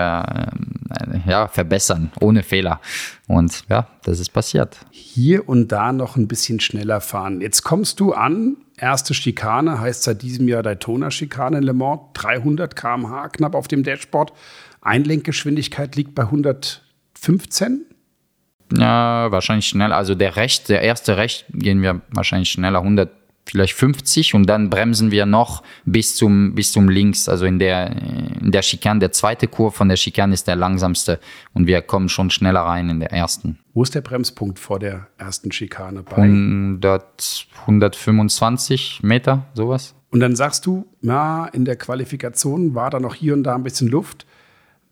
ja, 1.27 1.47
verbessern, 1.47 2.11
ohne 2.19 2.43
Fehler. 2.43 2.79
Und 3.27 3.63
ja, 3.69 3.87
das 4.03 4.19
ist 4.19 4.33
passiert. 4.33 4.77
Hier 4.91 5.47
und 5.47 5.71
da 5.71 5.91
noch 5.91 6.15
ein 6.15 6.27
bisschen 6.27 6.59
schneller 6.59 7.01
fahren. 7.01 7.41
Jetzt 7.41 7.63
kommst 7.63 7.99
du 7.99 8.13
an, 8.13 8.57
erste 8.77 9.13
Schikane, 9.13 9.79
heißt 9.79 10.03
seit 10.03 10.21
diesem 10.21 10.47
Jahr 10.47 10.63
Daytona-Schikane 10.63 11.59
in 11.59 11.63
Le 11.63 11.73
Mans, 11.73 12.01
300 12.13 12.75
km/h 12.75 13.29
knapp 13.29 13.55
auf 13.55 13.67
dem 13.67 13.83
Dashboard. 13.83 14.33
Einlenkgeschwindigkeit 14.81 15.95
liegt 15.95 16.15
bei 16.15 16.23
115. 16.23 17.85
Ja, 18.71 19.31
wahrscheinlich 19.31 19.67
schnell. 19.67 19.91
Also 19.91 20.15
der 20.15 20.35
Recht, 20.35 20.69
der 20.69 20.81
erste 20.81 21.17
Recht 21.17 21.45
gehen 21.53 21.81
wir 21.81 22.01
wahrscheinlich 22.11 22.51
schneller, 22.51 22.79
100, 22.79 23.09
vielleicht 23.45 23.73
50 23.73 24.35
und 24.35 24.45
dann 24.45 24.69
bremsen 24.69 25.11
wir 25.11 25.25
noch 25.25 25.63
bis 25.85 26.15
zum, 26.15 26.53
bis 26.53 26.71
zum 26.71 26.87
Links. 26.87 27.27
Also 27.27 27.45
in 27.45 27.59
der, 27.59 27.91
in 28.41 28.51
der 28.51 28.61
Schikane, 28.61 28.99
der 28.99 29.11
zweite 29.11 29.47
Kurve 29.47 29.75
von 29.75 29.89
der 29.89 29.95
Schikane 29.97 30.33
ist 30.33 30.47
der 30.47 30.55
langsamste 30.55 31.19
und 31.53 31.65
wir 31.65 31.81
kommen 31.81 32.09
schon 32.09 32.29
schneller 32.29 32.61
rein 32.61 32.89
in 32.89 32.99
der 32.99 33.11
ersten. 33.11 33.57
Wo 33.73 33.83
ist 33.83 33.95
der 33.95 34.01
Bremspunkt 34.01 34.59
vor 34.59 34.79
der 34.79 35.07
ersten 35.17 35.51
Schikane? 35.51 36.03
Bei 36.03 36.17
100, 36.17 37.47
125 37.61 38.99
Meter, 39.01 39.45
sowas. 39.55 39.95
Und 40.11 40.21
dann 40.21 40.35
sagst 40.35 40.65
du, 40.65 40.87
na, 41.01 41.47
in 41.47 41.65
der 41.65 41.75
Qualifikation 41.75 42.73
war 42.73 42.89
da 42.89 42.99
noch 42.99 43.15
hier 43.15 43.33
und 43.33 43.43
da 43.43 43.55
ein 43.55 43.63
bisschen 43.63 43.87
Luft. 43.87 44.25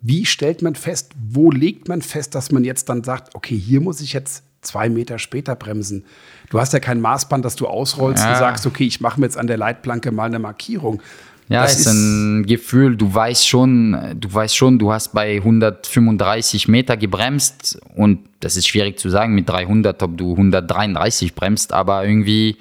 Wie 0.01 0.25
stellt 0.25 0.61
man 0.61 0.75
fest, 0.75 1.11
wo 1.29 1.51
legt 1.51 1.87
man 1.87 2.01
fest, 2.01 2.35
dass 2.35 2.51
man 2.51 2.63
jetzt 2.63 2.89
dann 2.89 3.03
sagt, 3.03 3.35
okay, 3.35 3.57
hier 3.57 3.81
muss 3.81 3.99
ich 4.01 4.13
jetzt 4.13 4.43
zwei 4.61 4.89
Meter 4.89 5.19
später 5.19 5.55
bremsen? 5.55 6.05
Du 6.49 6.59
hast 6.59 6.73
ja 6.73 6.79
kein 6.79 7.01
Maßband, 7.01 7.43
das 7.43 7.55
du 7.55 7.67
ausrollst 7.67 8.23
ja. 8.23 8.31
und 8.31 8.37
sagst, 8.37 8.65
okay, 8.65 8.85
ich 8.85 9.01
mache 9.01 9.19
mir 9.19 9.25
jetzt 9.25 9.37
an 9.37 9.47
der 9.47 9.57
Leitplanke 9.57 10.11
mal 10.11 10.25
eine 10.25 10.39
Markierung. 10.39 11.01
Ja, 11.49 11.61
das 11.61 11.79
ist 11.79 11.87
ein 11.87 12.45
Gefühl, 12.45 12.97
du 12.97 13.13
weißt 13.13 13.47
schon, 13.47 14.17
du 14.19 14.33
weißt 14.33 14.55
schon, 14.55 14.79
du 14.79 14.91
hast 14.91 15.13
bei 15.13 15.37
135 15.37 16.67
Meter 16.67 16.97
gebremst 16.97 17.79
und 17.95 18.19
das 18.41 18.57
ist 18.57 18.67
schwierig 18.67 18.99
zu 18.99 19.09
sagen 19.09 19.33
mit 19.33 19.47
300, 19.47 20.03
ob 20.03 20.17
du 20.17 20.31
133 20.31 21.35
bremst, 21.35 21.71
aber 21.71 22.05
irgendwie 22.05 22.57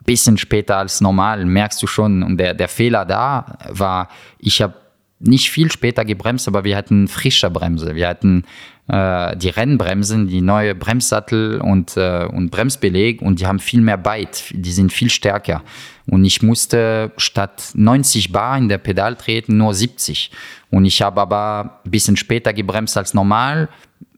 ein 0.00 0.04
bisschen 0.06 0.38
später 0.38 0.78
als 0.78 1.02
normal 1.02 1.44
merkst 1.44 1.82
du 1.82 1.86
schon 1.86 2.22
und 2.22 2.38
der, 2.38 2.54
der 2.54 2.68
Fehler 2.68 3.04
da 3.04 3.58
war, 3.68 4.08
ich 4.38 4.62
habe 4.62 4.74
nicht 5.20 5.50
viel 5.50 5.70
später 5.70 6.04
gebremst, 6.04 6.48
aber 6.48 6.64
wir 6.64 6.76
hatten 6.76 7.06
frische 7.06 7.50
Bremse. 7.50 7.94
Wir 7.94 8.08
hatten 8.08 8.44
äh, 8.88 9.36
die 9.36 9.50
Rennbremsen, 9.50 10.26
die 10.26 10.40
neue 10.40 10.74
Bremssattel 10.74 11.60
und, 11.60 11.96
äh, 11.96 12.24
und 12.24 12.50
Bremsbeleg 12.50 13.22
und 13.22 13.40
die 13.40 13.46
haben 13.46 13.58
viel 13.58 13.82
mehr 13.82 13.98
Bite, 13.98 14.40
die 14.52 14.72
sind 14.72 14.92
viel 14.92 15.10
stärker. 15.10 15.62
Und 16.06 16.24
ich 16.24 16.42
musste 16.42 17.12
statt 17.18 17.70
90 17.74 18.32
Bar 18.32 18.58
in 18.58 18.68
der 18.68 18.78
Pedal 18.78 19.14
treten 19.14 19.58
nur 19.58 19.74
70. 19.74 20.32
Und 20.70 20.86
ich 20.86 21.02
habe 21.02 21.20
aber 21.20 21.80
ein 21.84 21.90
bisschen 21.90 22.16
später 22.16 22.52
gebremst 22.52 22.96
als 22.96 23.14
normal, 23.14 23.68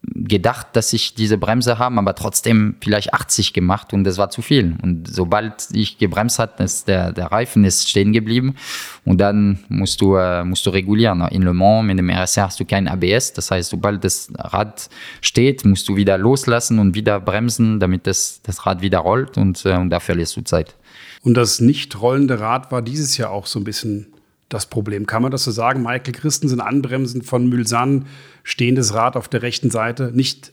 gedacht, 0.05 0.68
dass 0.72 0.92
ich 0.92 1.14
diese 1.14 1.38
Bremse 1.38 1.78
habe, 1.78 1.96
aber 1.96 2.14
trotzdem 2.14 2.74
vielleicht 2.80 3.14
80 3.14 3.53
gemacht 3.53 3.92
und 3.92 4.03
das 4.05 4.18
war 4.18 4.30
zu 4.30 4.42
viel. 4.42 4.76
Und 4.82 5.07
sobald 5.09 5.68
ich 5.72 5.98
gebremst 5.98 6.38
hat, 6.40 6.59
ist 6.61 6.88
der, 6.88 7.12
der 7.12 7.26
Reifen 7.26 7.64
ist 7.64 7.88
stehen 7.88 8.12
geblieben 8.12 8.57
und 9.05 9.20
dann 9.20 9.61
musst 9.68 10.00
du, 10.00 10.16
äh, 10.16 10.44
musst 10.44 10.66
du 10.66 10.70
regulieren. 10.70 11.20
In 11.28 11.42
Le 11.42 11.55
Mans 11.55 11.86
mit 11.86 11.98
dem 11.98 12.11
RSR 12.11 12.46
hast 12.46 12.59
du 12.59 12.64
kein 12.64 12.88
ABS, 12.88 13.32
das 13.32 13.50
heißt, 13.50 13.70
sobald 13.70 14.03
das 14.03 14.32
Rad 14.36 14.88
steht, 15.20 15.64
musst 15.64 15.88
du 15.88 15.94
wieder 15.94 16.18
loslassen 16.18 16.80
und 16.80 16.94
wieder 16.94 17.20
bremsen, 17.20 17.78
damit 17.78 18.07
das, 18.07 18.40
das 18.42 18.66
Rad 18.66 18.82
wieder 18.82 18.98
rollt 18.98 19.38
und, 19.38 19.64
äh, 19.64 19.76
und 19.76 19.90
da 19.90 20.00
verlierst 20.00 20.36
du 20.36 20.42
Zeit. 20.42 20.74
Und 21.22 21.34
das 21.34 21.61
nicht 21.61 22.00
rollende 22.00 22.40
Rad 22.40 22.72
war 22.72 22.82
dieses 22.82 23.16
Jahr 23.16 23.30
auch 23.30 23.46
so 23.46 23.61
ein 23.61 23.64
bisschen 23.64 24.12
das 24.53 24.66
Problem. 24.66 25.07
Kann 25.07 25.22
man 25.22 25.30
das 25.30 25.44
so 25.44 25.50
sagen? 25.50 25.82
Michael 25.82 26.12
Christensen 26.12 26.61
anbremsen 26.61 27.22
von 27.22 27.48
Mulsanne, 27.48 28.05
stehendes 28.42 28.94
Rad 28.94 29.16
auf 29.16 29.28
der 29.28 29.42
rechten 29.42 29.70
Seite, 29.70 30.11
nicht, 30.12 30.53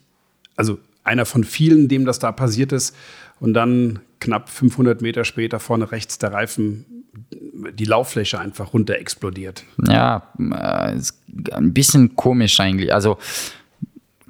also 0.56 0.80
einer 1.04 1.26
von 1.26 1.44
vielen, 1.44 1.88
dem 1.88 2.06
das 2.06 2.20
da 2.20 2.32
passiert 2.32 2.72
ist. 2.72 2.96
Und 3.40 3.54
dann 3.54 4.00
knapp 4.20 4.50
500 4.50 5.02
Meter 5.02 5.24
später 5.24 5.60
vorne 5.60 5.92
rechts 5.92 6.18
der 6.18 6.34
Reifen, 6.34 6.86
die 7.74 7.86
Lauffläche 7.86 8.40
einfach 8.40 8.74
runter 8.74 8.96
explodiert. 8.96 9.64
Ja, 9.88 10.32
äh, 10.38 11.00
ein 11.52 11.74
bisschen 11.74 12.16
komisch 12.16 12.60
eigentlich. 12.60 12.94
Also 12.94 13.18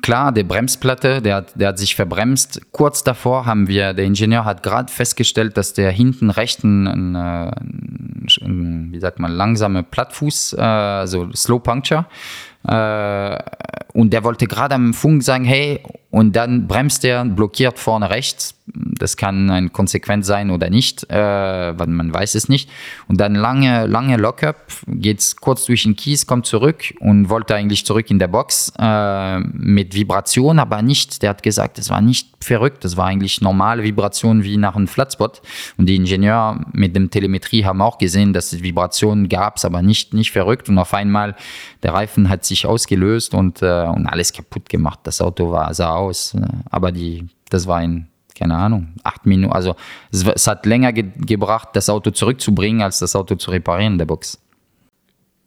klar, 0.01 0.31
der 0.31 0.43
Bremsplatte, 0.43 1.21
der 1.21 1.35
hat, 1.37 1.59
der 1.59 1.69
hat 1.69 1.79
sich 1.79 1.95
verbremst. 1.95 2.61
Kurz 2.71 3.03
davor 3.03 3.45
haben 3.45 3.67
wir, 3.67 3.93
der 3.93 4.05
Ingenieur 4.05 4.45
hat 4.45 4.63
gerade 4.63 4.91
festgestellt, 4.91 5.57
dass 5.57 5.73
der 5.73 5.91
hinten 5.91 6.29
rechten, 6.29 6.87
ein, 6.87 7.15
ein, 7.15 8.27
ein, 8.41 8.89
wie 8.91 8.99
sagt 8.99 9.19
man, 9.19 9.31
langsame 9.31 9.83
Plattfuß, 9.83 10.53
äh, 10.53 10.61
also 10.61 11.31
Slow 11.33 11.59
Puncture, 11.59 12.05
äh, 12.67 13.37
und 13.93 14.13
der 14.13 14.23
wollte 14.23 14.47
gerade 14.47 14.75
am 14.75 14.93
Funk 14.93 15.23
sagen, 15.23 15.45
hey, 15.45 15.81
und 16.11 16.35
dann 16.35 16.67
bremst 16.67 17.05
er, 17.05 17.23
blockiert 17.23 17.77
vorne 17.77 18.09
rechts. 18.09 18.55
Das 18.71 19.17
kann 19.17 19.49
ein 19.49 19.73
Konsequenz 19.73 20.27
sein 20.27 20.51
oder 20.51 20.69
nicht, 20.69 21.07
äh, 21.09 21.73
man 21.73 22.13
weiß 22.13 22.35
es 22.35 22.49
nicht. 22.49 22.69
Und 23.07 23.19
dann 23.19 23.33
lange, 23.33 23.87
lange 23.87 24.17
Lockup, 24.17 24.57
geht 24.87 25.35
kurz 25.39 25.65
durch 25.65 25.83
den 25.83 25.95
Kies, 25.95 26.27
kommt 26.27 26.45
zurück 26.45 26.93
und 26.99 27.29
wollte 27.29 27.55
eigentlich 27.55 27.85
zurück 27.85 28.11
in 28.11 28.19
der 28.19 28.27
Box 28.27 28.71
äh, 28.77 29.39
mit 29.39 29.95
Vibration, 29.95 30.59
aber 30.59 30.81
nicht. 30.83 31.23
Der 31.23 31.31
hat 31.31 31.41
gesagt, 31.41 31.79
das 31.79 31.89
war 31.89 32.01
nicht 32.01 32.29
verrückt, 32.41 32.83
das 32.83 32.95
war 32.95 33.07
eigentlich 33.07 33.41
normale 33.41 33.83
Vibration 33.83 34.43
wie 34.43 34.57
nach 34.57 34.75
einem 34.75 34.87
Flatspot. 34.87 35.41
Und 35.77 35.87
die 35.87 35.95
Ingenieure 35.95 36.65
mit 36.71 36.95
dem 36.95 37.09
Telemetrie 37.09 37.65
haben 37.65 37.81
auch 37.81 37.97
gesehen, 37.97 38.33
dass 38.33 38.53
es 38.53 38.61
Vibrationen 38.61 39.29
gab, 39.29 39.63
aber 39.63 39.81
nicht, 39.81 40.13
nicht 40.13 40.31
verrückt. 40.31 40.69
Und 40.69 40.77
auf 40.77 40.93
einmal 40.93 41.35
der 41.81 41.93
Reifen 41.93 42.29
hat 42.29 42.45
sich 42.45 42.65
ausgelöst 42.65 43.33
und, 43.33 43.61
äh, 43.61 43.85
und 43.85 44.05
alles 44.05 44.31
kaputt 44.31 44.69
gemacht. 44.69 44.99
Das 45.03 45.21
Auto 45.21 45.51
war, 45.51 45.73
sah 45.73 45.98
aus. 45.99 46.33
Äh, 46.33 46.47
aber 46.69 46.91
die, 46.91 47.27
das 47.49 47.67
war 47.67 47.83
in, 47.83 48.07
keine 48.35 48.55
Ahnung, 48.55 48.93
acht 49.03 49.25
Minuten. 49.25 49.53
Also 49.53 49.75
es, 50.11 50.23
es 50.23 50.47
hat 50.47 50.65
länger 50.65 50.93
ge 50.93 51.11
gebracht, 51.15 51.69
das 51.73 51.89
Auto 51.89 52.11
zurückzubringen, 52.11 52.81
als 52.81 52.99
das 52.99 53.15
Auto 53.15 53.35
zu 53.35 53.51
reparieren 53.51 53.93
in 53.93 53.99
der 53.99 54.05
Box. 54.05 54.39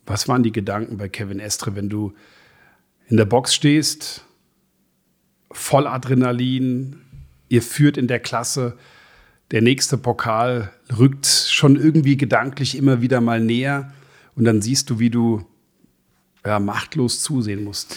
Was 0.06 0.28
waren 0.28 0.42
die 0.42 0.52
Gedanken 0.52 0.96
bei 0.98 1.08
Kevin 1.08 1.40
Estre, 1.40 1.74
wenn 1.74 1.88
du 1.88 2.12
in 3.08 3.16
der 3.16 3.24
Box 3.24 3.54
stehst, 3.54 4.24
voll 5.50 5.86
Adrenalin, 5.86 6.96
ihr 7.48 7.62
führt 7.62 7.96
in 7.96 8.08
der 8.08 8.20
Klasse, 8.20 8.76
der 9.50 9.60
nächste 9.60 9.98
Pokal 9.98 10.72
rückt 10.98 11.26
schon 11.26 11.76
irgendwie 11.76 12.16
gedanklich 12.16 12.76
immer 12.76 13.02
wieder 13.02 13.20
mal 13.20 13.40
näher 13.40 13.92
und 14.34 14.44
dann 14.44 14.62
siehst 14.62 14.88
du, 14.88 14.98
wie 14.98 15.10
du 15.10 15.44
ja, 16.44 16.58
machtlos 16.58 17.22
zusehen 17.22 17.62
musst. 17.62 17.96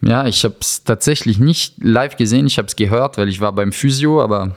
Ja, 0.00 0.26
ich 0.26 0.44
habe 0.44 0.56
es 0.60 0.84
tatsächlich 0.84 1.38
nicht 1.38 1.74
live 1.82 2.16
gesehen, 2.16 2.46
ich 2.46 2.58
habe 2.58 2.68
es 2.68 2.76
gehört, 2.76 3.18
weil 3.18 3.28
ich 3.28 3.40
war 3.40 3.52
beim 3.52 3.72
Physio, 3.72 4.22
aber 4.22 4.56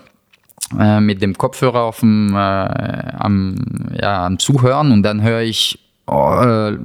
äh, 0.80 1.00
mit 1.00 1.22
dem 1.22 1.38
Kopfhörer 1.38 1.82
auf 1.82 2.02
dem, 2.02 2.36
äh, 2.36 2.38
am, 2.38 3.56
ja, 4.00 4.26
am 4.26 4.38
Zuhören 4.38 4.92
und 4.92 5.04
dann 5.04 5.24
höre 5.24 5.42
ich 5.42 5.80
oh, 6.06 6.36
äh, 6.36 6.78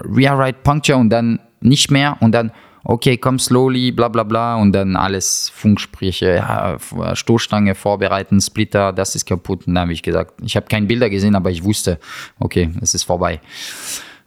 Rear 0.00 0.38
Right 0.38 0.62
Puncture 0.62 0.98
und 0.98 1.10
dann 1.10 1.38
nicht 1.60 1.90
mehr 1.90 2.16
und 2.20 2.32
dann 2.32 2.50
okay, 2.84 3.16
komm 3.16 3.38
slowly, 3.38 3.90
bla 3.92 4.08
bla 4.08 4.22
bla 4.22 4.56
und 4.56 4.72
dann 4.72 4.94
alles 4.96 5.50
Funksprüche, 5.54 6.36
ja, 6.36 6.76
Stoßstange 7.14 7.74
vorbereiten, 7.74 8.40
Splitter, 8.40 8.92
das 8.92 9.14
ist 9.14 9.24
kaputt. 9.24 9.66
Und 9.66 9.74
dann 9.74 9.82
habe 9.82 9.92
ich 9.92 10.02
gesagt, 10.02 10.34
ich 10.42 10.54
habe 10.56 10.66
keine 10.66 10.86
Bilder 10.86 11.10
gesehen, 11.10 11.34
aber 11.34 11.50
ich 11.50 11.64
wusste, 11.64 11.98
okay, 12.38 12.70
es 12.80 12.94
ist 12.94 13.04
vorbei. 13.04 13.40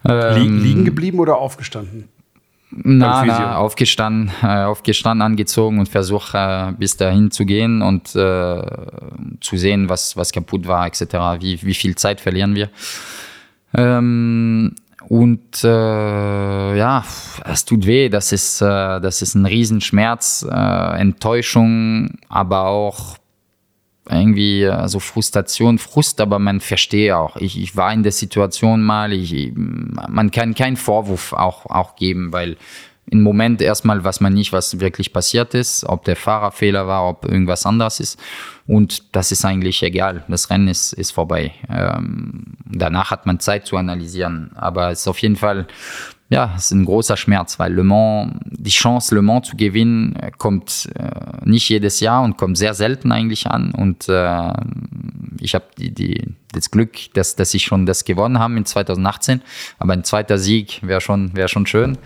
Ähm, 0.04 0.62
liegen 0.62 0.84
geblieben 0.84 1.20
oder 1.20 1.38
aufgestanden? 1.38 2.08
Na, 2.70 3.24
na, 3.24 3.56
aufgestanden, 3.56 4.30
äh, 4.42 4.64
aufgestanden, 4.64 5.22
angezogen 5.22 5.78
und 5.78 5.88
versucht 5.88 6.34
äh, 6.34 6.72
bis 6.72 6.96
dahin 6.98 7.30
zu 7.30 7.46
gehen 7.46 7.80
und 7.80 8.14
äh, 8.14 8.62
zu 9.40 9.56
sehen, 9.56 9.88
was, 9.88 10.16
was 10.16 10.32
kaputt 10.32 10.66
war, 10.66 10.86
etc. 10.86 11.40
Wie, 11.40 11.62
wie 11.62 11.74
viel 11.74 11.94
Zeit 11.94 12.20
verlieren 12.20 12.54
wir. 12.54 12.68
Ähm, 13.74 14.74
und 15.08 15.64
äh, 15.64 16.76
ja, 16.76 17.04
es 17.44 17.64
tut 17.64 17.86
weh, 17.86 18.10
das 18.10 18.32
ist, 18.32 18.60
das 18.60 19.22
ist 19.22 19.34
ein 19.34 19.46
Riesenschmerz, 19.46 20.42
Enttäuschung, 20.42 22.18
aber 22.28 22.66
auch 22.66 23.16
irgendwie 24.10 24.62
äh, 24.62 24.88
so 24.88 25.00
Frustration, 25.00 25.78
Frust, 25.78 26.20
aber 26.20 26.38
man 26.38 26.60
verstehe 26.60 27.16
auch. 27.16 27.36
Ich, 27.36 27.60
ich 27.60 27.76
war 27.76 27.92
in 27.92 28.02
der 28.02 28.12
Situation 28.12 28.82
mal, 28.82 29.12
ich, 29.12 29.52
man 29.54 30.30
kann 30.30 30.54
keinen 30.54 30.76
Vorwurf 30.76 31.32
auch, 31.32 31.66
auch 31.66 31.96
geben, 31.96 32.32
weil 32.32 32.56
im 33.10 33.22
Moment 33.22 33.62
erstmal 33.62 34.04
weiß 34.04 34.20
man 34.20 34.34
nicht, 34.34 34.52
was 34.52 34.80
wirklich 34.80 35.12
passiert 35.12 35.54
ist, 35.54 35.84
ob 35.84 36.04
der 36.04 36.16
Fahrerfehler 36.16 36.86
war, 36.86 37.08
ob 37.08 37.24
irgendwas 37.24 37.64
anderes 37.64 38.00
ist. 38.00 38.20
Und 38.66 39.16
das 39.16 39.32
ist 39.32 39.44
eigentlich 39.44 39.82
egal. 39.82 40.24
Das 40.28 40.50
Rennen 40.50 40.68
ist, 40.68 40.92
ist 40.92 41.12
vorbei. 41.12 41.52
Ähm, 41.70 42.56
danach 42.66 43.10
hat 43.10 43.24
man 43.24 43.40
Zeit 43.40 43.66
zu 43.66 43.76
analysieren. 43.76 44.50
Aber 44.56 44.90
es 44.90 45.00
ist 45.00 45.08
auf 45.08 45.20
jeden 45.20 45.36
Fall 45.36 45.66
ja, 46.30 46.52
es 46.56 46.66
ist 46.66 46.70
ein 46.72 46.84
großer 46.84 47.16
Schmerz, 47.16 47.58
weil 47.58 47.72
Le 47.72 47.84
Mans, 47.84 48.34
die 48.44 48.70
Chance, 48.70 49.14
Le 49.14 49.22
Mans 49.22 49.48
zu 49.48 49.56
gewinnen, 49.56 50.14
kommt 50.36 50.90
äh, 50.94 51.48
nicht 51.48 51.68
jedes 51.70 52.00
Jahr 52.00 52.22
und 52.22 52.36
kommt 52.36 52.58
sehr 52.58 52.74
selten 52.74 53.12
eigentlich 53.12 53.46
an. 53.46 53.70
Und 53.70 54.10
äh, 54.10 54.52
ich 55.40 55.54
habe 55.54 55.64
die, 55.78 55.94
die, 55.94 56.22
das 56.52 56.70
Glück, 56.70 56.96
dass, 57.14 57.34
dass 57.34 57.54
ich 57.54 57.64
schon 57.64 57.86
das 57.86 58.04
gewonnen 58.04 58.38
habe 58.38 58.58
in 58.58 58.66
2018. 58.66 59.40
Aber 59.78 59.94
ein 59.94 60.04
zweiter 60.04 60.36
Sieg 60.36 60.80
wäre 60.82 61.00
schon, 61.00 61.34
wär 61.34 61.48
schon 61.48 61.64
schön. 61.64 61.96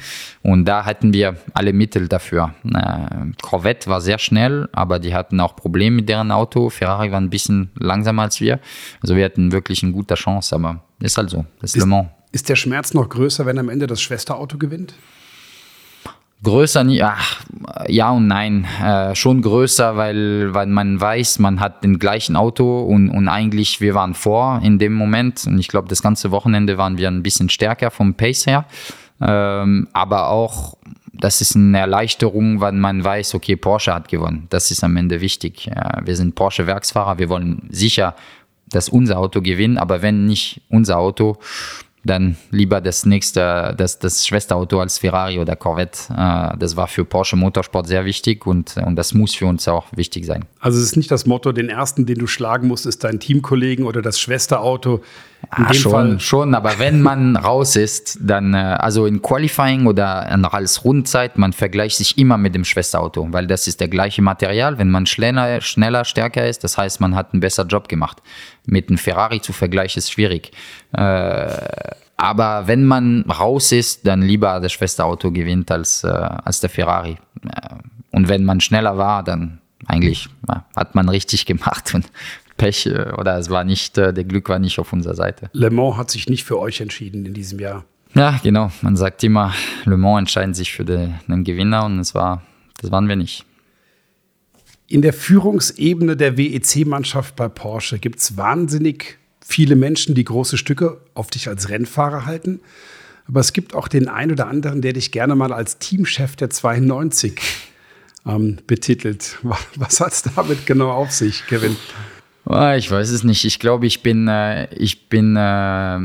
Und 0.42 0.66
da 0.66 0.84
hatten 0.84 1.12
wir 1.12 1.36
alle 1.52 1.72
Mittel 1.72 2.06
dafür. 2.06 2.54
Äh, 2.64 3.32
Corvette 3.42 3.90
war 3.90 4.00
sehr 4.00 4.18
schnell, 4.18 4.68
aber 4.72 5.00
die 5.00 5.14
hatten 5.14 5.40
auch 5.40 5.56
Probleme 5.56 5.96
mit 5.96 6.08
deren 6.08 6.30
Auto. 6.30 6.70
Ferrari 6.70 7.10
war 7.10 7.20
ein 7.20 7.30
bisschen 7.30 7.70
langsamer 7.74 8.22
als 8.22 8.40
wir. 8.40 8.60
Also 9.00 9.16
wir 9.16 9.24
hatten 9.24 9.50
wirklich 9.50 9.82
eine 9.82 9.90
gute 9.90 10.14
Chance, 10.14 10.54
aber 10.54 10.84
ist 11.00 11.18
halt 11.18 11.30
so. 11.30 11.44
Das 11.60 11.70
ist, 11.70 11.78
ist 11.78 11.82
Le 11.82 11.86
Mans. 11.88 12.08
Ist 12.32 12.48
der 12.48 12.56
Schmerz 12.56 12.94
noch 12.94 13.10
größer, 13.10 13.44
wenn 13.44 13.58
am 13.58 13.68
Ende 13.68 13.86
das 13.86 14.00
Schwesterauto 14.00 14.56
gewinnt? 14.56 14.94
Größer 16.42 16.84
ach, 17.02 17.44
ja 17.86 18.10
und 18.10 18.26
nein. 18.26 18.66
Äh, 18.82 19.14
schon 19.14 19.42
größer, 19.42 19.96
weil, 19.96 20.52
weil 20.52 20.66
man 20.66 21.00
weiß, 21.00 21.38
man 21.38 21.60
hat 21.60 21.84
den 21.84 21.98
gleichen 21.98 22.34
Auto 22.34 22.80
und, 22.80 23.10
und 23.10 23.28
eigentlich 23.28 23.80
wir 23.80 23.94
waren 23.94 24.14
vor 24.14 24.60
in 24.64 24.78
dem 24.78 24.94
Moment. 24.94 25.44
Und 25.46 25.58
ich 25.58 25.68
glaube, 25.68 25.88
das 25.88 26.02
ganze 26.02 26.32
Wochenende 26.32 26.78
waren 26.78 26.98
wir 26.98 27.08
ein 27.08 27.22
bisschen 27.22 27.48
stärker 27.48 27.92
vom 27.92 28.14
Pace 28.14 28.46
her. 28.46 28.64
Ähm, 29.20 29.86
aber 29.92 30.30
auch, 30.30 30.78
das 31.12 31.42
ist 31.42 31.54
eine 31.54 31.78
Erleichterung, 31.78 32.60
weil 32.60 32.72
man 32.72 33.04
weiß, 33.04 33.34
okay, 33.34 33.54
Porsche 33.54 33.94
hat 33.94 34.08
gewonnen. 34.08 34.46
Das 34.50 34.72
ist 34.72 34.82
am 34.82 34.96
Ende 34.96 35.20
wichtig. 35.20 35.66
Ja, 35.66 36.00
wir 36.02 36.16
sind 36.16 36.34
Porsche-Werksfahrer, 36.34 37.18
wir 37.18 37.28
wollen 37.28 37.68
sicher, 37.70 38.16
dass 38.68 38.88
unser 38.88 39.18
Auto 39.18 39.42
gewinnt, 39.42 39.78
aber 39.78 40.02
wenn 40.02 40.26
nicht 40.26 40.62
unser 40.70 40.98
Auto, 40.98 41.38
dann 42.04 42.36
lieber 42.50 42.80
das 42.80 43.06
nächste, 43.06 43.74
das, 43.76 43.98
das 43.98 44.26
Schwesterauto 44.26 44.80
als 44.80 44.98
Ferrari 44.98 45.38
oder 45.38 45.56
Corvette. 45.56 45.98
Äh, 46.10 46.56
das 46.58 46.76
war 46.76 46.88
für 46.88 47.04
Porsche 47.04 47.36
Motorsport 47.36 47.86
sehr 47.86 48.04
wichtig 48.04 48.46
und, 48.46 48.76
und 48.76 48.96
das 48.96 49.14
muss 49.14 49.34
für 49.34 49.46
uns 49.46 49.68
auch 49.68 49.86
wichtig 49.92 50.26
sein. 50.26 50.44
Also 50.60 50.78
es 50.78 50.84
ist 50.84 50.96
nicht 50.96 51.10
das 51.10 51.26
Motto, 51.26 51.52
den 51.52 51.68
ersten, 51.68 52.06
den 52.06 52.18
du 52.18 52.26
schlagen 52.26 52.68
musst, 52.68 52.86
ist 52.86 53.04
dein 53.04 53.20
Teamkollegen 53.20 53.86
oder 53.86 54.02
das 54.02 54.18
Schwesterauto. 54.18 55.02
In 55.56 55.64
ah, 55.64 55.74
schon, 55.74 55.92
Fall. 55.92 56.20
schon, 56.20 56.54
aber 56.54 56.78
wenn 56.78 57.02
man 57.02 57.36
raus 57.36 57.76
ist, 57.76 58.18
dann, 58.22 58.54
äh, 58.54 58.56
also 58.56 59.06
in 59.06 59.20
Qualifying 59.20 59.86
oder 59.86 60.36
noch 60.36 60.54
als 60.54 60.84
Rundzeit, 60.84 61.36
man 61.36 61.52
vergleicht 61.52 61.96
sich 61.96 62.16
immer 62.16 62.38
mit 62.38 62.54
dem 62.54 62.64
Schwesterauto, 62.64 63.28
weil 63.32 63.46
das 63.46 63.66
ist 63.66 63.80
der 63.80 63.88
gleiche 63.88 64.22
Material. 64.22 64.78
Wenn 64.78 64.90
man 64.90 65.04
schneller, 65.06 65.60
schneller, 65.60 66.04
stärker 66.04 66.48
ist, 66.48 66.64
das 66.64 66.78
heißt, 66.78 67.00
man 67.00 67.14
hat 67.14 67.32
einen 67.32 67.40
besseren 67.40 67.68
Job 67.68 67.88
gemacht. 67.88 68.22
Mit 68.64 68.88
einem 68.88 68.98
Ferrari 68.98 69.40
zu 69.42 69.52
vergleichen 69.52 69.98
ist 69.98 70.12
schwierig. 70.12 70.52
Äh, 70.92 71.56
aber 72.16 72.68
wenn 72.68 72.84
man 72.84 73.22
raus 73.22 73.72
ist, 73.72 74.06
dann 74.06 74.22
lieber 74.22 74.60
das 74.60 74.72
Schwesterauto 74.72 75.32
gewinnt 75.32 75.70
als, 75.70 76.04
äh, 76.04 76.08
als 76.08 76.60
der 76.60 76.70
Ferrari. 76.70 77.18
Äh, 77.44 77.74
und 78.12 78.28
wenn 78.28 78.44
man 78.44 78.60
schneller 78.60 78.96
war, 78.96 79.22
dann 79.24 79.58
eigentlich 79.86 80.28
ja, 80.48 80.64
hat 80.76 80.94
man 80.94 81.08
richtig 81.08 81.46
gemacht 81.46 81.92
und 81.94 82.06
Pech 82.62 82.86
äh, 82.86 83.10
oder 83.18 83.38
es 83.38 83.50
war 83.50 83.64
nicht, 83.64 83.98
äh, 83.98 84.14
der 84.14 84.22
Glück 84.22 84.48
war 84.48 84.60
nicht 84.60 84.78
auf 84.78 84.92
unserer 84.92 85.16
Seite. 85.16 85.50
Le 85.52 85.70
Mans 85.70 85.96
hat 85.96 86.12
sich 86.12 86.28
nicht 86.28 86.44
für 86.44 86.60
euch 86.60 86.80
entschieden 86.80 87.26
in 87.26 87.34
diesem 87.34 87.58
Jahr. 87.58 87.84
Ja, 88.14 88.38
genau. 88.40 88.70
Man 88.82 88.96
sagt 88.96 89.24
immer, 89.24 89.52
Le 89.84 89.96
Mans 89.96 90.20
entscheidet 90.20 90.54
sich 90.54 90.72
für 90.72 90.84
den, 90.84 91.14
den 91.26 91.42
Gewinner 91.42 91.86
und 91.86 91.98
es 91.98 92.14
war, 92.14 92.42
das 92.80 92.92
waren 92.92 93.08
wir 93.08 93.16
nicht. 93.16 93.44
In 94.86 95.02
der 95.02 95.12
Führungsebene 95.12 96.16
der 96.16 96.36
WEC-Mannschaft 96.36 97.34
bei 97.34 97.48
Porsche 97.48 97.98
gibt 97.98 98.20
es 98.20 98.36
wahnsinnig 98.36 99.18
viele 99.44 99.74
Menschen, 99.74 100.14
die 100.14 100.24
große 100.24 100.56
Stücke 100.56 101.00
auf 101.14 101.30
dich 101.30 101.48
als 101.48 101.68
Rennfahrer 101.68 102.26
halten. 102.26 102.60
Aber 103.26 103.40
es 103.40 103.52
gibt 103.52 103.74
auch 103.74 103.88
den 103.88 104.06
einen 104.06 104.32
oder 104.32 104.46
anderen, 104.46 104.82
der 104.82 104.92
dich 104.92 105.10
gerne 105.10 105.34
mal 105.34 105.52
als 105.52 105.78
Teamchef 105.78 106.36
der 106.36 106.50
92 106.50 107.40
ähm, 108.24 108.58
betitelt. 108.68 109.38
Was 109.74 109.98
hat 109.98 110.12
es 110.12 110.22
damit 110.22 110.64
genau 110.64 110.92
auf 110.92 111.10
sich, 111.10 111.44
Kevin? 111.48 111.76
Ah, 112.44 112.76
ich 112.76 112.90
weiß 112.90 113.10
es 113.10 113.22
nicht. 113.22 113.44
Ich 113.44 113.58
glaube, 113.58 113.86
ich 113.86 114.02
bin, 114.02 114.26
äh, 114.26 114.72
ich 114.74 115.08
bin 115.08 115.36
äh, 115.36 115.98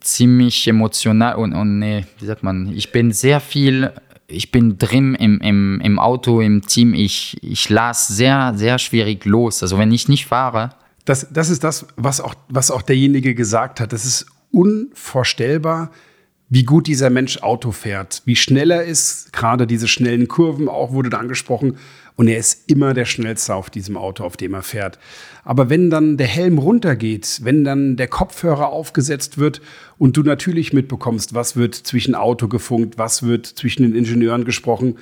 ziemlich 0.00 0.66
emotional 0.66 1.36
und, 1.36 1.52
und 1.52 1.78
nee, 1.78 2.06
wie 2.18 2.26
sagt 2.26 2.42
man, 2.42 2.72
ich 2.74 2.92
bin 2.92 3.12
sehr 3.12 3.40
viel, 3.40 3.92
ich 4.26 4.50
bin 4.50 4.78
drin 4.78 5.14
im, 5.14 5.38
im, 5.40 5.80
im 5.82 5.98
Auto, 5.98 6.40
im 6.40 6.62
Team. 6.62 6.94
Ich, 6.94 7.36
ich 7.42 7.68
las 7.68 8.08
sehr, 8.08 8.54
sehr 8.56 8.78
schwierig 8.78 9.24
los. 9.26 9.62
Also 9.62 9.78
wenn 9.78 9.92
ich 9.92 10.08
nicht 10.08 10.26
fahre. 10.26 10.70
Das, 11.04 11.26
das 11.30 11.50
ist 11.50 11.62
das, 11.62 11.86
was 11.96 12.20
auch, 12.20 12.34
was 12.48 12.70
auch 12.70 12.82
derjenige 12.82 13.34
gesagt 13.34 13.80
hat. 13.80 13.92
Das 13.92 14.04
ist 14.06 14.26
unvorstellbar, 14.50 15.90
wie 16.48 16.64
gut 16.64 16.86
dieser 16.86 17.08
Mensch 17.10 17.38
Auto 17.42 17.72
fährt, 17.72 18.20
wie 18.26 18.36
schnell 18.36 18.70
er 18.70 18.84
ist, 18.84 19.32
gerade 19.32 19.66
diese 19.66 19.88
schnellen 19.88 20.28
Kurven 20.28 20.68
auch 20.68 20.92
wurde 20.92 21.08
da 21.08 21.18
angesprochen. 21.18 21.78
Und 22.16 22.28
er 22.28 22.38
ist 22.38 22.70
immer 22.70 22.94
der 22.94 23.04
schnellste 23.04 23.54
auf 23.54 23.70
diesem 23.70 23.96
Auto, 23.96 24.24
auf 24.24 24.36
dem 24.36 24.54
er 24.54 24.62
fährt. 24.62 24.98
Aber 25.44 25.70
wenn 25.70 25.90
dann 25.90 26.16
der 26.16 26.26
Helm 26.26 26.58
runtergeht, 26.58 27.40
wenn 27.42 27.64
dann 27.64 27.96
der 27.96 28.08
Kopfhörer 28.08 28.68
aufgesetzt 28.68 29.38
wird 29.38 29.60
und 29.98 30.16
du 30.16 30.22
natürlich 30.22 30.72
mitbekommst, 30.72 31.34
was 31.34 31.56
wird 31.56 31.74
zwischen 31.74 32.14
Auto 32.14 32.48
gefunkt, 32.48 32.98
was 32.98 33.22
wird 33.22 33.46
zwischen 33.46 33.82
den 33.82 33.94
Ingenieuren 33.94 34.44
gesprochen, 34.44 34.98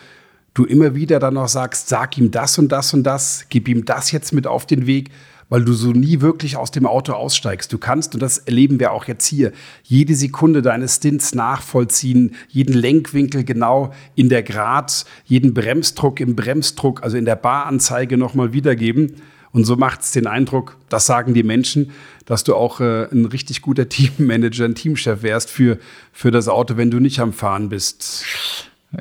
du 0.54 0.64
immer 0.64 0.94
wieder 0.94 1.18
dann 1.18 1.34
noch 1.34 1.48
sagst, 1.48 1.88
sag 1.88 2.16
ihm 2.16 2.30
das 2.30 2.58
und 2.58 2.70
das 2.70 2.94
und 2.94 3.04
das, 3.04 3.46
gib 3.48 3.68
ihm 3.68 3.84
das 3.84 4.12
jetzt 4.12 4.32
mit 4.32 4.46
auf 4.46 4.66
den 4.66 4.86
Weg 4.86 5.10
weil 5.50 5.64
du 5.64 5.74
so 5.74 5.92
nie 5.92 6.22
wirklich 6.22 6.56
aus 6.56 6.70
dem 6.70 6.86
Auto 6.86 7.12
aussteigst. 7.12 7.70
Du 7.70 7.76
kannst, 7.76 8.14
und 8.14 8.22
das 8.22 8.38
erleben 8.38 8.80
wir 8.80 8.92
auch 8.92 9.04
jetzt 9.04 9.26
hier, 9.26 9.52
jede 9.82 10.14
Sekunde 10.14 10.62
deines 10.62 10.96
Stints 10.96 11.34
nachvollziehen, 11.34 12.34
jeden 12.48 12.72
Lenkwinkel 12.72 13.44
genau 13.44 13.92
in 14.14 14.30
der 14.30 14.42
Grad, 14.42 15.04
jeden 15.26 15.52
Bremsdruck 15.52 16.20
im 16.20 16.36
Bremsdruck, 16.36 17.02
also 17.02 17.18
in 17.18 17.26
der 17.26 17.36
Baranzeige 17.36 18.16
nochmal 18.16 18.54
wiedergeben. 18.54 19.16
Und 19.52 19.64
so 19.64 19.74
macht 19.74 20.02
es 20.02 20.12
den 20.12 20.28
Eindruck, 20.28 20.76
das 20.88 21.06
sagen 21.06 21.34
die 21.34 21.42
Menschen, 21.42 21.90
dass 22.24 22.44
du 22.44 22.54
auch 22.54 22.80
äh, 22.80 23.08
ein 23.10 23.24
richtig 23.24 23.62
guter 23.62 23.88
Teammanager, 23.88 24.64
ein 24.64 24.76
Teamchef 24.76 25.22
wärst 25.22 25.50
für, 25.50 25.78
für 26.12 26.30
das 26.30 26.46
Auto, 26.46 26.76
wenn 26.76 26.92
du 26.92 27.00
nicht 27.00 27.18
am 27.18 27.32
Fahren 27.32 27.68
bist. 27.68 28.24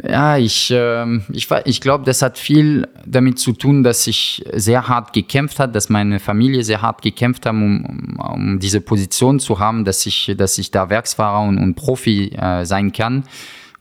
Ja, 0.04 0.38
ich, 0.38 0.70
äh, 0.70 1.18
ich, 1.32 1.50
ich 1.66 1.82
glaube, 1.82 2.04
das 2.04 2.22
hat 2.22 2.38
viel 2.38 2.88
damit 3.08 3.40
zu 3.40 3.54
tun, 3.54 3.84
dass 3.84 4.06
ich 4.06 4.44
sehr 4.54 4.88
hart 4.88 5.14
gekämpft 5.14 5.60
habe, 5.60 5.72
dass 5.72 5.90
meine 5.90 6.20
Familie 6.20 6.64
sehr 6.64 6.84
hart 6.84 7.02
gekämpft 7.02 7.48
um, 7.48 7.86
um, 7.86 8.20
um 8.20 8.60
diese 8.60 8.82
Position 8.82 9.40
zu 9.40 9.58
haben, 9.58 9.86
dass 9.86 10.06
ich, 10.06 10.36
dass 10.38 10.60
ich 10.60 10.70
da 10.70 10.92
Werksfahrer 10.92 11.48
und, 11.48 11.58
und 11.58 11.74
Profi 11.74 12.30
äh, 12.36 12.66
sein 12.66 12.92
kann. 12.92 13.24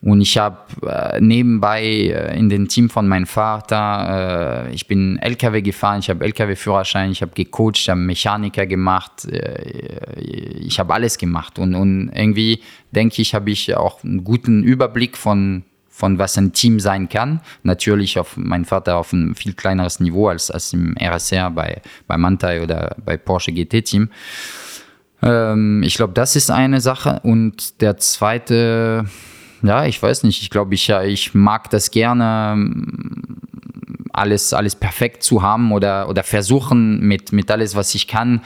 Und 0.00 0.20
ich 0.20 0.38
habe 0.38 0.58
äh, 0.86 1.20
nebenbei 1.20 1.82
äh, 1.82 2.38
in 2.38 2.48
dem 2.48 2.68
Team 2.68 2.88
von 2.88 3.06
meinem 3.06 3.26
Vater, 3.26 4.66
äh, 4.68 4.72
ich 4.72 4.86
bin 4.86 5.18
LKW 5.18 5.60
gefahren, 5.60 5.98
ich 5.98 6.08
habe 6.08 6.24
LKW-Führerschein, 6.24 7.10
ich 7.10 7.20
habe 7.20 7.32
gecoacht, 7.34 7.76
ich 7.76 7.88
habe 7.90 8.00
Mechaniker 8.00 8.64
gemacht, 8.66 9.26
äh, 9.26 10.20
ich 10.20 10.78
habe 10.78 10.94
alles 10.94 11.18
gemacht. 11.18 11.58
Und, 11.58 11.74
und 11.74 12.10
irgendwie 12.14 12.62
denke 12.92 13.20
ich, 13.20 13.34
habe 13.34 13.50
ich 13.50 13.76
auch 13.76 14.04
einen 14.04 14.22
guten 14.22 14.62
Überblick 14.62 15.16
von 15.16 15.64
von 15.98 16.16
was 16.20 16.38
ein 16.38 16.52
Team 16.52 16.78
sein 16.78 17.08
kann. 17.08 17.40
Natürlich 17.64 18.20
auf 18.20 18.36
mein 18.36 18.64
Vater 18.64 18.98
auf 18.98 19.12
ein 19.12 19.34
viel 19.34 19.54
kleineres 19.54 19.98
Niveau 19.98 20.28
als, 20.28 20.48
als 20.48 20.72
im 20.72 20.94
RSR 20.96 21.50
bei, 21.50 21.82
bei 22.06 22.16
Mantai 22.16 22.62
oder 22.62 22.94
bei 23.04 23.16
Porsche 23.16 23.50
GT-Team. 23.50 24.08
Ähm, 25.22 25.82
ich 25.82 25.96
glaube, 25.96 26.12
das 26.12 26.36
ist 26.36 26.52
eine 26.52 26.80
Sache. 26.80 27.18
Und 27.24 27.80
der 27.80 27.96
zweite, 27.96 29.06
ja, 29.62 29.86
ich 29.86 30.00
weiß 30.00 30.22
nicht, 30.22 30.40
ich 30.40 30.50
glaube, 30.50 30.72
ich, 30.74 30.88
ich 30.88 31.34
mag 31.34 31.68
das 31.70 31.90
gerne, 31.90 32.70
alles, 34.12 34.52
alles 34.52 34.76
perfekt 34.76 35.24
zu 35.24 35.42
haben 35.42 35.72
oder, 35.72 36.08
oder 36.08 36.22
versuchen 36.22 37.00
mit, 37.00 37.32
mit 37.32 37.50
alles, 37.50 37.74
was 37.74 37.92
ich 37.96 38.06
kann, 38.06 38.42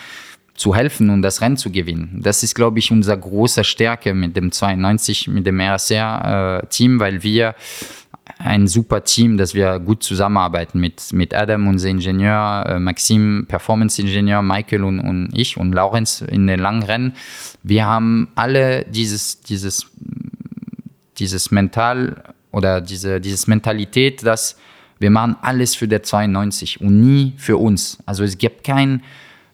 zu 0.55 0.75
helfen 0.75 1.11
und 1.11 1.23
das 1.23 1.41
Rennen 1.41 1.57
zu 1.57 1.71
gewinnen. 1.71 2.21
Das 2.23 2.43
ist, 2.43 2.55
glaube 2.55 2.79
ich, 2.79 2.91
unser 2.91 3.17
großer 3.17 3.65
Stärke 3.65 4.15
mit 4.15 4.37
dem 4.37 4.53
92, 4.53 5.29
mit 5.29 5.47
dem 5.47 5.61
RSR-Team, 5.61 6.97
äh, 6.97 7.01
weil 7.01 7.23
wir 7.23 7.55
ein 8.39 8.67
super 8.67 9.05
Team, 9.05 9.37
dass 9.37 9.55
wir 9.55 9.79
gut 9.81 10.03
zusammenarbeiten 10.03 10.79
mit, 10.79 11.13
mit 11.13 11.35
Adam, 11.35 11.67
unser 11.69 11.89
Ingenieur, 11.89 12.65
äh, 12.69 12.79
Maxim, 12.79 13.47
Performance-Ingenieur, 13.49 14.43
Michael 14.43 14.85
und, 14.85 15.01
und 15.01 15.31
ich 15.35 15.57
und 15.57 15.73
Laurenz 15.73 16.21
in 16.21 16.47
den 16.47 16.61
langen 16.61 16.83
Rennen. 16.83 17.15
Wir 17.63 17.87
haben 17.87 18.29
alle 18.35 18.85
dieses, 18.85 19.41
dieses, 19.41 19.87
dieses 21.19 21.51
Mental 21.51 22.23
oder 22.53 22.81
diese 22.81 23.21
dieses 23.21 23.47
Mentalität, 23.47 24.25
dass 24.25 24.57
wir 24.99 25.11
machen 25.11 25.37
alles 25.43 25.75
für 25.75 25.89
der 25.89 26.03
92 26.03 26.81
und 26.81 27.01
nie 27.01 27.33
für 27.37 27.57
uns. 27.57 27.99
Also 28.07 28.23
es 28.23 28.39
gibt 28.39 28.63
kein 28.63 29.03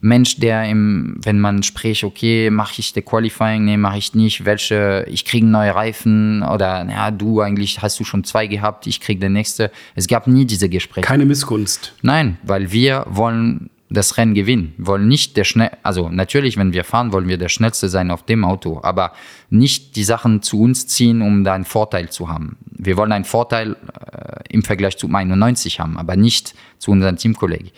Mensch, 0.01 0.37
der 0.37 0.69
im, 0.69 1.17
wenn 1.23 1.41
man 1.41 1.63
spricht, 1.63 2.05
okay, 2.05 2.51
mache 2.51 2.75
ich 2.79 2.93
der 2.93 3.03
Qualifying, 3.03 3.65
nee, 3.65 3.77
mache 3.77 3.99
ich 3.99 4.15
nicht, 4.15 4.45
welche, 4.45 5.05
ich 5.09 5.25
kriege 5.25 5.47
neue 5.47 5.75
Reifen 5.75 6.43
oder 6.43 6.87
ja, 6.89 7.11
du 7.11 7.41
eigentlich 7.41 7.83
hast 7.83 7.99
du 7.99 8.05
schon 8.05 8.25
zwei 8.25 8.47
gehabt, 8.47 8.87
ich 8.87 9.01
kriege 9.01 9.21
der 9.21 9.31
nächste. 9.31 9.71
Es 9.95 10.07
gab 10.07 10.27
nie 10.27 10.45
diese 10.45 10.69
Gespräche. 10.69 11.07
Keine 11.07 11.25
Missgunst. 11.25 11.95
Nein, 12.03 12.39
weil 12.43 12.71
wir 12.71 13.07
wollen 13.09 13.71
das 13.91 14.19
Rennen 14.19 14.35
gewinnen. 14.35 14.75
Wir 14.77 14.87
wollen 14.87 15.09
nicht 15.09 15.37
der 15.37 15.45
schnell, 15.45 15.71
also 15.83 16.11
natürlich, 16.11 16.57
wenn 16.57 16.73
wir 16.73 16.85
fahren, 16.85 17.13
wollen 17.13 17.29
wir 17.29 17.39
der 17.39 17.49
schnellste 17.49 17.89
sein 17.89 18.11
auf 18.11 18.23
dem 18.25 18.45
Auto, 18.45 18.81
aber 18.83 19.13
nicht 19.49 19.97
die 19.97 20.05
Sachen 20.05 20.43
zu 20.43 20.61
uns 20.61 20.87
ziehen, 20.87 21.23
um 21.23 21.43
da 21.45 21.55
einen 21.55 21.65
Vorteil 21.65 22.11
zu 22.11 22.29
haben. 22.29 22.59
Wir 22.71 22.97
wollen 22.97 23.13
einen 23.13 23.25
Vorteil 23.25 23.73
äh, 23.73 24.43
im 24.51 24.63
Vergleich 24.63 24.99
zu 24.99 25.09
91 25.09 25.81
haben, 25.81 25.97
aber 25.97 26.17
nicht 26.17 26.55
zu 26.79 26.91
unseren 26.91 27.17
Teamkollegen. 27.17 27.71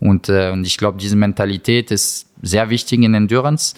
Und, 0.00 0.28
äh, 0.28 0.50
und 0.50 0.66
ich 0.66 0.76
glaube, 0.76 0.98
diese 0.98 1.16
Mentalität 1.16 1.90
ist 1.90 2.26
sehr 2.42 2.68
wichtig 2.68 3.02
in 3.02 3.14
Endurance. 3.14 3.74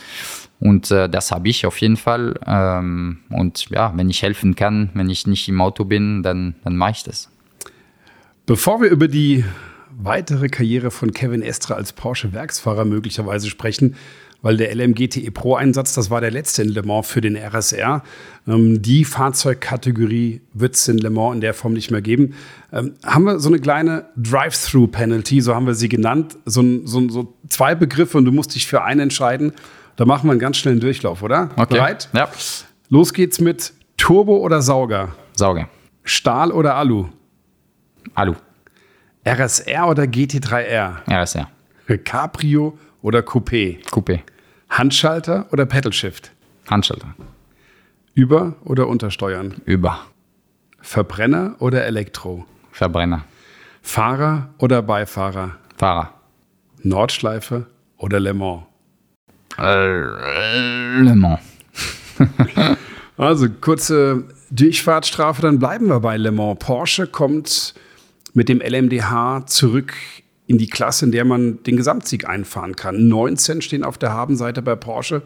Und 0.58 0.90
äh, 0.90 1.08
das 1.08 1.30
habe 1.30 1.48
ich 1.48 1.66
auf 1.66 1.80
jeden 1.80 1.96
Fall. 1.96 2.34
Ähm, 2.46 3.18
und 3.30 3.68
ja, 3.70 3.92
wenn 3.94 4.10
ich 4.10 4.22
helfen 4.22 4.56
kann, 4.56 4.90
wenn 4.94 5.10
ich 5.10 5.26
nicht 5.26 5.48
im 5.48 5.60
Auto 5.60 5.84
bin, 5.84 6.22
dann, 6.22 6.56
dann 6.64 6.76
mache 6.76 6.92
ich 6.92 7.02
das. 7.04 7.30
Bevor 8.46 8.80
wir 8.80 8.90
über 8.90 9.08
die 9.08 9.44
weitere 9.98 10.48
Karriere 10.48 10.90
von 10.90 11.12
Kevin 11.12 11.42
Estre 11.42 11.74
als 11.74 11.92
Porsche-Werksfahrer 11.92 12.84
möglicherweise 12.84 13.48
sprechen, 13.48 13.96
weil 14.42 14.56
der 14.56 14.74
LMGTE 14.74 15.30
Pro-Einsatz, 15.30 15.94
das 15.94 16.10
war 16.10 16.20
der 16.20 16.30
letzte 16.30 16.62
in 16.62 16.68
Le 16.68 16.82
Mans 16.82 17.08
für 17.08 17.20
den 17.20 17.36
RSR. 17.36 18.02
Ähm, 18.46 18.82
die 18.82 19.04
Fahrzeugkategorie 19.04 20.42
wird 20.52 20.76
es 20.76 20.86
in 20.88 20.98
Le 20.98 21.10
Mans 21.10 21.34
in 21.34 21.40
der 21.40 21.54
Form 21.54 21.72
nicht 21.72 21.90
mehr 21.90 22.02
geben. 22.02 22.34
Ähm, 22.72 22.94
haben 23.04 23.24
wir 23.24 23.40
so 23.40 23.48
eine 23.48 23.58
kleine 23.58 24.06
Drive-Through-Penalty, 24.16 25.40
so 25.40 25.54
haben 25.54 25.66
wir 25.66 25.74
sie 25.74 25.88
genannt, 25.88 26.36
so, 26.44 26.62
so, 26.84 27.08
so, 27.08 27.34
zwei 27.48 27.74
Begriffe 27.74 28.18
und 28.18 28.24
du 28.26 28.32
musst 28.32 28.54
dich 28.54 28.66
für 28.66 28.82
einen 28.82 29.00
entscheiden. 29.00 29.52
Da 29.96 30.04
machen 30.04 30.28
wir 30.28 30.32
einen 30.32 30.40
ganz 30.40 30.58
schnellen 30.58 30.80
Durchlauf, 30.80 31.22
oder? 31.22 31.50
Okay. 31.56 31.74
Bereit? 31.74 32.08
Ja. 32.12 32.28
Los 32.90 33.14
geht's 33.14 33.40
mit 33.40 33.72
Turbo 33.96 34.36
oder 34.36 34.60
Sauger? 34.60 35.14
Sauger. 35.34 35.68
Stahl 36.04 36.52
oder 36.52 36.76
Alu? 36.76 37.06
Alu. 38.14 38.34
RSR 39.26 39.88
oder 39.88 40.04
GT3R? 40.04 40.98
RSR. 41.10 41.48
Cabrio 42.04 42.78
oder 43.02 43.20
Coupé? 43.20 43.84
Coupé. 43.90 44.20
Handschalter 44.70 45.46
oder 45.50 45.66
Pedalshift? 45.66 46.30
Handschalter. 46.70 47.14
Über- 48.14 48.54
oder 48.64 48.86
Untersteuern? 48.86 49.54
Über. 49.64 49.98
Verbrenner 50.80 51.56
oder 51.58 51.84
Elektro? 51.86 52.46
Verbrenner. 52.70 53.24
Fahrer 53.82 54.50
oder 54.58 54.82
Beifahrer? 54.82 55.56
Fahrer. 55.76 56.14
Nordschleife 56.82 57.66
oder 57.96 58.20
Le 58.20 58.32
Mans? 58.32 58.62
Äh, 59.58 61.00
Le 61.00 61.14
Mans. 61.16 61.40
Also 63.18 63.48
kurze 63.48 64.24
Durchfahrtsstrafe, 64.50 65.40
dann 65.40 65.58
bleiben 65.58 65.86
wir 65.88 66.00
bei 66.00 66.18
Le 66.18 66.30
Mans. 66.30 66.58
Porsche 66.58 67.06
kommt 67.06 67.74
mit 68.36 68.50
dem 68.50 68.60
LMDH 68.60 69.46
zurück 69.46 69.94
in 70.46 70.58
die 70.58 70.68
Klasse, 70.68 71.06
in 71.06 71.12
der 71.12 71.24
man 71.24 71.62
den 71.62 71.76
Gesamtsieg 71.76 72.28
einfahren 72.28 72.76
kann. 72.76 73.08
19 73.08 73.62
stehen 73.62 73.82
auf 73.82 73.96
der 73.96 74.12
Habenseite 74.12 74.60
bei 74.60 74.76
Porsche. 74.76 75.22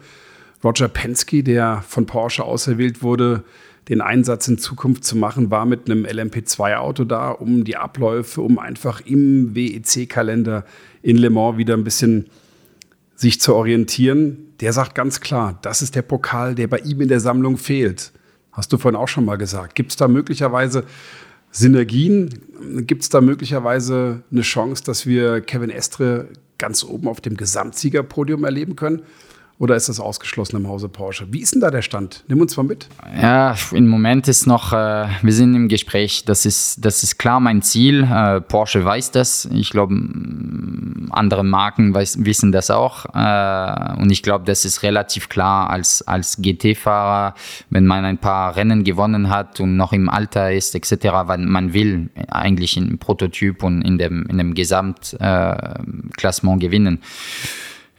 Roger 0.63 0.87
Penske, 0.87 1.43
der 1.43 1.83
von 1.85 2.05
Porsche 2.05 2.45
auserwählt 2.45 3.03
wurde, 3.03 3.43
den 3.89 3.99
Einsatz 3.99 4.47
in 4.47 4.57
Zukunft 4.57 5.03
zu 5.03 5.17
machen, 5.17 5.51
war 5.51 5.65
mit 5.65 5.89
einem 5.89 6.05
LMP2-Auto 6.05 7.03
da, 7.03 7.31
um 7.31 7.65
die 7.65 7.75
Abläufe, 7.75 8.41
um 8.41 8.57
einfach 8.57 9.01
im 9.01 9.53
WEC-Kalender 9.53 10.63
in 11.01 11.17
Le 11.17 11.29
Mans 11.29 11.57
wieder 11.57 11.73
ein 11.73 11.83
bisschen 11.83 12.27
sich 13.15 13.41
zu 13.41 13.53
orientieren. 13.55 14.53
Der 14.61 14.71
sagt 14.71 14.95
ganz 14.95 15.19
klar, 15.19 15.59
das 15.63 15.81
ist 15.81 15.95
der 15.95 16.03
Pokal, 16.03 16.55
der 16.55 16.67
bei 16.67 16.77
ihm 16.77 17.01
in 17.01 17.09
der 17.09 17.19
Sammlung 17.19 17.57
fehlt. 17.57 18.13
Hast 18.53 18.71
du 18.71 18.77
vorhin 18.77 18.99
auch 18.99 19.07
schon 19.09 19.25
mal 19.25 19.37
gesagt. 19.37 19.75
Gibt 19.75 19.91
es 19.91 19.97
da 19.97 20.07
möglicherweise 20.07 20.85
Synergien? 21.51 22.29
Gibt 22.87 23.03
es 23.03 23.09
da 23.09 23.21
möglicherweise 23.21 24.23
eine 24.31 24.41
Chance, 24.41 24.83
dass 24.83 25.05
wir 25.05 25.41
Kevin 25.41 25.69
Estre 25.69 26.27
ganz 26.57 26.83
oben 26.83 27.07
auf 27.07 27.21
dem 27.21 27.37
Gesamtsiegerpodium 27.37 28.43
erleben 28.43 28.75
können? 28.75 29.01
Oder 29.61 29.75
ist 29.75 29.89
das 29.89 29.99
ausgeschlossen 29.99 30.55
im 30.55 30.67
Hause 30.67 30.89
Porsche? 30.89 31.27
Wie 31.29 31.39
ist 31.39 31.53
denn 31.53 31.61
da 31.61 31.69
der 31.69 31.83
Stand? 31.83 32.23
Nimm 32.27 32.41
uns 32.41 32.57
mal 32.57 32.63
mit. 32.63 32.87
Ja, 33.21 33.55
im 33.71 33.89
Moment 33.89 34.27
ist 34.27 34.47
noch, 34.47 34.73
äh, 34.73 35.05
wir 35.21 35.33
sind 35.33 35.53
im 35.53 35.67
Gespräch. 35.67 36.25
Das 36.25 36.47
ist, 36.47 36.83
das 36.83 37.03
ist 37.03 37.19
klar 37.19 37.39
mein 37.39 37.61
Ziel. 37.61 38.03
Äh, 38.03 38.41
Porsche 38.41 38.83
weiß 38.83 39.11
das. 39.11 39.47
Ich 39.53 39.69
glaube, 39.69 39.93
andere 41.11 41.43
Marken 41.43 41.93
weiß, 41.93 42.25
wissen 42.25 42.51
das 42.51 42.71
auch. 42.71 43.05
Äh, 43.13 44.01
und 44.01 44.11
ich 44.11 44.23
glaube, 44.23 44.45
das 44.45 44.65
ist 44.65 44.81
relativ 44.81 45.29
klar 45.29 45.69
als, 45.69 46.01
als 46.07 46.41
GT-Fahrer, 46.41 47.35
wenn 47.69 47.85
man 47.85 48.03
ein 48.03 48.17
paar 48.17 48.55
Rennen 48.55 48.83
gewonnen 48.83 49.29
hat 49.29 49.59
und 49.59 49.77
noch 49.77 49.93
im 49.93 50.09
Alter 50.09 50.51
ist, 50.51 50.73
etc., 50.73 51.05
weil 51.25 51.37
man 51.37 51.73
will 51.73 52.09
eigentlich 52.29 52.77
im 52.77 52.97
Prototyp 52.97 53.61
und 53.61 53.83
in 53.83 53.99
dem, 53.99 54.25
in 54.25 54.39
dem 54.39 54.55
Gesamtklassement 54.55 56.59
gewinnen. 56.59 56.99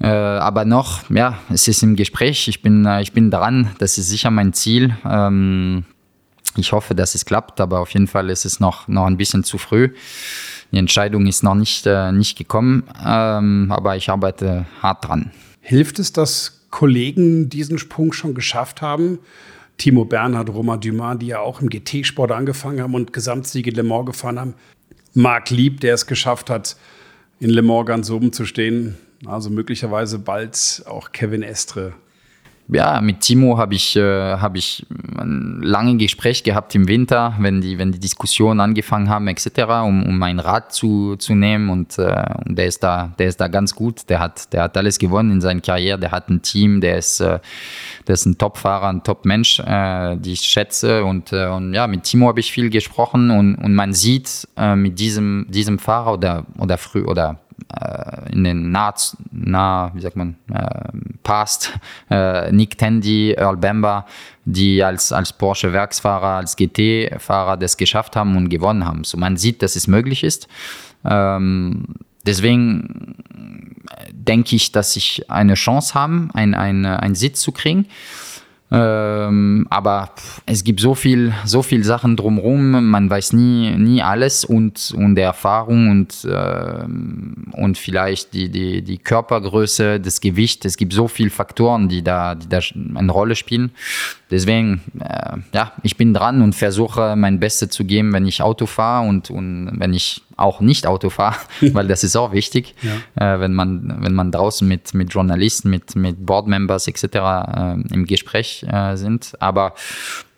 Äh, 0.03 0.09
aber 0.09 0.65
noch, 0.65 1.09
ja, 1.11 1.39
es 1.49 1.69
ist 1.69 1.83
im 1.85 1.95
Gespräch. 1.95 2.49
Ich 2.49 2.61
bin, 2.61 2.85
äh, 2.87 3.03
ich 3.03 3.13
bin 3.13 3.31
dran. 3.31 3.71
Das 3.79 3.99
ist 3.99 4.09
sicher 4.09 4.33
mein 4.33 4.53
Ziel. 4.53 4.97
Ähm, 5.09 5.85
ich 6.57 6.73
hoffe, 6.73 6.95
dass 6.95 7.15
es 7.15 7.25
klappt, 7.25 7.61
aber 7.61 7.79
auf 7.79 7.91
jeden 7.91 8.09
Fall 8.09 8.29
ist 8.29 8.45
es 8.45 8.59
noch, 8.59 8.89
noch 8.89 9.07
ein 9.07 9.17
bisschen 9.17 9.45
zu 9.45 9.59
früh. 9.59 9.91
Die 10.73 10.79
Entscheidung 10.79 11.27
ist 11.27 11.45
noch 11.45 11.55
nicht, 11.55 11.87
äh, 11.87 12.11
nicht 12.11 12.37
gekommen, 12.37 12.85
ähm, 13.07 13.71
aber 13.71 13.97
ich 13.97 14.11
arbeite 14.11 14.67
hart 14.83 15.07
dran. 15.07 15.31
Hilft 15.61 15.99
es, 15.99 16.13
dass 16.13 16.67
Kollegen 16.71 17.49
diesen 17.49 17.79
Sprung 17.79 18.13
schon 18.13 18.35
geschafft 18.35 18.83
haben? 18.83 19.19
Timo 19.79 20.05
Bernhard, 20.05 20.51
Romain 20.51 20.81
Dumas, 20.81 21.19
die 21.19 21.29
ja 21.29 21.41
auch 21.41 21.61
im 21.61 21.69
GT-Sport 21.69 22.33
angefangen 22.33 22.81
haben 22.83 22.95
und 22.95 23.13
Gesamtsiege 23.13 23.71
Le 23.71 23.83
Mans 23.83 24.07
gefahren 24.07 24.41
haben. 24.41 24.55
Marc 25.15 25.51
Lieb, 25.51 25.81
der 25.81 25.95
es 25.95 26.07
geschafft 26.07 26.51
hat, 26.51 26.77
in 27.39 27.51
Le 27.51 27.63
Mans 27.63 27.87
ganz 27.87 28.11
oben 28.11 28.33
zu 28.33 28.45
stehen. 28.45 28.97
Also 29.27 29.51
möglicherweise 29.51 30.19
bald 30.19 30.83
auch 30.87 31.13
Kevin 31.13 31.43
Estre. 31.43 31.95
Ja, 32.69 33.01
mit 33.01 33.21
Timo 33.21 33.59
habe 33.59 33.75
ich, 33.75 33.97
äh, 33.97 34.37
hab 34.37 34.57
ich 34.57 34.87
ein 35.19 35.61
langes 35.63 35.99
Gespräch 35.99 36.43
gehabt 36.43 36.75
im 36.75 36.89
Winter, 36.89 37.35
wenn 37.39 37.61
die, 37.61 37.77
wenn 37.77 37.93
die 37.93 37.99
Diskussionen 37.99 38.61
angefangen 38.61 39.11
haben, 39.11 39.29
etc., 39.29 39.49
um, 39.85 40.07
um 40.07 40.17
meinen 40.17 40.39
Rat 40.39 40.73
zu, 40.73 41.17
zu 41.17 41.35
nehmen. 41.35 41.69
Und, 41.69 41.99
äh, 41.99 42.25
und 42.47 42.57
der, 42.57 42.67
ist 42.67 42.83
da, 42.83 43.13
der 43.19 43.29
ist 43.29 43.41
da 43.41 43.49
ganz 43.49 43.75
gut. 43.75 44.09
Der 44.09 44.21
hat, 44.21 44.53
der 44.53 44.63
hat 44.63 44.77
alles 44.77 44.99
gewonnen 44.99 45.33
in 45.33 45.41
seiner 45.41 45.61
Karriere. 45.61 45.99
Der 45.99 46.13
hat 46.13 46.31
ein 46.31 46.41
Team, 46.41 46.81
der 46.81 46.99
ist, 46.99 47.21
äh, 47.21 47.41
der 48.07 48.15
ist 48.15 48.27
ein 48.27 48.39
Top-Fahrer, 48.39 48.89
ein 48.89 49.03
Top-Mensch, 49.03 49.59
äh, 49.59 50.17
die 50.17 50.33
ich 50.33 50.43
schätze. 50.43 51.05
Und, 51.05 51.33
äh, 51.33 51.49
und 51.49 51.75
ja, 51.75 51.87
mit 51.87 52.05
Timo 52.05 52.29
habe 52.29 52.41
ich 52.41 52.53
viel 52.53 52.71
gesprochen 52.71 53.31
und, 53.31 53.57
und 53.57 53.75
man 53.75 53.93
sieht 53.93 54.49
äh, 54.57 54.77
mit 54.77 54.99
diesem, 54.99 55.47
diesem 55.51 55.79
Fahrer 55.79 56.15
oder, 56.15 56.47
oder 56.59 56.79
früh 56.79 57.05
oder 57.05 57.41
in 58.31 58.45
den 58.45 58.71
nah, 58.71 58.95
nah, 59.31 59.91
wie 59.95 60.01
sagt 60.01 60.17
man, 60.17 60.37
äh, 60.53 60.89
Past, 61.23 61.79
äh, 62.11 62.51
Nick 62.53 62.79
Tandy, 62.79 63.33
Earl 63.33 63.57
Bamber, 63.57 64.07
die 64.45 64.83
als, 64.83 65.13
als 65.13 65.33
Porsche-Werksfahrer, 65.33 66.39
als 66.39 66.57
GT-Fahrer 66.57 67.57
das 67.57 67.77
geschafft 67.77 68.17
haben 68.17 68.37
und 68.37 68.49
gewonnen 68.49 68.85
haben. 68.85 69.05
So 69.05 69.17
man 69.19 69.37
sieht, 69.37 69.63
dass 69.63 69.77
es 69.77 69.87
möglich 69.87 70.25
ist. 70.25 70.49
Ähm, 71.05 71.85
deswegen 72.27 73.17
denke 74.13 74.57
ich, 74.57 74.73
dass 74.73 74.97
ich 74.97 75.31
eine 75.31 75.55
Chance 75.55 75.95
habe, 75.95 76.29
ein, 76.35 76.55
ein, 76.55 76.87
einen 76.87 77.15
Sitz 77.15 77.41
zu 77.41 77.53
kriegen. 77.53 77.87
Ähm, 78.73 79.67
aber 79.69 80.11
es 80.47 80.65
gibt 80.65 80.81
so 80.81 80.95
viel, 80.95 81.35
so 81.45 81.63
viel 81.63 81.85
Sachen 81.85 82.17
drumherum, 82.17 82.89
man 82.91 83.11
weiß 83.11 83.35
nie, 83.35 83.71
nie 83.73 84.03
alles 84.03 84.47
und, 84.47 84.95
und 84.97 85.15
der 85.15 85.27
Erfahrung 85.27 85.91
und, 85.91 86.25
äh, 86.25 86.85
und 87.53 87.77
vielleicht 87.77 88.33
die, 88.33 88.49
die, 88.49 88.81
die 88.83 88.99
Körpergröße, 88.99 90.01
das 90.01 90.21
Gewicht. 90.21 90.65
Es 90.65 90.79
gibt 90.79 90.95
so 90.95 91.07
viele 91.07 91.31
Faktoren, 91.31 91.89
die 91.89 92.03
da, 92.03 92.35
die 92.35 92.49
da 92.49 92.61
eine 92.95 93.13
Rolle 93.13 93.37
spielen. 93.37 93.73
Deswegen, 94.31 94.81
äh, 94.99 95.37
ja, 95.53 95.73
ich 95.83 95.99
bin 95.99 96.15
dran 96.15 96.41
und 96.41 96.55
versuche 96.55 97.15
mein 97.17 97.41
Bestes 97.41 97.69
zu 97.69 97.85
geben, 97.85 98.15
wenn 98.15 98.27
ich 98.27 98.41
Auto 98.41 98.65
fahre 98.65 99.07
und, 99.07 99.31
und 99.31 99.71
wenn 99.75 99.93
ich 99.93 100.23
auch 100.37 100.61
nicht 100.61 100.87
Auto 100.87 101.11
fahre, 101.11 101.37
weil 101.73 101.89
das 101.89 102.05
ist 102.05 102.17
auch 102.17 102.33
wichtig, 102.33 102.75
ja. 102.83 103.35
äh, 103.35 103.41
wenn, 103.41 103.55
man, 103.55 104.03
wenn 104.03 104.15
man 104.15 104.33
draußen 104.33 104.67
mit, 104.67 104.95
mit 104.95 105.13
Journalisten, 105.13 105.71
mit, 105.71 105.97
mit 105.97 106.25
Boardmembers 106.25 106.89
etc. 106.89 107.05
Äh, 107.05 107.95
im 107.95 108.07
Gespräch 108.07 108.65
äh, 108.69 108.97
sind. 108.97 109.33
Aber 109.41 109.75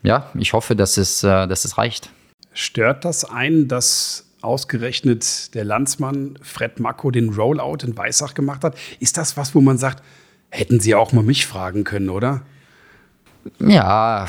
ja, 0.03 0.31
ich 0.39 0.53
hoffe, 0.53 0.77
dass 0.77 0.97
es, 0.97 1.23
äh, 1.23 1.47
dass 1.47 1.65
es 1.65 1.79
reicht. 1.79 2.11
Stört 2.53 3.05
das 3.05 3.25
ein, 3.25 3.69
dass 3.69 4.27
ausgerechnet 4.43 5.55
der 5.55 5.65
Landsmann 5.65 6.39
Fred 6.43 6.79
Mako 6.79 7.11
den 7.11 7.31
Rollout 7.31 7.79
in 7.83 7.97
Weissach 7.97 8.35
gemacht 8.35 8.63
hat? 8.63 8.77
Ist 9.01 9.17
das 9.17 9.37
was, 9.37 9.55
wo 9.55 9.61
man 9.61 9.79
sagt, 9.79 10.03
hätten 10.51 10.79
Sie 10.79 10.95
auch 10.95 11.13
mal 11.13 11.25
mich 11.25 11.47
fragen 11.47 11.85
können, 11.85 12.11
oder? 12.11 12.43
Ja, 13.59 14.27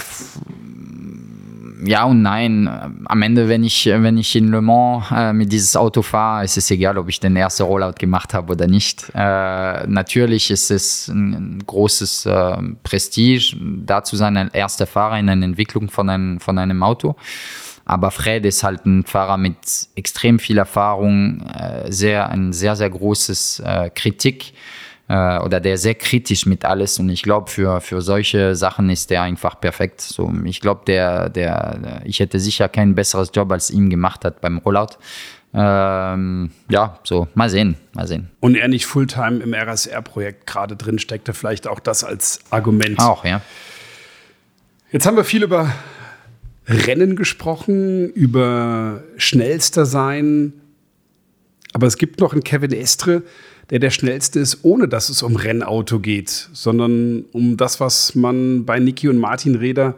ja 1.85 2.03
und 2.03 2.21
nein. 2.21 2.67
Am 3.05 3.21
Ende, 3.21 3.47
wenn 3.47 3.63
ich, 3.63 3.85
wenn 3.85 4.17
ich 4.17 4.35
in 4.35 4.49
Le 4.49 4.61
Mans 4.61 5.05
äh, 5.11 5.33
mit 5.33 5.51
dieses 5.51 5.75
Auto 5.75 6.01
fahre, 6.01 6.43
ist 6.43 6.57
es 6.57 6.69
egal, 6.71 6.97
ob 6.97 7.09
ich 7.09 7.19
den 7.19 7.35
ersten 7.35 7.63
Rollout 7.63 7.93
gemacht 7.99 8.33
habe 8.33 8.53
oder 8.53 8.67
nicht. 8.67 9.11
Äh, 9.13 9.87
natürlich 9.87 10.51
ist 10.51 10.71
es 10.71 11.07
ein, 11.07 11.63
großes 11.65 12.25
äh, 12.25 12.57
Prestige, 12.83 13.55
da 13.85 14.03
zu 14.03 14.15
sein, 14.15 14.37
ein 14.37 14.49
erster 14.51 14.87
Fahrer 14.87 15.19
in 15.19 15.29
einer 15.29 15.45
Entwicklung 15.45 15.89
von 15.89 16.09
einem, 16.09 16.39
von 16.39 16.57
einem 16.57 16.83
Auto. 16.83 17.15
Aber 17.85 18.09
Fred 18.09 18.45
ist 18.45 18.63
halt 18.63 18.85
ein 18.85 19.03
Fahrer 19.03 19.37
mit 19.37 19.57
extrem 19.95 20.39
viel 20.39 20.57
Erfahrung, 20.57 21.41
äh, 21.41 21.91
sehr, 21.91 22.29
ein 22.29 22.51
sehr, 22.51 22.75
sehr 22.75 22.89
großes 22.89 23.59
äh, 23.59 23.89
Kritik 23.93 24.53
äh, 25.07 25.39
oder 25.39 25.59
der 25.59 25.77
sehr 25.77 25.95
kritisch 25.95 26.45
mit 26.45 26.65
alles 26.65 26.99
und 26.99 27.09
ich 27.09 27.21
glaube, 27.21 27.49
für, 27.49 27.81
für 27.81 28.01
solche 28.01 28.55
Sachen 28.55 28.89
ist 28.89 29.09
der 29.09 29.21
einfach 29.21 29.59
perfekt. 29.59 30.01
So, 30.01 30.31
ich 30.45 30.61
glaube, 30.61 30.81
der, 30.87 31.29
der, 31.29 32.01
ich 32.05 32.19
hätte 32.19 32.39
sicher 32.39 32.69
kein 32.69 32.95
besseres 32.95 33.31
Job 33.33 33.51
als 33.51 33.69
ihm 33.69 33.89
gemacht 33.89 34.25
hat 34.25 34.41
beim 34.41 34.57
Rollout. 34.59 34.97
Ähm, 35.57 36.51
ja, 36.69 36.99
so, 37.03 37.29
mal 37.33 37.49
sehen, 37.49 37.77
mal 37.93 38.07
sehen. 38.07 38.29
Und 38.41 38.55
er 38.55 38.67
nicht 38.67 38.85
Fulltime 38.85 39.41
im 39.41 39.53
RSR-Projekt 39.53 40.47
gerade 40.47 40.75
drin 40.75 40.99
steckte, 40.99 41.33
vielleicht 41.33 41.67
auch 41.67 41.79
das 41.79 42.03
als 42.03 42.39
Argument. 42.49 42.99
Auch, 42.99 43.23
ja. 43.23 43.41
Jetzt 44.91 45.05
haben 45.05 45.15
wir 45.15 45.23
viel 45.23 45.43
über 45.43 45.71
Rennen 46.67 47.15
gesprochen, 47.15 48.09
über 48.09 49.03
schnellster 49.17 49.85
sein. 49.85 50.53
Aber 51.73 51.87
es 51.87 51.97
gibt 51.97 52.19
noch 52.19 52.33
einen 52.33 52.43
Kevin 52.43 52.71
Estre, 52.71 53.23
der 53.69 53.79
der 53.79 53.89
schnellste 53.89 54.39
ist, 54.39 54.59
ohne 54.63 54.87
dass 54.87 55.09
es 55.09 55.23
um 55.23 55.35
Rennauto 55.35 55.99
geht, 55.99 56.49
sondern 56.53 57.25
um 57.31 57.57
das, 57.57 57.79
was 57.79 58.13
man 58.15 58.65
bei 58.65 58.79
Niki 58.79 59.07
und 59.07 59.17
Martin 59.17 59.55
Räder 59.55 59.95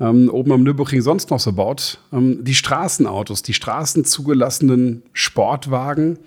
ähm, 0.00 0.28
oben 0.30 0.50
am 0.52 0.64
Nürburgring 0.64 1.00
sonst 1.00 1.30
noch 1.30 1.40
so 1.40 1.52
baut. 1.52 1.98
Ähm, 2.12 2.44
die 2.44 2.54
Straßenautos, 2.54 3.42
die 3.42 3.54
straßenzugelassenen 3.54 5.02
Sportwagen. 5.12 6.18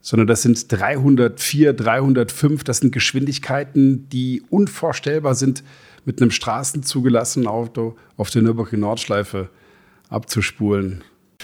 sondern 0.03 0.27
das 0.27 0.41
sind 0.41 0.69
304, 0.69 1.73
305. 1.73 2.63
Das 2.65 2.79
sind 2.79 2.91
Geschwindigkeiten, 2.91 4.09
die 4.09 4.43
unvorstellbar 4.49 5.33
sind, 5.33 5.63
mit 6.05 6.21
einem 6.21 6.29
straßenzugelassenen 6.29 7.47
Auto 7.47 7.95
auf 8.17 8.29
der 8.29 8.41
Nürburgring 8.41 8.81
Nordschleife 8.81 9.49
abzuspulen. 10.09 11.03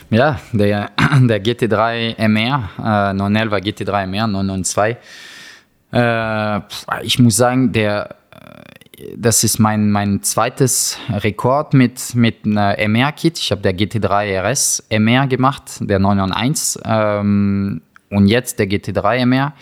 Ja, 0.09 0.41
der, 0.51 0.91
der 1.21 1.41
GT3 1.41 2.17
MR, 2.17 2.69
äh, 2.77 3.13
911 3.13 3.53
GT3 3.53 4.07
MR, 4.07 4.27
992. 4.27 4.97
Äh, 5.93 7.05
ich 7.05 7.17
muss 7.17 7.37
sagen, 7.37 7.71
der, 7.71 8.17
äh, 8.31 9.15
das 9.15 9.45
ist 9.45 9.59
mein, 9.59 9.89
mein 9.89 10.21
zweites 10.21 10.97
Rekord 11.09 11.73
mit, 11.73 12.13
mit 12.13 12.45
MR-Kit. 12.45 13.39
Ich 13.39 13.51
habe 13.51 13.61
der 13.61 13.73
GT3 13.73 14.41
RS 14.41 14.83
MR 14.89 15.27
gemacht, 15.27 15.77
der 15.79 15.99
991. 15.99 16.81
Ähm, 16.83 17.81
und 18.09 18.27
jetzt 18.27 18.59
der 18.59 18.67
GT3 18.67 19.25
MR. 19.25 19.53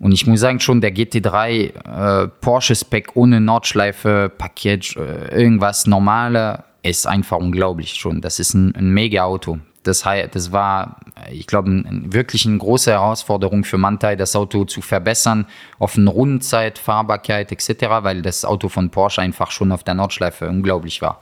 Und 0.00 0.12
ich 0.12 0.26
muss 0.26 0.40
sagen, 0.40 0.60
schon 0.60 0.80
der 0.80 0.94
GT3 0.94 2.24
äh, 2.24 2.28
Porsche-Spec 2.40 3.10
ohne 3.14 3.40
Nordschleife, 3.40 4.30
Package, 4.36 4.96
äh, 4.96 5.42
irgendwas 5.42 5.86
normale, 5.86 6.64
ist 6.82 7.06
einfach 7.06 7.38
unglaublich 7.38 7.94
schon. 7.94 8.20
Das 8.20 8.38
ist 8.38 8.54
ein, 8.54 8.74
ein 8.76 8.90
mega 8.90 9.24
Auto. 9.24 9.58
Das, 9.82 10.04
das 10.32 10.52
war, 10.52 11.00
ich 11.30 11.46
glaube, 11.46 11.70
ein, 11.70 12.12
wirklich 12.12 12.46
eine 12.46 12.58
große 12.58 12.90
Herausforderung 12.90 13.64
für 13.64 13.78
Mantai, 13.78 14.16
das 14.16 14.36
Auto 14.36 14.64
zu 14.64 14.82
verbessern 14.82 15.46
auf 15.78 15.96
eine 15.96 16.10
Rundenzeit, 16.10 16.78
Fahrbarkeit 16.78 17.50
etc., 17.52 17.86
weil 18.02 18.22
das 18.22 18.44
Auto 18.44 18.68
von 18.68 18.90
Porsche 18.90 19.22
einfach 19.22 19.50
schon 19.50 19.72
auf 19.72 19.82
der 19.82 19.94
Nordschleife 19.94 20.48
unglaublich 20.48 21.00
war. 21.00 21.20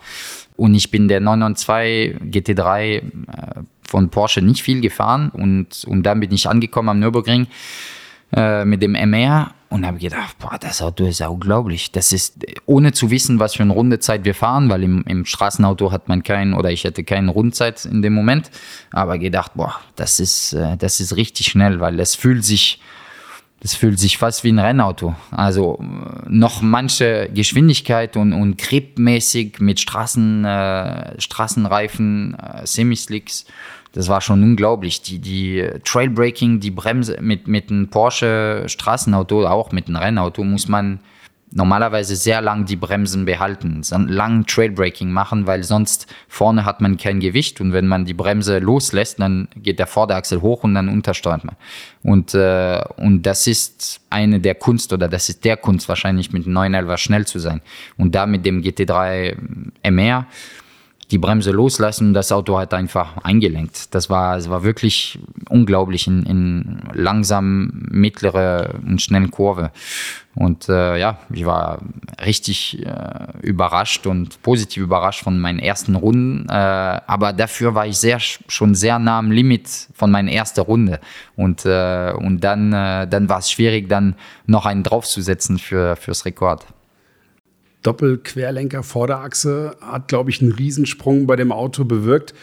Und 0.57 0.75
ich 0.75 0.91
bin 0.91 1.07
der 1.09 1.21
992 1.21 2.33
GT3 2.33 2.83
äh, 2.83 3.03
von 3.89 4.11
Porsche 4.11 4.43
nicht 4.43 4.63
viel 4.63 4.81
gefahren 4.81 5.31
und, 5.31 5.85
und 5.87 6.03
dann 6.03 6.21
bin 6.21 6.33
ich 6.33 6.49
angekommen 6.49 6.89
am 6.89 7.01
Nürburgring 7.01 7.47
äh, 8.35 8.65
mit 8.65 8.83
dem 8.83 8.95
MR 8.95 9.53
und 9.69 9.87
habe 9.87 9.99
gedacht, 9.99 10.37
boah, 10.39 10.59
das 10.61 10.81
Auto 10.81 11.07
ist 11.07 11.21
unglaublich. 11.21 11.91
Das 11.91 12.13
ist, 12.13 12.45
ohne 12.67 12.93
zu 12.93 13.11
wissen, 13.11 13.39
was 13.39 13.55
für 13.55 13.63
eine 13.63 13.73
Rundezeit 13.73 14.25
wir 14.25 14.35
fahren, 14.35 14.69
weil 14.69 14.83
im, 14.85 15.05
im 15.07 15.25
Straßenauto 15.25 15.91
hat 15.93 16.09
man 16.09 16.23
keinen 16.23 16.55
oder 16.55 16.71
ich 16.71 16.85
hätte 16.85 17.05
keine 17.05 17.31
Rundezeit 17.31 17.85
in 17.85 18.03
dem 18.03 18.15
Moment, 18.15 18.51
aber 18.93 19.19
gedacht, 19.19 19.53
boah, 19.55 19.75
das 19.97 20.21
ist, 20.21 20.53
äh, 20.53 20.77
das 20.77 21.01
ist 21.01 21.17
richtig 21.17 21.47
schnell, 21.49 21.81
weil 21.81 21.97
das 21.97 22.15
fühlt 22.15 22.45
sich 22.45 22.81
das 23.61 23.75
fühlt 23.75 23.99
sich 23.99 24.19
fast 24.19 24.45
wie 24.45 24.53
ein 24.53 24.59
Rennauto. 24.59 25.15
Also 25.31 25.79
äh, 25.81 26.29
noch 26.29 26.63
manche 26.63 27.31
Geschwindigkeit 27.33 28.17
und, 28.17 28.33
und 28.33 28.59
gripmäßig 28.59 29.61
mit 29.61 29.81
Straßen, 29.81 30.45
äh, 30.45 31.21
Straßenreifen, 31.21 32.35
äh, 32.35 32.67
Semislicks. 32.67 33.47
Das 33.97 34.09
war 34.09 34.21
schon 34.21 34.43
unglaublich. 34.43 35.01
Die, 35.01 35.19
die 35.19 35.67
Trailbreaking, 35.83 36.61
die 36.61 36.71
Bremse 36.71 37.17
mit, 37.23 37.49
mit 37.49 37.71
einem 37.71 37.89
Porsche 37.89 38.65
Straßenauto, 38.67 39.47
auch 39.47 39.73
mit 39.73 39.89
einem 39.89 39.97
Rennauto, 39.97 40.45
muss 40.45 40.69
man 40.69 41.01
normalerweise 41.51 42.15
sehr 42.15 42.43
lang 42.43 42.67
die 42.67 42.77
Bremsen 42.77 43.25
behalten, 43.25 43.81
lang 43.91 44.45
Trailbraking 44.45 45.11
machen, 45.11 45.47
weil 45.47 45.63
sonst 45.63 46.07
vorne 46.29 46.67
hat 46.67 46.83
man 46.83 46.99
kein 46.99 47.21
Gewicht 47.21 47.59
und 47.63 47.73
wenn 47.73 47.87
man 47.87 48.05
die 48.05 48.13
Bremse 48.13 48.59
loslässt, 48.59 49.19
dann 49.19 49.49
geht 49.57 49.79
der 49.79 49.87
Vorderachsel 49.87 50.43
hoch 50.43 50.65
und 50.65 50.75
dann 50.75 50.91
untersteuert 50.91 51.45
man. 51.45 51.57
Und, 52.03 52.35
äh, 52.35 52.83
und 52.99 53.23
das 53.23 53.47
ist 53.47 54.03
eine 54.11 54.41
der 54.41 54.57
Kunst 54.57 54.93
oder 54.93 55.09
das 55.09 55.31
ist 55.31 55.43
der 55.47 55.57
Kunst 55.57 55.89
wahrscheinlich 55.89 56.35
mit 56.35 56.45
dem 56.45 56.53
911 56.53 57.01
schnell 57.01 57.27
zu 57.27 57.39
sein. 57.39 57.63
Und 57.97 58.15
da 58.15 58.27
mit 58.27 58.45
dem 58.45 58.61
GT3 58.61 59.37
MR 59.83 60.27
die 61.11 61.19
Bremse 61.19 61.53
loslassen 61.53 62.09
und 62.09 62.15
das 62.15 62.33
Auto 62.33 62.59
hat 62.59 62.75
einfach 62.75 63.19
eingelenkt. 63.19 63.95
Das 63.95 64.11
war, 64.11 64.37
es 64.37 64.51
war 64.51 64.65
wirklich 64.65 65.19
unglaublich 65.49 66.07
in, 66.09 66.25
in 66.25 66.83
langsam, 66.93 67.87
mittlere 67.91 68.75
und 68.85 69.01
schnellen 69.01 69.31
Kurve. 69.31 69.71
Und 70.35 70.69
äh, 70.69 70.99
ja, 70.99 71.19
ich 71.33 71.47
war 71.47 71.79
richtig 72.25 72.85
äh, 72.85 73.41
überrascht 73.41 74.07
und 74.07 74.43
positiv 74.43 74.83
überrascht 74.83 75.23
von 75.23 75.39
meinen 75.39 75.59
ersten 75.61 75.95
Runden. 75.95 76.47
Äh, 76.49 76.53
aber 76.53 77.33
dafür 77.33 77.75
war 77.75 77.87
ich 77.87 77.97
sehr, 77.97 78.19
schon 78.21 78.75
sehr 78.75 78.99
nah 78.99 79.19
am 79.19 79.31
Limit 79.31 79.69
von 79.95 80.11
meiner 80.11 80.33
ersten 80.33 80.61
Runde. 80.61 81.01
Und, 81.37 81.65
äh, 81.65 82.13
und 82.13 82.41
dann, 82.41 82.73
äh, 82.73 83.07
dann 83.07 83.29
war 83.29 83.39
es 83.39 83.51
schwierig, 83.51 83.89
dann 83.89 84.17
noch 84.47 84.67
einen 84.67 84.83
draufzusetzen 84.83 85.59
für, 85.59 85.97
fürs 85.97 86.27
Rekord. 86.27 86.67
Doppelquerlenker 87.87 88.83
Vorderachse 88.83 89.77
hat, 89.81 90.09
glaube 90.09 90.31
ich, 90.31 90.43
einen 90.43 90.53
Riesensprung 90.53 91.27
bei 91.27 91.37
dem 91.37 91.53
Auto 91.53 91.85
bewirkt. 91.85 92.35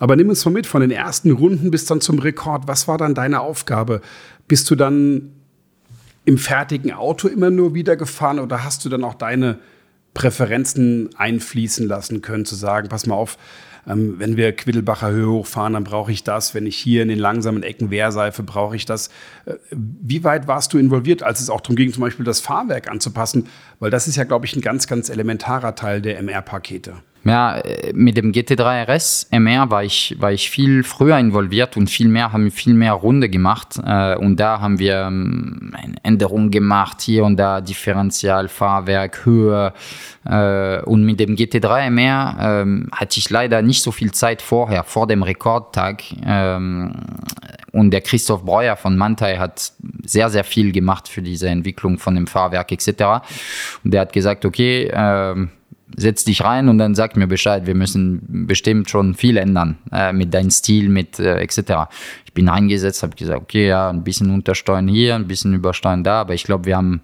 Aber 0.00 0.16
nimm 0.16 0.28
uns 0.28 0.44
mal 0.44 0.50
mit 0.50 0.66
von 0.66 0.80
den 0.80 0.90
ersten 0.90 1.30
Runden 1.30 1.70
bis 1.70 1.84
dann 1.84 2.00
zum 2.00 2.18
Rekord. 2.18 2.66
Was 2.66 2.88
war 2.88 2.98
dann 2.98 3.14
deine 3.14 3.40
Aufgabe? 3.40 4.00
Bist 4.48 4.70
du 4.70 4.74
dann 4.74 5.30
im 6.24 6.36
fertigen 6.36 6.92
Auto 6.92 7.28
immer 7.28 7.50
nur 7.50 7.74
wieder 7.74 7.96
gefahren 7.96 8.38
oder 8.38 8.64
hast 8.64 8.84
du 8.84 8.88
dann 8.88 9.04
auch 9.04 9.14
deine 9.14 9.58
Präferenzen 10.14 11.10
einfließen 11.16 11.86
lassen 11.86 12.22
können, 12.22 12.44
zu 12.44 12.54
sagen, 12.54 12.88
pass 12.88 13.06
mal 13.06 13.14
auf, 13.14 13.38
ähm, 13.88 14.16
wenn 14.18 14.36
wir 14.36 14.52
Quiddelbacher 14.52 15.10
Höhe 15.10 15.28
hochfahren, 15.28 15.72
dann 15.72 15.84
brauche 15.84 16.12
ich 16.12 16.24
das. 16.24 16.54
Wenn 16.54 16.66
ich 16.66 16.76
hier 16.76 17.02
in 17.02 17.08
den 17.08 17.18
langsamen 17.18 17.62
Ecken 17.62 17.90
Wehrseife, 17.90 18.42
brauche 18.42 18.76
ich 18.76 18.84
das. 18.84 19.08
Äh, 19.46 19.54
wie 19.70 20.24
weit 20.24 20.46
warst 20.46 20.72
du 20.72 20.78
involviert, 20.78 21.22
als 21.22 21.40
es 21.40 21.50
auch 21.50 21.60
darum 21.60 21.76
ging, 21.76 21.92
zum 21.92 22.02
Beispiel 22.02 22.24
das 22.24 22.40
Fahrwerk 22.40 22.90
anzupassen? 22.90 23.46
Weil 23.80 23.90
das 23.90 24.08
ist 24.08 24.16
ja, 24.16 24.24
glaube 24.24 24.46
ich, 24.46 24.54
ein 24.54 24.62
ganz, 24.62 24.86
ganz 24.86 25.08
elementarer 25.08 25.74
Teil 25.74 26.02
der 26.02 26.18
MR-Pakete. 26.22 26.94
Ja, 27.24 27.58
äh, 27.58 27.92
mit 27.94 28.16
dem 28.16 28.32
GT3 28.32 28.84
RS 28.84 29.28
MR 29.30 29.70
war 29.70 29.84
ich, 29.84 30.16
war 30.18 30.32
ich 30.32 30.50
viel 30.50 30.82
früher 30.82 31.18
involviert 31.18 31.76
und 31.76 31.90
viel 31.90 32.08
mehr, 32.08 32.32
haben 32.32 32.50
viel 32.50 32.74
mehr 32.74 32.92
Runde 32.92 33.28
gemacht. 33.28 33.80
Äh, 33.84 34.16
und 34.16 34.38
da 34.38 34.60
haben 34.60 34.78
wir 34.78 35.06
ähm, 35.06 35.74
Änderungen 36.02 36.50
gemacht, 36.50 37.00
hier 37.00 37.24
und 37.24 37.36
da 37.36 37.60
Differential, 37.60 38.48
Fahrwerk, 38.48 39.24
Höhe. 39.24 39.72
Äh, 40.24 40.80
und 40.82 41.04
mit 41.04 41.20
dem 41.20 41.34
GT3 41.36 41.90
MR 41.90 42.36
ähm, 42.40 42.88
hatte 42.92 43.18
ich 43.18 43.28
leider 43.30 43.62
nicht 43.62 43.82
so 43.82 43.90
viel 43.90 44.12
Zeit 44.12 44.40
vorher, 44.40 44.84
vor 44.84 45.06
dem 45.06 45.22
Rekordtag. 45.22 46.02
Ähm, 46.24 46.92
und 47.72 47.90
der 47.90 48.00
Christoph 48.00 48.44
Breuer 48.44 48.76
von 48.76 48.96
Mantai 48.96 49.36
hat 49.36 49.72
sehr, 50.04 50.30
sehr 50.30 50.44
viel 50.44 50.72
gemacht 50.72 51.08
für 51.08 51.22
diese 51.22 51.48
Entwicklung 51.48 51.98
von 51.98 52.14
dem 52.14 52.26
Fahrwerk 52.26 52.72
etc. 52.72 52.88
Und 53.84 53.92
der 53.92 54.02
hat 54.02 54.12
gesagt, 54.12 54.44
okay, 54.44 54.90
setz 55.96 56.24
dich 56.24 56.42
rein 56.42 56.68
und 56.68 56.78
dann 56.78 56.94
sag 56.94 57.16
mir 57.16 57.26
Bescheid. 57.26 57.66
Wir 57.66 57.74
müssen 57.74 58.46
bestimmt 58.46 58.90
schon 58.90 59.14
viel 59.14 59.36
ändern 59.36 59.78
äh, 59.92 60.12
mit 60.12 60.34
deinem 60.34 60.50
Stil, 60.50 60.88
mit 60.88 61.18
äh, 61.18 61.40
etc. 61.40 61.90
Ich 62.24 62.32
bin 62.32 62.48
eingesetzt, 62.48 63.02
habe 63.02 63.16
gesagt, 63.16 63.40
okay, 63.40 63.68
ja, 63.68 63.88
ein 63.90 64.04
bisschen 64.04 64.30
untersteuern 64.30 64.88
hier, 64.88 65.14
ein 65.14 65.26
bisschen 65.26 65.54
übersteuern 65.54 66.04
da, 66.04 66.20
aber 66.20 66.34
ich 66.34 66.44
glaube, 66.44 66.66
wir 66.66 66.76
haben 66.76 67.00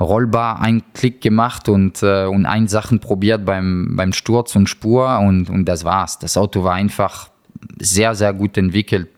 rollbar 0.00 0.60
einen 0.60 0.82
Klick 0.94 1.20
gemacht 1.20 1.68
und, 1.68 2.02
äh, 2.02 2.26
und 2.26 2.46
ein 2.46 2.68
Sachen 2.68 3.00
probiert 3.00 3.44
beim, 3.44 3.94
beim 3.96 4.12
Sturz 4.12 4.54
und 4.56 4.68
Spur 4.68 5.18
und, 5.18 5.48
und 5.48 5.64
das 5.64 5.84
war's. 5.84 6.18
Das 6.18 6.36
Auto 6.36 6.64
war 6.64 6.74
einfach 6.74 7.31
sehr, 7.80 8.14
sehr 8.14 8.32
gut 8.32 8.56
entwickelt 8.56 9.08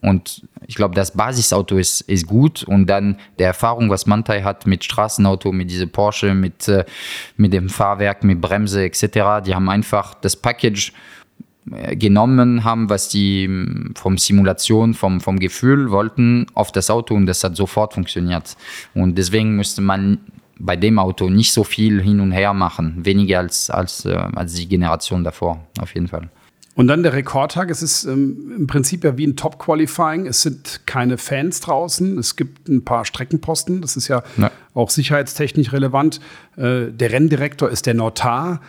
und 0.00 0.42
ich 0.66 0.74
glaube, 0.74 0.94
das 0.94 1.12
Basisauto 1.12 1.76
ist, 1.78 2.02
ist 2.02 2.26
gut 2.26 2.62
und 2.62 2.86
dann 2.86 3.16
der 3.38 3.48
Erfahrung, 3.48 3.90
was 3.90 4.06
Mantai 4.06 4.42
hat 4.42 4.66
mit 4.66 4.84
Straßenauto, 4.84 5.50
mit 5.50 5.70
dieser 5.70 5.86
Porsche, 5.86 6.34
mit, 6.34 6.68
äh, 6.68 6.84
mit 7.36 7.52
dem 7.52 7.68
Fahrwerk, 7.68 8.22
mit 8.22 8.40
Bremse 8.40 8.84
etc., 8.84 9.44
die 9.44 9.54
haben 9.54 9.68
einfach 9.68 10.14
das 10.14 10.36
Package 10.36 10.92
äh, 11.72 11.96
genommen 11.96 12.64
haben, 12.64 12.90
was 12.90 13.08
die 13.08 13.48
mm, 13.48 13.94
vom 13.96 14.18
Simulation, 14.18 14.94
vom, 14.94 15.20
vom 15.20 15.38
Gefühl 15.38 15.90
wollten, 15.90 16.46
auf 16.54 16.70
das 16.70 16.90
Auto 16.90 17.14
und 17.14 17.26
das 17.26 17.42
hat 17.42 17.56
sofort 17.56 17.94
funktioniert. 17.94 18.56
Und 18.94 19.16
deswegen 19.16 19.56
müsste 19.56 19.80
man 19.80 20.18
bei 20.58 20.76
dem 20.76 20.98
Auto 20.98 21.30
nicht 21.30 21.52
so 21.52 21.64
viel 21.64 22.02
hin 22.02 22.20
und 22.20 22.32
her 22.32 22.52
machen, 22.52 23.04
weniger 23.04 23.38
als, 23.38 23.70
als, 23.70 24.04
äh, 24.04 24.14
als 24.34 24.54
die 24.54 24.68
Generation 24.68 25.24
davor, 25.24 25.64
auf 25.80 25.94
jeden 25.94 26.08
Fall. 26.08 26.28
Und 26.78 26.86
dann 26.86 27.02
der 27.02 27.12
Rekordtag. 27.12 27.70
Es 27.70 27.82
ist 27.82 28.04
ähm, 28.04 28.52
im 28.56 28.68
Prinzip 28.68 29.02
ja 29.02 29.18
wie 29.18 29.26
ein 29.26 29.34
Top-Qualifying. 29.34 30.26
Es 30.26 30.42
sind 30.42 30.82
keine 30.86 31.18
Fans 31.18 31.58
draußen. 31.58 32.16
Es 32.18 32.36
gibt 32.36 32.68
ein 32.68 32.84
paar 32.84 33.04
Streckenposten. 33.04 33.80
Das 33.80 33.96
ist 33.96 34.06
ja, 34.06 34.22
ja. 34.36 34.52
auch 34.74 34.88
sicherheitstechnisch 34.88 35.72
relevant. 35.72 36.20
Äh, 36.56 36.92
der 36.92 37.10
Renndirektor 37.10 37.68
ist 37.68 37.86
der 37.86 37.94
Notar. 37.94 38.60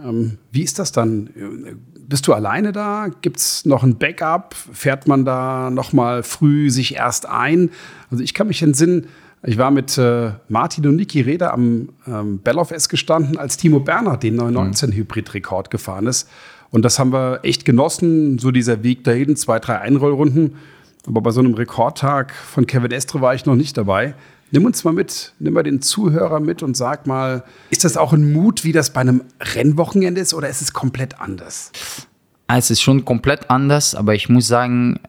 Ähm, 0.00 0.38
wie 0.52 0.62
ist 0.62 0.78
das 0.78 0.92
dann? 0.92 1.28
Bist 2.06 2.28
du 2.28 2.34
alleine 2.34 2.70
da? 2.70 3.08
Gibt 3.20 3.38
es 3.38 3.64
noch 3.64 3.82
ein 3.82 3.98
Backup? 3.98 4.54
Fährt 4.54 5.08
man 5.08 5.24
da 5.24 5.68
noch 5.68 5.92
mal 5.92 6.22
früh 6.22 6.70
sich 6.70 6.94
erst 6.94 7.28
ein? 7.28 7.70
Also 8.12 8.22
ich 8.22 8.32
kann 8.32 8.46
mich 8.46 8.62
entsinnen, 8.62 9.08
ich 9.42 9.58
war 9.58 9.72
mit 9.72 9.98
äh, 9.98 10.30
Martin 10.48 10.86
und 10.86 10.94
Niki 10.94 11.20
Reda 11.20 11.50
am 11.50 11.88
ähm, 12.06 12.38
Belloff 12.38 12.70
S 12.70 12.88
gestanden, 12.88 13.36
als 13.38 13.56
Timo 13.56 13.80
Berner 13.80 14.16
den 14.16 14.40
919-Hybrid-Rekord 14.40 15.70
gefahren 15.70 16.06
ist. 16.06 16.28
Und 16.70 16.82
das 16.84 16.98
haben 16.98 17.12
wir 17.12 17.40
echt 17.42 17.64
genossen, 17.64 18.38
so 18.38 18.50
dieser 18.50 18.82
Weg 18.82 19.04
dahin, 19.04 19.36
zwei, 19.36 19.58
drei 19.58 19.80
Einrollrunden. 19.80 20.56
Aber 21.06 21.20
bei 21.20 21.30
so 21.30 21.40
einem 21.40 21.54
Rekordtag 21.54 22.34
von 22.34 22.66
Kevin 22.66 22.90
Estre 22.90 23.20
war 23.20 23.34
ich 23.34 23.46
noch 23.46 23.54
nicht 23.54 23.76
dabei. 23.76 24.14
Nimm 24.50 24.64
uns 24.64 24.84
mal 24.84 24.92
mit, 24.92 25.32
nimm 25.38 25.54
mal 25.54 25.62
den 25.62 25.82
Zuhörer 25.82 26.40
mit 26.40 26.62
und 26.62 26.76
sag 26.76 27.06
mal, 27.06 27.44
ist 27.70 27.84
das 27.84 27.96
auch 27.96 28.12
ein 28.12 28.32
Mut, 28.32 28.64
wie 28.64 28.72
das 28.72 28.92
bei 28.92 29.00
einem 29.00 29.22
Rennwochenende 29.40 30.20
ist 30.20 30.34
oder 30.34 30.48
ist 30.48 30.62
es 30.62 30.72
komplett 30.72 31.20
anders? 31.20 31.72
Es 32.48 32.70
ist 32.70 32.80
schon 32.80 33.04
komplett 33.04 33.50
anders, 33.50 33.96
aber 33.96 34.14
ich 34.14 34.28
muss 34.28 34.46
sagen, 34.46 35.00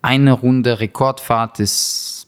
eine 0.00 0.32
Runde 0.32 0.80
Rekordfahrt 0.80 1.60
ist 1.60 2.26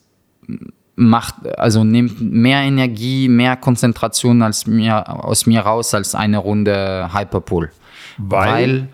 macht, 0.98 1.34
also 1.58 1.84
nimmt 1.84 2.20
mehr 2.20 2.60
Energie, 2.60 3.28
mehr 3.28 3.56
Konzentration 3.56 4.42
als 4.42 4.66
mir, 4.66 5.24
aus 5.24 5.46
mir 5.46 5.60
raus 5.60 5.94
als 5.94 6.14
eine 6.14 6.38
Runde 6.38 7.10
Hyperpool. 7.12 7.70
Weil? 8.18 8.50
weil? 8.50 8.88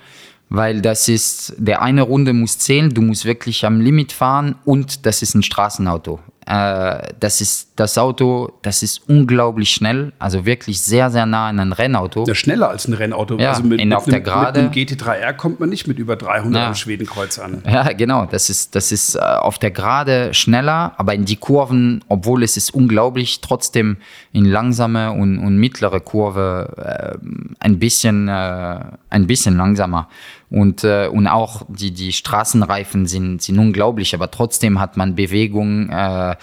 Weil 0.50 0.82
das 0.82 1.08
ist, 1.08 1.54
der 1.56 1.82
eine 1.82 2.02
Runde 2.02 2.32
muss 2.32 2.58
zählen, 2.58 2.92
du 2.92 3.02
musst 3.02 3.24
wirklich 3.24 3.64
am 3.64 3.80
Limit 3.80 4.12
fahren 4.12 4.54
und 4.64 5.04
das 5.04 5.22
ist 5.22 5.34
ein 5.34 5.42
Straßenauto. 5.42 6.20
Äh, 6.46 7.14
das 7.20 7.40
ist 7.40 7.72
das 7.76 7.96
Auto, 7.96 8.52
das 8.62 8.82
ist 8.82 9.08
unglaublich 9.08 9.70
schnell, 9.70 10.12
also 10.18 10.44
wirklich 10.44 10.80
sehr, 10.80 11.10
sehr 11.10 11.24
nah 11.24 11.48
an 11.48 11.58
ein 11.58 11.72
Rennauto. 11.72 12.24
Ja, 12.26 12.34
schneller 12.34 12.68
als 12.68 12.86
ein 12.86 12.92
Rennauto. 12.92 13.38
Ja, 13.38 13.50
also 13.50 13.62
mit, 13.62 13.80
in, 13.80 13.88
mit, 13.88 13.96
auf 13.96 14.04
der 14.04 14.20
Gerade, 14.20 14.62
mit 14.62 14.76
einem 14.76 14.86
GT3R 14.86 15.32
kommt 15.32 15.60
man 15.60 15.70
nicht 15.70 15.86
mit 15.86 15.98
über 15.98 16.16
300 16.16 16.60
ja. 16.60 16.68
am 16.68 16.74
Schwedenkreuz 16.74 17.38
an. 17.38 17.62
Ja, 17.66 17.92
genau. 17.92 18.26
Das 18.26 18.50
ist, 18.50 18.74
das 18.74 18.92
ist 18.92 19.14
äh, 19.14 19.20
auf 19.20 19.58
der 19.58 19.70
Gerade 19.70 20.34
schneller, 20.34 20.92
aber 20.98 21.14
in 21.14 21.24
die 21.24 21.36
Kurven, 21.36 22.04
obwohl 22.08 22.42
es 22.42 22.56
ist 22.56 22.74
unglaublich, 22.74 23.40
trotzdem 23.40 23.96
in 24.32 24.44
langsame 24.44 25.12
und, 25.12 25.38
und 25.38 25.56
mittlere 25.56 26.00
Kurve 26.00 26.74
äh, 26.76 27.26
ein, 27.60 27.78
bisschen, 27.78 28.28
äh, 28.28 28.80
ein 29.08 29.26
bisschen 29.26 29.56
langsamer. 29.56 30.08
Und, 30.50 30.84
äh, 30.84 31.08
und 31.08 31.26
auch 31.26 31.62
die, 31.68 31.90
die 31.90 32.12
Straßenreifen 32.12 33.06
sind, 33.06 33.42
sind 33.42 33.58
unglaublich, 33.58 34.14
aber 34.14 34.30
trotzdem 34.30 34.80
hat 34.80 34.96
man 34.96 35.14
Bewegung. 35.14 35.90
Äh, 35.90 36.36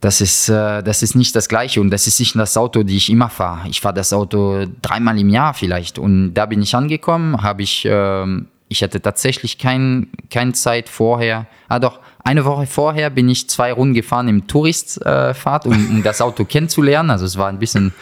das 0.00 0.20
ist, 0.22 0.48
äh, 0.48 0.82
das 0.82 1.02
ist 1.02 1.14
nicht 1.14 1.36
das 1.36 1.48
Gleiche 1.48 1.80
und 1.80 1.90
das 1.90 2.06
ist 2.06 2.18
nicht 2.20 2.34
das 2.34 2.56
Auto, 2.56 2.82
die 2.82 2.96
ich 2.96 3.10
immer 3.10 3.28
fahre. 3.28 3.68
Ich 3.68 3.80
fahre 3.80 3.94
das 3.94 4.12
Auto 4.12 4.64
dreimal 4.80 5.18
im 5.18 5.28
Jahr 5.28 5.52
vielleicht 5.52 5.98
und 5.98 6.32
da 6.34 6.46
bin 6.46 6.62
ich 6.62 6.74
angekommen, 6.74 7.42
habe 7.42 7.62
ich, 7.62 7.84
äh, 7.84 8.24
ich 8.68 8.82
hatte 8.82 9.02
tatsächlich 9.02 9.58
kein, 9.58 10.08
keine 10.30 10.52
Zeit 10.52 10.88
vorher. 10.88 11.46
Ah 11.68 11.78
doch, 11.78 12.00
eine 12.24 12.44
Woche 12.44 12.66
vorher 12.66 13.10
bin 13.10 13.28
ich 13.28 13.48
zwei 13.48 13.72
Runden 13.72 13.94
gefahren 13.94 14.28
im 14.28 14.46
Touristfahrt, 14.46 15.66
um, 15.66 15.90
um 15.90 16.02
das 16.02 16.20
Auto 16.20 16.44
kennenzulernen. 16.48 17.10
Also 17.10 17.24
es 17.24 17.36
war 17.36 17.48
ein 17.48 17.58
bisschen 17.58 17.92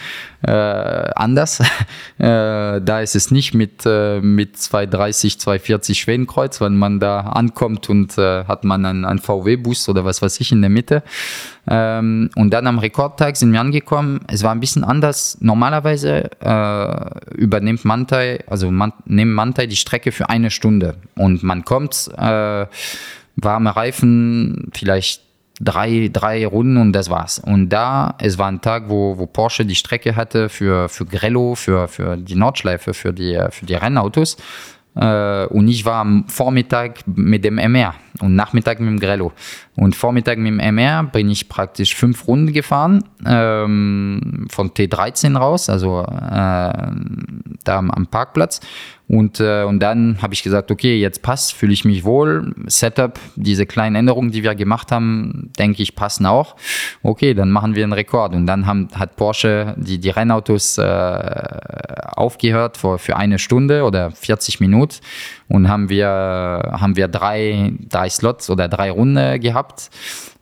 äh, 0.42 0.50
anders. 0.50 1.62
Äh, 2.18 2.80
da 2.80 3.00
ist 3.00 3.14
es 3.14 3.30
nicht 3.30 3.54
mit, 3.54 3.86
äh, 3.86 4.20
mit 4.20 4.56
230, 4.56 5.38
240 5.38 6.00
Schwedenkreuz, 6.00 6.60
wenn 6.60 6.76
man 6.76 6.98
da 6.98 7.20
ankommt 7.20 7.88
und 7.88 8.18
äh, 8.18 8.44
hat 8.44 8.64
man 8.64 8.84
einen, 8.84 9.04
einen 9.04 9.20
VW-Bus 9.20 9.88
oder 9.88 10.04
was 10.04 10.20
weiß 10.20 10.40
ich 10.40 10.50
in 10.50 10.60
der 10.60 10.68
Mitte. 10.68 11.04
Ähm, 11.70 12.30
und 12.34 12.50
dann 12.50 12.66
am 12.66 12.80
Rekordtag 12.80 13.36
sind 13.36 13.52
wir 13.52 13.60
angekommen. 13.60 14.20
Es 14.26 14.42
war 14.42 14.50
ein 14.50 14.58
bisschen 14.58 14.82
anders. 14.82 15.38
Normalerweise 15.40 16.28
äh, 16.40 17.34
übernimmt 17.36 17.84
Mantai, 17.84 18.40
also 18.48 18.68
man, 18.70 18.92
nimmt 19.04 19.34
Mantai 19.34 19.66
die 19.66 19.76
Strecke 19.76 20.10
für 20.10 20.28
eine 20.28 20.50
Stunde 20.50 20.96
und 21.14 21.44
man 21.44 21.64
kommt 21.64 22.10
äh, 22.16 22.66
warme 23.42 23.74
Reifen, 23.74 24.70
vielleicht 24.72 25.22
drei, 25.60 26.10
drei 26.12 26.46
Runden 26.46 26.76
und 26.76 26.92
das 26.92 27.10
war's. 27.10 27.38
Und 27.38 27.68
da, 27.70 28.14
es 28.18 28.38
war 28.38 28.48
ein 28.48 28.60
Tag, 28.60 28.84
wo, 28.88 29.18
wo 29.18 29.26
Porsche 29.26 29.64
die 29.64 29.74
Strecke 29.74 30.16
hatte 30.16 30.48
für, 30.48 30.88
für 30.88 31.04
Grello, 31.04 31.54
für, 31.54 31.88
für 31.88 32.16
die 32.16 32.36
Nordschleife, 32.36 32.94
für 32.94 33.12
die, 33.12 33.38
für 33.50 33.66
die 33.66 33.74
Rennautos. 33.74 34.36
Äh, 34.94 35.46
und 35.46 35.68
ich 35.68 35.84
war 35.84 36.00
am 36.00 36.24
Vormittag 36.28 37.00
mit 37.06 37.44
dem 37.44 37.56
MR 37.56 37.94
und 38.20 38.34
Nachmittag 38.34 38.80
mit 38.80 38.88
dem 38.88 39.00
Grello. 39.00 39.32
Und 39.76 39.94
Vormittag 39.94 40.38
mit 40.38 40.52
dem 40.52 40.58
MR 40.58 41.04
bin 41.04 41.30
ich 41.30 41.48
praktisch 41.48 41.94
fünf 41.94 42.26
Runden 42.26 42.52
gefahren, 42.52 43.04
ähm, 43.24 44.46
von 44.50 44.70
T13 44.70 45.36
raus, 45.36 45.68
also 45.68 46.02
äh, 46.02 46.06
da 47.64 47.78
am 47.78 48.06
Parkplatz. 48.10 48.60
Und, 49.08 49.40
äh, 49.40 49.62
und 49.62 49.80
dann 49.80 50.20
habe 50.20 50.34
ich 50.34 50.42
gesagt, 50.42 50.70
okay, 50.70 51.00
jetzt 51.00 51.22
passt, 51.22 51.54
fühle 51.54 51.72
ich 51.72 51.86
mich 51.86 52.04
wohl. 52.04 52.52
Setup, 52.66 53.18
diese 53.36 53.64
kleinen 53.64 53.96
Änderungen, 53.96 54.32
die 54.32 54.42
wir 54.42 54.54
gemacht 54.54 54.92
haben, 54.92 55.50
denke 55.58 55.82
ich, 55.82 55.96
passen 55.96 56.26
auch. 56.26 56.56
Okay, 57.02 57.32
dann 57.32 57.50
machen 57.50 57.74
wir 57.74 57.84
einen 57.84 57.94
Rekord. 57.94 58.34
Und 58.34 58.46
dann 58.46 58.66
haben, 58.66 58.88
hat 58.94 59.16
Porsche 59.16 59.74
die, 59.78 59.98
die 59.98 60.10
Rennautos 60.10 60.76
äh, 60.76 60.84
aufgehört 62.16 62.76
für, 62.76 62.98
für 62.98 63.16
eine 63.16 63.38
Stunde 63.38 63.84
oder 63.84 64.10
40 64.10 64.60
Minuten 64.60 64.96
und 65.48 65.68
haben 65.68 65.88
wir, 65.88 66.08
haben 66.08 66.96
wir 66.96 67.08
drei, 67.08 67.72
drei 67.88 68.10
Slots 68.10 68.50
oder 68.50 68.68
drei 68.68 68.90
Runden 68.90 69.40
gehabt. 69.40 69.90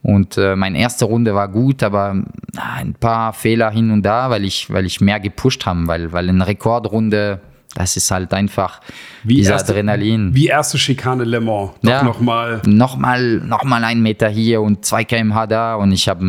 Und 0.03 0.39
äh, 0.39 0.57
meine 0.57 0.79
erste 0.79 1.05
Runde 1.05 1.35
war 1.35 1.49
gut, 1.49 1.85
aber 1.85 2.17
ein 2.57 2.95
paar 2.95 3.33
Fehler 3.33 3.71
hin 3.71 3.93
und 3.93 4.03
da, 4.03 4.31
weil 4.31 4.45
ich, 4.45 4.73
weil 4.73 4.87
ich 4.87 5.01
mehr 5.01 5.21
gepusht 5.21 5.67
habe, 5.67 5.87
weil, 5.87 6.13
weil 6.13 6.29
eine 6.29 6.47
Rekordrunde 6.47 7.41
das 7.77 7.95
ist 7.97 8.11
halt 8.11 8.33
einfach 8.33 8.81
wie 9.23 9.37
dieser 9.37 9.53
erste, 9.53 9.73
Adrenalin. 9.73 10.35
Wie 10.35 10.47
erste 10.47 10.79
Schikane 10.79 11.25
Le 11.25 11.41
Mans. 11.41 11.73
Doch 11.83 11.91
ja, 11.91 12.03
nochmal. 12.03 12.63
Nochmal 12.65 13.37
noch 13.41 13.65
mal 13.65 13.85
ein 13.85 14.01
Meter 14.01 14.31
hier 14.31 14.63
und 14.63 14.87
zwei 14.87 15.05
kmh 15.05 15.47
da 15.47 15.75
und 15.75 15.93
ich, 15.93 16.09
hab, 16.09 16.21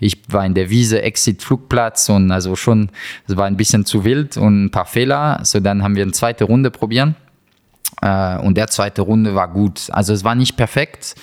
ich 0.00 0.22
war 0.28 0.46
in 0.46 0.54
der 0.54 0.70
Wiese, 0.70 1.02
Exit 1.02 1.42
Flugplatz 1.42 2.08
und 2.08 2.30
also 2.30 2.56
schon, 2.56 2.88
es 3.28 3.36
war 3.36 3.44
ein 3.44 3.58
bisschen 3.58 3.84
zu 3.84 4.04
wild 4.04 4.38
und 4.38 4.64
ein 4.64 4.70
paar 4.70 4.86
Fehler. 4.86 5.40
So 5.42 5.60
dann 5.60 5.82
haben 5.82 5.96
wir 5.96 6.02
eine 6.02 6.12
zweite 6.12 6.44
Runde 6.44 6.70
probieren. 6.70 7.14
Äh, 8.00 8.38
und 8.38 8.56
der 8.56 8.68
zweite 8.68 9.02
Runde 9.02 9.34
war 9.34 9.48
gut. 9.48 9.90
Also 9.90 10.14
es 10.14 10.24
war 10.24 10.34
nicht 10.34 10.56
perfekt, 10.56 11.14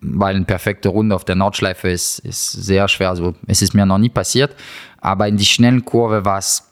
weil 0.00 0.34
eine 0.34 0.46
perfekte 0.46 0.88
Runde 0.88 1.14
auf 1.14 1.24
der 1.24 1.36
Nordschleife 1.36 1.88
ist, 1.88 2.18
ist 2.18 2.50
sehr 2.50 2.88
schwer. 2.88 3.10
Also 3.10 3.36
es 3.46 3.62
ist 3.62 3.72
mir 3.72 3.86
noch 3.86 3.98
nie 3.98 4.08
passiert. 4.08 4.56
Aber 5.00 5.28
in 5.28 5.36
die 5.36 5.44
schnellen 5.44 5.84
Kurve 5.84 6.24
war 6.24 6.38
es 6.38 6.64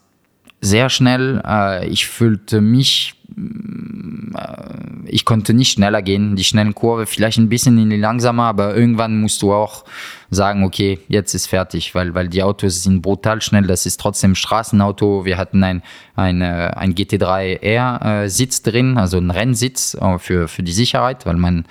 sehr 0.61 0.89
schnell. 0.89 1.41
Äh, 1.45 1.87
ich 1.87 2.07
fühlte 2.07 2.61
mich, 2.61 3.15
äh, 3.37 5.05
ich 5.05 5.25
konnte 5.25 5.53
nicht 5.53 5.71
schneller 5.71 6.01
gehen, 6.01 6.35
die 6.35 6.43
schnellen 6.43 6.75
Kurve, 6.75 7.05
vielleicht 7.05 7.37
ein 7.37 7.49
bisschen 7.49 7.77
in 7.77 7.89
die 7.89 7.97
langsamer, 7.97 8.45
aber 8.45 8.75
irgendwann 8.75 9.19
musst 9.21 9.41
du 9.41 9.53
auch 9.53 9.85
sagen, 10.31 10.63
okay, 10.63 10.99
jetzt 11.07 11.33
ist 11.33 11.47
fertig, 11.47 11.93
weil, 11.95 12.13
weil 12.15 12.27
die 12.27 12.43
Autos 12.43 12.83
sind 12.83 13.01
brutal 13.01 13.41
schnell. 13.41 13.67
Das 13.67 13.85
ist 13.85 13.99
trotzdem 13.99 14.35
Straßenauto. 14.35 15.25
Wir 15.25 15.37
hatten 15.37 15.63
ein, 15.63 15.83
ein, 16.15 16.41
äh, 16.41 16.71
ein 16.75 16.95
GT3R-Sitz 16.95 18.63
drin, 18.63 18.97
also 18.97 19.17
ein 19.17 19.31
Rennsitz 19.31 19.97
für, 20.17 20.47
für 20.47 20.63
die 20.63 20.71
Sicherheit, 20.71 21.25
weil 21.25 21.37
man 21.37 21.65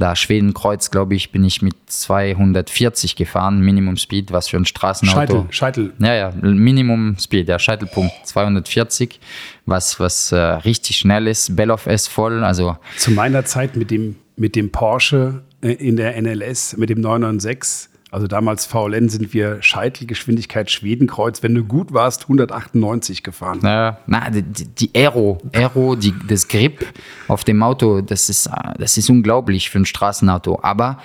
da 0.00 0.16
Schwedenkreuz, 0.16 0.90
glaube 0.90 1.14
ich, 1.14 1.30
bin 1.30 1.44
ich 1.44 1.62
mit 1.62 1.74
240 1.86 3.16
gefahren, 3.16 3.60
Minimum 3.60 3.96
Speed, 3.96 4.32
was 4.32 4.48
für 4.48 4.56
ein 4.56 4.64
Straßenauto. 4.64 5.46
Scheitel, 5.50 5.90
Scheitel. 5.90 5.92
Ja, 5.98 6.14
ja, 6.14 6.32
Minimum 6.40 7.16
Speed, 7.18 7.48
der 7.48 7.58
Scheitelpunkt 7.58 8.12
240, 8.24 9.20
was, 9.66 10.00
was 10.00 10.32
äh, 10.32 10.36
richtig 10.36 10.96
schnell 10.96 11.26
ist. 11.26 11.54
Belloff 11.54 11.86
S 11.86 12.08
voll, 12.08 12.42
also. 12.42 12.76
Zu 12.96 13.10
meiner 13.12 13.44
Zeit 13.44 13.76
mit 13.76 13.90
dem, 13.90 14.16
mit 14.36 14.56
dem 14.56 14.72
Porsche 14.72 15.42
äh, 15.60 15.72
in 15.72 15.96
der 15.96 16.20
NLS, 16.20 16.76
mit 16.76 16.88
dem 16.88 17.00
996, 17.00 17.89
also 18.10 18.26
damals 18.26 18.66
VLN 18.66 19.08
sind 19.08 19.32
wir 19.32 19.62
Scheitelgeschwindigkeit 19.62 20.70
Schwedenkreuz, 20.70 21.42
wenn 21.42 21.54
du 21.54 21.64
gut 21.64 21.92
warst, 21.92 22.22
198 22.22 23.22
gefahren. 23.22 23.60
Na, 23.62 23.98
na 24.06 24.30
die, 24.30 24.42
die 24.42 24.90
Aero, 24.94 25.38
Aero, 25.52 25.94
die, 25.94 26.14
das 26.26 26.48
Grip 26.48 26.86
auf 27.28 27.44
dem 27.44 27.62
Auto, 27.62 28.00
das 28.00 28.28
ist, 28.28 28.50
das 28.78 28.96
ist 28.96 29.10
unglaublich 29.10 29.70
für 29.70 29.78
ein 29.78 29.86
Straßenauto. 29.86 30.58
Aber 30.62 30.98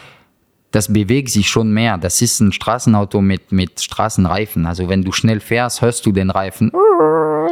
das 0.76 0.92
bewegt 0.92 1.30
sich 1.30 1.48
schon 1.48 1.72
mehr. 1.72 1.98
Das 1.98 2.22
ist 2.22 2.42
ein 2.42 2.52
Straßenauto 2.52 3.22
mit, 3.22 3.54
mit 3.54 3.80
Straßenreifen. 3.80 4.66
Also 4.66 4.90
wenn 4.90 5.04
du 5.04 5.14
schnell 5.14 5.40
fährst, 5.40 5.82
hörst 5.82 6.06
du 6.06 6.12
den 6.12 6.30
Reifen. 6.30 6.70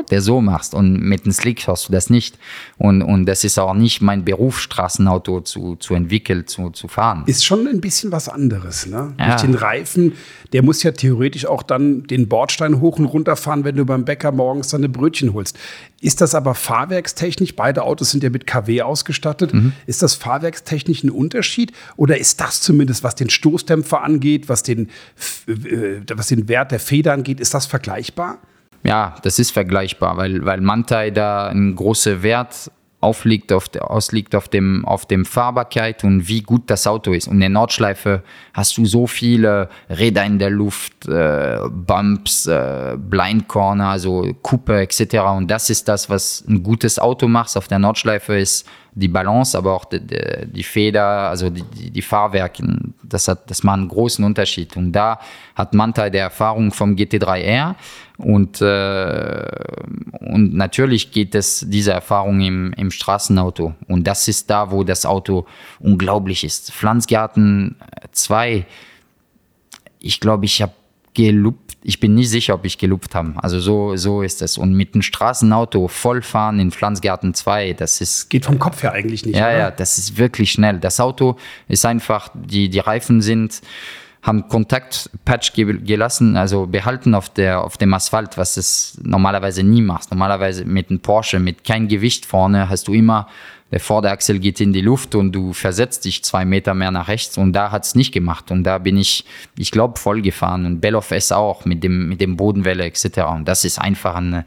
der 0.10 0.22
so 0.22 0.42
machst. 0.42 0.74
Und 0.74 1.02
mit 1.02 1.24
einem 1.24 1.32
Slick 1.32 1.66
hast 1.68 1.88
du 1.88 1.94
das 1.94 2.10
nicht. 2.10 2.38
Und, 2.78 3.02
und 3.02 3.26
das 3.26 3.44
ist 3.44 3.58
auch 3.60 3.74
nicht 3.74 4.02
mein 4.02 4.26
Beruf, 4.26 4.60
Straßenauto 4.60 5.42
zu, 5.42 5.76
zu 5.78 5.94
entwickeln, 5.94 6.48
zu, 6.48 6.70
zu 6.72 6.88
fahren. 6.88 7.24
Ist 7.26 7.46
schon 7.46 7.68
ein 7.68 7.82
bisschen 7.82 8.12
was 8.12 8.30
anderes, 8.30 8.88
ne? 8.88 9.14
Ja. 9.18 9.30
Durch 9.30 9.42
den 9.42 9.56
Reifen, 9.56 10.14
der 10.52 10.64
muss 10.64 10.84
ja 10.84 10.92
theoretisch 10.92 11.46
auch 11.46 11.64
dann 11.64 12.04
den 12.04 12.28
Bordstein 12.28 12.80
hoch 12.80 13.00
und 13.00 13.06
runter 13.06 13.36
fahren, 13.36 13.64
wenn 13.64 13.76
du 13.76 13.86
beim 13.86 14.06
Bäcker 14.06 14.32
morgens 14.32 14.70
deine 14.70 14.90
Brötchen 14.90 15.34
holst. 15.34 15.58
Ist 16.02 16.20
das 16.20 16.36
aber 16.36 16.54
fahrwerkstechnisch? 16.54 17.56
Beide 17.56 17.84
Autos 17.84 18.12
sind 18.12 18.24
ja 18.24 18.30
mit 18.30 18.46
KW 18.46 18.82
ausgestattet. 18.82 19.54
Mhm. 19.54 19.72
Ist 19.88 20.04
das 20.04 20.16
fahrwerkstechnisch 20.16 21.04
ein 21.04 21.10
Unterschied? 21.10 21.72
Oder 21.96 22.18
ist 22.18 22.42
das 22.42 22.62
zumindest, 22.62 23.04
was 23.04 23.13
den 23.16 23.30
Stoßdämpfer 23.30 24.02
angeht, 24.04 24.50
was 24.50 24.64
den, 24.64 24.90
äh, 25.48 26.02
was 26.14 26.28
den 26.28 26.48
Wert 26.48 26.72
der 26.72 26.80
Feder 26.80 27.14
angeht, 27.14 27.40
ist 27.40 27.54
das 27.54 27.66
vergleichbar? 27.66 28.40
Ja, 28.84 29.16
das 29.24 29.40
ist 29.40 29.52
vergleichbar, 29.52 30.18
weil, 30.18 30.46
weil 30.46 30.60
Mantai 30.60 31.12
da 31.12 31.48
einen 31.48 31.76
großen 31.76 32.22
Wert 32.22 32.70
aufliegt 33.04 33.52
auf, 33.52 33.68
der, 33.70 33.92
ausliegt 33.92 34.34
auf 34.34 34.48
dem, 34.48 34.86
auf 34.86 35.06
dem 35.06 35.26
Fahrbarkeit 35.26 36.04
und 36.04 36.28
wie 36.28 36.42
gut 36.42 36.64
das 36.68 36.88
Auto 36.88 37.12
ist. 37.12 37.28
Und 37.28 37.36
in 37.36 37.40
der 37.42 37.50
Nordschleife 37.50 38.24
hast 38.54 38.78
du 38.78 38.86
so 38.86 39.06
viele 39.08 39.70
Räder 39.90 40.24
in 40.24 40.40
der 40.40 40.50
Luft, 40.50 41.08
äh, 41.08 41.60
Bumps, 41.70 42.48
äh, 42.48 42.98
Blind 42.98 43.48
Corner, 43.48 43.90
also 43.90 44.34
Kuppe 44.42 44.82
etc. 44.82 45.16
Und 45.36 45.52
das 45.52 45.70
ist 45.70 45.88
das, 45.88 46.10
was 46.10 46.44
ein 46.48 46.64
gutes 46.64 46.98
Auto 46.98 47.28
macht. 47.28 47.56
Auf 47.58 47.68
der 47.68 47.80
Nordschleife 47.80 48.38
ist 48.38 48.66
die 48.96 49.08
Balance, 49.08 49.58
aber 49.58 49.74
auch 49.74 49.86
die, 49.86 50.00
die, 50.00 50.48
die 50.48 50.64
Feder, 50.64 51.04
also 51.04 51.50
die, 51.50 51.64
die, 51.64 51.90
die 51.90 52.02
Fahrwerke, 52.02 52.64
das, 53.04 53.28
hat, 53.28 53.50
das 53.50 53.64
macht 53.64 53.80
einen 53.80 53.88
großen 53.90 54.24
Unterschied. 54.24 54.78
Und 54.78 54.92
da 54.92 55.20
hat 55.56 55.74
Manta 55.74 56.10
die 56.10 56.20
Erfahrung 56.20 56.72
vom 56.72 56.96
GT3R 56.96 57.76
und, 58.18 58.62
äh, 58.62 59.46
und 60.20 60.54
natürlich 60.54 61.12
geht 61.12 61.36
es 61.36 61.66
diese 61.68 61.92
Erfahrung 61.92 62.42
im, 62.42 62.74
im 62.74 62.92
Straßenauto. 62.92 63.74
Und 63.88 64.06
das 64.06 64.28
ist 64.28 64.50
da, 64.50 64.72
wo 64.72 64.84
das 64.84 65.06
Auto 65.06 65.46
unglaublich 65.80 66.44
ist. 66.44 66.72
Pflanzgarten 66.72 67.76
2, 68.12 68.66
ich 70.00 70.20
glaube, 70.20 70.46
ich 70.46 70.62
habe 70.62 70.74
gelobt, 71.14 71.78
ich 71.84 72.00
bin 72.00 72.16
nicht 72.16 72.30
sicher, 72.30 72.54
ob 72.54 72.66
ich 72.66 72.78
gelobt 72.78 73.14
habe. 73.16 73.34
Also 73.38 73.60
so, 73.60 73.96
so 73.96 74.22
ist 74.22 74.42
es. 74.42 74.58
Und 74.58 74.74
mit 74.74 74.94
einem 74.94 75.02
Straßenauto 75.02 75.88
vollfahren 75.88 76.60
in 76.60 76.72
Pflanzgarten 76.72 77.34
2, 77.34 77.74
das 77.74 78.00
ist. 78.00 78.30
Geht 78.30 78.46
vom 78.46 78.60
Kopf 78.60 78.84
her 78.84 78.94
eigentlich 78.94 79.26
nicht. 79.26 79.36
Ja, 79.36 79.48
oder? 79.48 79.58
ja, 79.58 79.72
das 79.72 79.98
ist 79.98 80.18
wirklich 80.18 80.52
schnell. 80.52 80.80
Das 80.80 81.00
Auto 81.00 81.38
ist 81.68 81.86
einfach, 81.86 82.30
die, 82.34 82.70
die 82.70 82.80
Reifen 82.80 83.22
sind, 83.22 83.62
haben 84.24 84.48
Kontaktpatch 84.48 85.54
ge 85.54 85.80
gelassen, 85.82 86.38
also 86.38 86.66
behalten 86.66 87.14
auf, 87.14 87.30
der, 87.30 87.62
auf 87.62 87.78
dem 87.78 87.94
Asphalt, 87.94 88.38
was 88.38 88.58
es 88.58 88.98
normalerweise 89.04 89.64
nie 89.64 89.82
macht. 89.82 90.10
Normalerweise 90.12 90.66
mit 90.66 90.90
einem 90.90 91.02
Porsche, 91.02 91.40
mit 91.40 91.64
kein 91.64 91.88
Gewicht 91.88 92.26
vorne, 92.26 92.70
hast 92.70 92.88
du 92.88 92.94
immer 92.94 93.28
der 93.74 93.80
Vorderachsel 93.80 94.38
geht 94.38 94.62
in 94.62 94.72
die 94.72 94.82
Luft 94.82 95.16
und 95.16 95.32
du 95.32 95.52
versetzt 95.52 96.06
dich 96.06 96.24
zwei 96.24 96.46
Meter 96.46 96.76
mehr 96.76 96.92
nach 96.92 97.08
rechts 97.08 97.40
und 97.40 97.54
da 97.54 97.72
hat 97.72 97.86
es 97.86 97.96
nicht 97.96 98.12
gemacht 98.12 98.52
und 98.52 98.64
da 98.64 98.78
bin 98.78 98.98
ich, 98.98 99.26
ich 99.58 99.72
glaube, 99.72 100.00
voll 100.00 100.22
gefahren 100.22 100.68
und 100.68 100.80
Bellof 100.80 101.10
S 101.10 101.32
auch 101.32 101.66
mit 101.66 101.84
dem, 101.84 102.08
mit 102.08 102.22
dem 102.22 102.38
Bodenwelle 102.38 102.86
etc. 102.86 103.22
Und 103.32 103.48
das 103.48 103.66
ist 103.66 103.80
einfach 103.80 104.14
eine, 104.14 104.46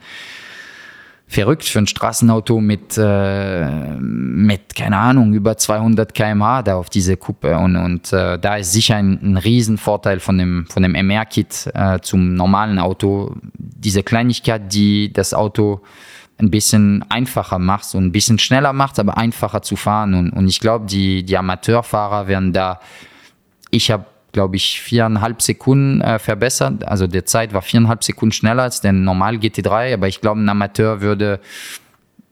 verrückt 1.29 1.64
für 1.64 1.81
ein 1.81 1.87
Straßenauto 1.87 2.61
mit, 2.61 2.97
äh, 2.97 3.97
mit 3.99 4.74
keine 4.77 4.97
Ahnung, 4.97 5.35
über 5.35 5.57
200 5.57 6.14
km/h 6.14 6.62
da 6.62 6.77
auf 6.77 6.89
diese 6.89 7.16
Kuppe. 7.16 7.59
Und, 7.59 7.77
und 7.77 8.12
äh, 8.12 8.39
da 8.39 8.57
ist 8.57 8.72
sicher 8.72 8.97
ein, 8.97 9.18
ein 9.22 9.37
Riesenvorteil 9.37 10.20
von 10.20 10.39
dem, 10.39 10.66
von 10.68 10.83
dem 10.83 10.95
MR-Kit 10.95 11.70
äh, 11.74 11.99
zum 12.01 12.35
normalen 12.35 12.79
Auto. 12.79 13.35
Diese 13.59 14.03
Kleinigkeit, 14.03 14.72
die 14.72 15.12
das 15.12 15.35
Auto 15.35 15.81
ein 16.39 16.51
bisschen 16.51 17.05
einfacher 17.09 17.59
macht 17.59 17.95
und 17.95 18.05
ein 18.05 18.12
bisschen 18.12 18.39
schneller 18.39 18.72
macht, 18.72 18.99
aber 18.99 19.16
einfacher 19.16 19.62
zu 19.62 19.74
fahren. 19.74 20.14
Und, 20.14 20.31
und 20.31 20.47
ich 20.47 20.61
glaube, 20.61 20.87
die, 20.87 21.24
die 21.24 21.37
Amateurfahrer 21.37 22.29
werden 22.29 22.53
da, 22.53 22.79
ich 23.70 23.91
habe 23.91 24.05
glaube 24.37 24.57
ich, 24.57 24.82
viereinhalb 24.82 25.41
Sekunden 25.41 26.03
äh, 26.03 26.18
verbessert. 26.18 26.87
Also 26.87 27.07
der 27.07 27.24
Zeit 27.24 27.55
war 27.55 27.62
viereinhalb 27.62 28.05
Sekunden 28.05 28.32
schneller 28.32 28.64
als 28.64 28.82
der 28.82 28.93
normal 28.93 29.37
GT3, 29.37 29.95
aber 29.95 30.09
ich 30.09 30.20
glaube, 30.20 30.41
ein 30.41 30.49
Amateur 30.51 31.01
würde 31.01 31.41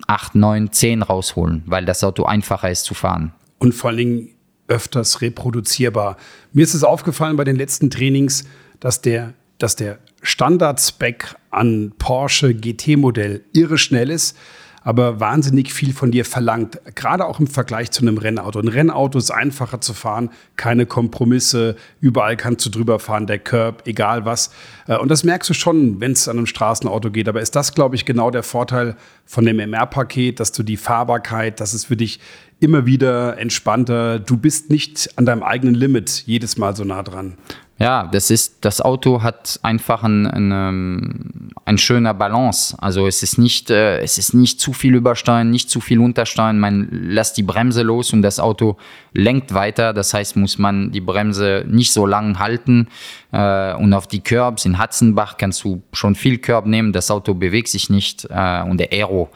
acht, 0.07 0.35
neun, 0.35 0.71
zehn 0.71 1.01
rausholen, 1.01 1.63
weil 1.65 1.87
das 1.87 2.05
Auto 2.05 2.25
einfacher 2.25 2.71
ist 2.71 2.85
zu 2.85 2.93
fahren. 2.93 3.33
Und 3.59 3.75
vor 3.75 3.89
allen 3.89 3.97
Dingen 3.97 4.29
öfters 4.69 5.23
reproduzierbar. 5.23 6.19
Mir 6.53 6.65
ist 6.65 6.75
es 6.75 6.85
aufgefallen 6.85 7.37
bei 7.37 7.45
den 7.45 7.57
letzten 7.57 7.89
Trainings, 7.89 8.45
dass 8.81 9.01
der, 9.01 9.33
dass 9.57 9.75
der 9.75 9.99
Standard-Spec 10.21 11.37
an 11.51 11.95
Porsche 11.99 12.55
GT-Modell 12.55 13.45
irre 13.55 13.79
schnell 13.79 14.11
ist 14.11 14.37
aber 14.85 15.19
wahnsinnig 15.19 15.73
viel 15.73 15.95
von 15.95 16.11
dir 16.11 16.27
verlangt, 16.27 16.79
gerade 16.95 17.25
auch 17.25 17.41
im 17.41 17.47
Vergleich 17.47 17.91
zu 17.91 18.03
einem 18.03 18.19
Rennauto. 18.19 18.61
Ein 18.61 18.69
Rennauto 18.69 19.19
ist 19.19 19.31
einfacher 19.31 19.81
zu 19.81 19.95
fahren, 19.95 20.31
keine 20.57 20.85
Kompromisse, 20.85 21.77
überall 22.01 22.37
kannst 22.37 22.67
du 22.67 22.71
drüber 22.71 22.99
fahren, 22.99 23.27
der 23.27 23.39
Curb, 23.39 23.83
egal 23.87 24.27
was. 24.27 24.51
Äh, 24.87 24.99
und 24.99 25.09
das 25.09 25.25
merkst 25.25 25.49
du 25.49 25.55
schon, 25.55 26.01
wenn 26.01 26.13
es 26.13 26.29
an 26.29 26.37
einem 26.37 26.47
Straßenauto 26.47 27.11
geht. 27.11 27.29
Aber 27.29 27.41
ist 27.41 27.57
das, 27.57 27.75
glaube 27.75 27.97
ich, 27.97 28.05
genau 28.05 28.31
der 28.31 28.43
Vorteil 28.43 28.97
von 29.25 29.47
dem 29.47 29.59
MR-Paket, 29.59 30.39
dass 30.39 30.53
du 30.53 30.63
die 30.63 30.77
Fahrbarkeit, 30.77 31.61
dass 31.61 31.73
es 31.73 31.87
für 31.87 31.97
dich 31.97 32.21
immer 32.65 32.87
wieder 32.87 33.39
entspannter, 33.39 34.19
du 34.19 34.37
bist 34.37 34.71
nicht 34.71 35.11
an 35.17 35.27
deinem 35.27 35.43
eigenen 35.43 35.75
Limit 35.75 36.25
jedes 36.27 36.57
Mal 36.57 36.75
so 36.75 36.85
nah 36.85 37.03
dran. 37.03 37.35
Ja, 37.77 38.05
das 38.07 38.31
ist, 38.31 38.65
das 38.65 38.81
Auto 38.81 39.23
hat 39.23 39.59
einfach 39.63 40.05
ein, 40.05 40.29
ein, 40.29 41.51
ein 41.65 41.77
schöner 41.77 42.15
Balance. 42.15 42.77
Also 42.81 43.09
es 43.09 43.25
ist 43.25 43.37
nicht, 43.37 43.69
äh, 43.69 43.99
es 43.99 44.17
ist 44.17 44.33
nicht 44.33 44.61
zu 44.61 44.73
viel 44.73 44.95
Übersteuern, 44.95 45.51
nicht 45.51 45.69
zu 45.69 45.81
viel 45.81 45.99
Untersteuern. 45.99 46.61
Man 46.61 46.89
lässt 46.91 47.37
die 47.37 47.43
Bremse 47.43 47.83
los 47.83 48.13
und 48.13 48.23
das 48.23 48.39
Auto 48.39 48.77
lenkt 49.13 49.55
weiter. 49.55 49.93
Das 49.93 50.15
heißt, 50.15 50.37
muss 50.37 50.57
man 50.57 50.93
die 50.93 51.01
Bremse 51.01 51.65
nicht 51.69 51.93
so 51.93 52.07
lang 52.07 52.39
halten. 52.39 52.87
Äh, 53.33 53.75
und 53.75 53.93
auf 53.93 54.07
die 54.07 54.21
Curbs 54.21 54.65
in 54.67 54.79
Hatzenbach 54.79 55.37
kannst 55.37 55.65
du 55.65 55.83
schon 55.93 56.15
viel 56.15 56.39
Curb 56.39 56.67
nehmen. 56.67 56.93
Das 56.93 57.11
Auto 57.11 57.35
bewegt 57.35 57.69
sich 57.69 57.91
nicht. 57.91 58.25
Äh, 58.31 58.63
und 58.63 58.79
der 58.79 58.93
Aero, 58.93 59.31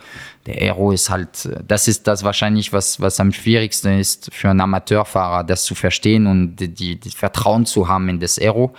der 0.49 0.63
Aero 0.63 0.93
ist 0.93 1.11
halt, 1.11 1.49
das 1.69 1.89
ist 1.89 2.07
das 2.07 2.25
wahrscheinlich, 2.25 2.73
was, 2.73 3.01
was 3.01 3.21
am 3.21 3.33
schwierigsten 3.33 3.99
ist 3.99 4.31
für 4.33 4.49
einen 4.49 4.63
Amateurfahrer, 4.63 5.45
das 5.45 5.65
zu 5.65 5.75
verstehen 5.75 6.27
und 6.27 6.57
die, 6.57 6.99
die, 6.99 7.11
Vertrauen 7.11 7.67
zu 7.67 7.87
haben 7.87 8.09
in 8.09 8.19
das 8.19 8.39
Aero. 8.39 8.75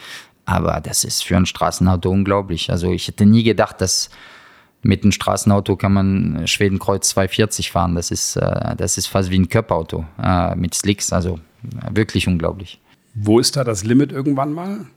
Aber 0.45 0.81
das 0.81 1.03
ist 1.03 1.23
für 1.23 1.37
ein 1.37 1.45
Straßenauto 1.45 2.09
unglaublich. 2.09 2.71
Also 2.71 2.91
ich 2.91 3.07
hätte 3.07 3.27
nie 3.27 3.43
gedacht, 3.43 3.81
dass 3.81 4.09
mit 4.81 5.03
einem 5.03 5.11
Straßenauto 5.11 5.75
kann 5.75 5.93
man 5.93 6.47
Schwedenkreuz 6.47 7.09
240 7.09 7.69
fahren. 7.69 7.93
Das 7.93 8.09
ist, 8.09 8.35
äh, 8.35 8.75
das 8.75 8.97
ist 8.97 9.05
fast 9.05 9.29
wie 9.29 9.37
ein 9.37 9.49
Cup-Auto 9.49 10.05
äh, 10.19 10.55
mit 10.55 10.73
Slicks. 10.73 11.13
Also 11.13 11.39
wirklich 11.91 12.27
unglaublich. 12.27 12.81
Wo 13.13 13.39
ist 13.39 13.55
da 13.55 13.63
das 13.63 13.83
Limit 13.83 14.11
irgendwann 14.11 14.53
mal? 14.53 14.87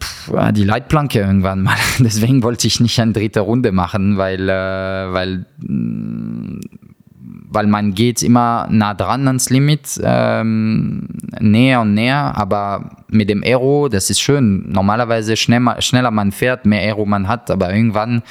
Puh, 0.00 0.52
die 0.52 0.64
Leitplanke 0.64 1.20
irgendwann 1.20 1.62
mal. 1.62 1.76
Deswegen 1.98 2.42
wollte 2.42 2.66
ich 2.66 2.80
nicht 2.80 2.98
eine 3.00 3.12
dritte 3.12 3.40
Runde 3.40 3.72
machen, 3.72 4.16
weil, 4.16 4.48
äh, 4.48 5.12
weil, 5.12 5.46
weil 5.58 7.66
man 7.66 7.94
geht 7.94 8.22
immer 8.22 8.66
nah 8.70 8.94
dran 8.94 9.26
ans 9.26 9.50
Limit, 9.50 10.00
ähm, 10.02 11.08
näher 11.40 11.82
und 11.82 11.94
näher, 11.94 12.32
aber 12.36 13.02
mit 13.08 13.28
dem 13.28 13.42
Aero, 13.42 13.88
das 13.88 14.10
ist 14.10 14.20
schön. 14.20 14.70
Normalerweise 14.70 15.36
schneller, 15.36 15.80
schneller 15.80 16.10
man 16.10 16.32
fährt, 16.32 16.66
mehr 16.66 16.80
Aero 16.80 17.04
man 17.04 17.28
hat, 17.28 17.50
aber 17.50 17.74
irgendwann 17.74 18.22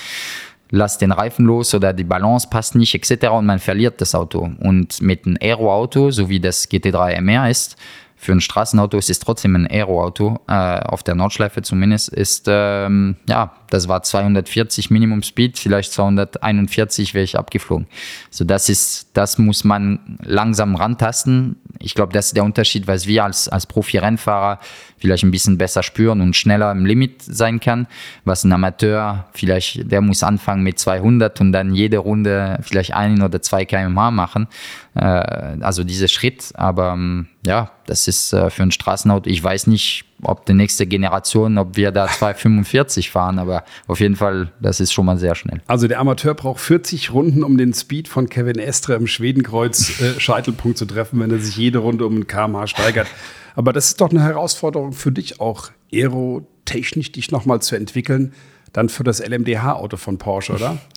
lasst 0.73 1.01
den 1.01 1.11
Reifen 1.11 1.45
los 1.45 1.75
oder 1.75 1.93
die 1.93 2.03
Balance 2.03 2.47
passt 2.49 2.73
nicht 2.73 2.95
etc. 2.95 3.27
und 3.27 3.45
man 3.45 3.59
verliert 3.59 4.01
das 4.01 4.15
Auto. 4.15 4.49
Und 4.59 5.03
mit 5.03 5.27
einem 5.27 5.37
Aero-Auto, 5.39 6.09
so 6.09 6.29
wie 6.29 6.39
das 6.39 6.67
GT3 6.67 7.21
MR 7.21 7.47
ist, 7.47 7.77
für 8.23 8.31
ein 8.31 8.41
Straßenauto 8.41 8.97
ist 8.97 9.09
es 9.09 9.19
trotzdem 9.19 9.55
ein 9.55 9.67
Aero-Auto, 9.67 10.39
äh, 10.47 10.79
auf 10.79 11.03
der 11.03 11.15
Nordschleife 11.15 11.61
zumindest, 11.61 12.09
ist, 12.09 12.45
ähm, 12.47 13.17
ja, 13.27 13.53
das 13.69 13.87
war 13.87 14.01
240 14.01 14.89
Minimum 14.89 15.23
Speed, 15.23 15.59
vielleicht 15.59 15.91
241 15.91 17.13
wäre 17.13 17.23
ich 17.23 17.37
abgeflogen. 17.37 17.87
So, 18.29 18.45
das 18.45 18.69
ist, 18.69 19.09
das 19.13 19.37
muss 19.37 19.63
man 19.63 20.17
langsam 20.23 20.75
rantasten. 20.75 21.57
Ich 21.79 21.95
glaube, 21.95 22.13
das 22.13 22.27
ist 22.27 22.37
der 22.37 22.45
Unterschied, 22.45 22.87
was 22.87 23.07
wir 23.07 23.25
als, 23.25 23.49
als 23.49 23.67
Profi-Rennfahrer 23.67 24.59
vielleicht 24.97 25.23
ein 25.25 25.31
bisschen 25.31 25.57
besser 25.57 25.83
spüren 25.83 26.21
und 26.21 26.35
schneller 26.35 26.71
im 26.71 26.85
Limit 26.85 27.21
sein 27.23 27.59
kann, 27.59 27.87
was 28.23 28.45
ein 28.45 28.53
Amateur 28.53 29.25
vielleicht, 29.33 29.91
der 29.91 29.99
muss 29.99 30.23
anfangen 30.23 30.63
mit 30.63 30.79
200 30.79 31.41
und 31.41 31.51
dann 31.51 31.75
jede 31.75 31.97
Runde 31.97 32.59
vielleicht 32.61 32.93
ein 32.93 33.21
oder 33.21 33.41
zwei 33.41 33.65
kmh 33.65 34.11
machen. 34.11 34.47
Äh, 34.95 35.01
also 35.01 35.83
dieser 35.83 36.07
Schritt, 36.07 36.51
aber 36.53 36.93
ähm, 36.93 37.27
ja, 37.45 37.71
das 37.85 38.07
ist 38.07 38.33
äh, 38.33 38.49
für 38.49 38.63
ein 38.63 38.71
Straßenauto, 38.71 39.29
ich 39.29 39.43
weiß 39.43 39.67
nicht, 39.67 40.05
ob 40.21 40.45
die 40.45 40.53
nächste 40.53 40.87
Generation, 40.87 41.57
ob 41.57 41.75
wir 41.75 41.91
da 41.91 42.07
245 42.07 43.09
fahren, 43.11 43.39
aber 43.39 43.63
auf 43.87 43.99
jeden 43.99 44.15
Fall, 44.15 44.51
das 44.61 44.79
ist 44.79 44.93
schon 44.93 45.05
mal 45.05 45.17
sehr 45.17 45.35
schnell. 45.35 45.61
Also 45.67 45.87
der 45.87 45.99
Amateur 45.99 46.33
braucht 46.33 46.61
40 46.61 47.11
Runden, 47.11 47.43
um 47.43 47.57
den 47.57 47.73
Speed 47.73 48.07
von 48.07 48.29
Kevin 48.29 48.59
Estre 48.59 48.95
im 48.95 49.07
Schwedenkreuz 49.07 50.01
äh, 50.01 50.13
Scheitelpunkt 50.19 50.77
zu 50.77 50.85
treffen, 50.85 51.19
wenn 51.19 51.31
er 51.31 51.39
sich 51.39 51.57
jede 51.57 51.79
Runde 51.79 52.05
um 52.05 52.19
ein 52.19 52.27
kmh 52.27 52.67
steigert. 52.67 53.07
Aber 53.55 53.73
das 53.73 53.87
ist 53.87 54.01
doch 54.01 54.09
eine 54.09 54.23
Herausforderung 54.23 54.93
für 54.93 55.11
dich 55.11 55.39
auch, 55.39 55.69
aerotechnisch 55.91 57.11
dich 57.11 57.31
nochmal 57.31 57.61
zu 57.61 57.75
entwickeln. 57.75 58.33
Dann 58.73 58.89
für 58.89 59.03
das 59.03 59.19
LMDH-Auto 59.25 59.97
von 59.97 60.17
Porsche, 60.17 60.53
oder? 60.53 60.77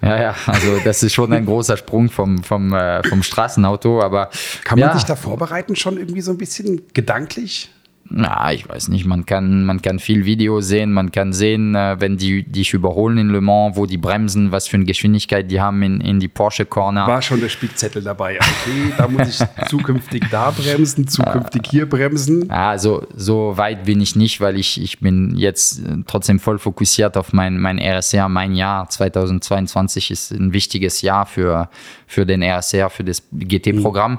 Ja, 0.00 0.22
ja, 0.22 0.34
also 0.46 0.78
das 0.84 1.02
ist 1.02 1.12
schon 1.12 1.32
ein 1.32 1.44
großer 1.44 1.76
Sprung 1.76 2.08
vom, 2.08 2.44
vom, 2.44 2.72
äh, 2.72 3.02
vom 3.02 3.24
Straßenauto, 3.24 4.00
aber. 4.00 4.30
Kann 4.62 4.78
man 4.78 4.90
ja. 4.90 4.94
sich 4.94 5.02
da 5.02 5.16
vorbereiten, 5.16 5.74
schon 5.74 5.98
irgendwie 5.98 6.20
so 6.20 6.30
ein 6.30 6.38
bisschen 6.38 6.82
gedanklich? 6.94 7.68
Na, 8.10 8.52
ich 8.52 8.66
weiß 8.66 8.88
nicht, 8.88 9.04
man 9.04 9.26
kann, 9.26 9.64
man 9.64 9.82
kann 9.82 9.98
viel 9.98 10.24
Video 10.24 10.62
sehen, 10.62 10.92
man 10.92 11.12
kann 11.12 11.34
sehen, 11.34 11.74
äh, 11.74 11.96
wenn 11.98 12.16
die 12.16 12.42
dich 12.42 12.72
überholen 12.72 13.18
in 13.18 13.28
Le 13.28 13.42
Mans, 13.42 13.76
wo 13.76 13.84
die 13.84 13.98
bremsen, 13.98 14.50
was 14.50 14.66
für 14.66 14.78
eine 14.78 14.86
Geschwindigkeit 14.86 15.50
die 15.50 15.60
haben 15.60 15.82
in, 15.82 16.00
in 16.00 16.18
die 16.18 16.28
Porsche 16.28 16.64
Corner. 16.64 17.06
War 17.06 17.20
schon 17.20 17.40
der 17.40 17.50
Spickzettel 17.50 18.02
dabei. 18.02 18.38
Okay, 18.38 18.94
da 18.96 19.08
muss 19.08 19.28
ich 19.28 19.46
zukünftig 19.68 20.24
da 20.30 20.50
bremsen, 20.50 21.06
zukünftig 21.06 21.62
hier 21.70 21.86
bremsen. 21.86 22.48
Ja, 22.48 22.78
so, 22.78 23.06
so 23.14 23.58
weit 23.58 23.84
bin 23.84 24.00
ich 24.00 24.16
nicht, 24.16 24.40
weil 24.40 24.58
ich, 24.58 24.80
ich 24.80 25.00
bin 25.00 25.36
jetzt 25.36 25.80
äh, 25.80 25.98
trotzdem 26.06 26.38
voll 26.38 26.58
fokussiert 26.58 27.18
auf 27.18 27.34
mein, 27.34 27.58
mein 27.58 27.78
RSR. 27.78 28.30
Mein 28.30 28.54
Jahr 28.54 28.88
2022 28.88 30.10
ist 30.10 30.30
ein 30.30 30.54
wichtiges 30.54 31.02
Jahr 31.02 31.26
für, 31.26 31.68
für 32.06 32.24
den 32.24 32.42
RSR, 32.42 32.88
für 32.88 33.04
das 33.04 33.22
GT-Programm. 33.32 34.12
Mhm. 34.12 34.18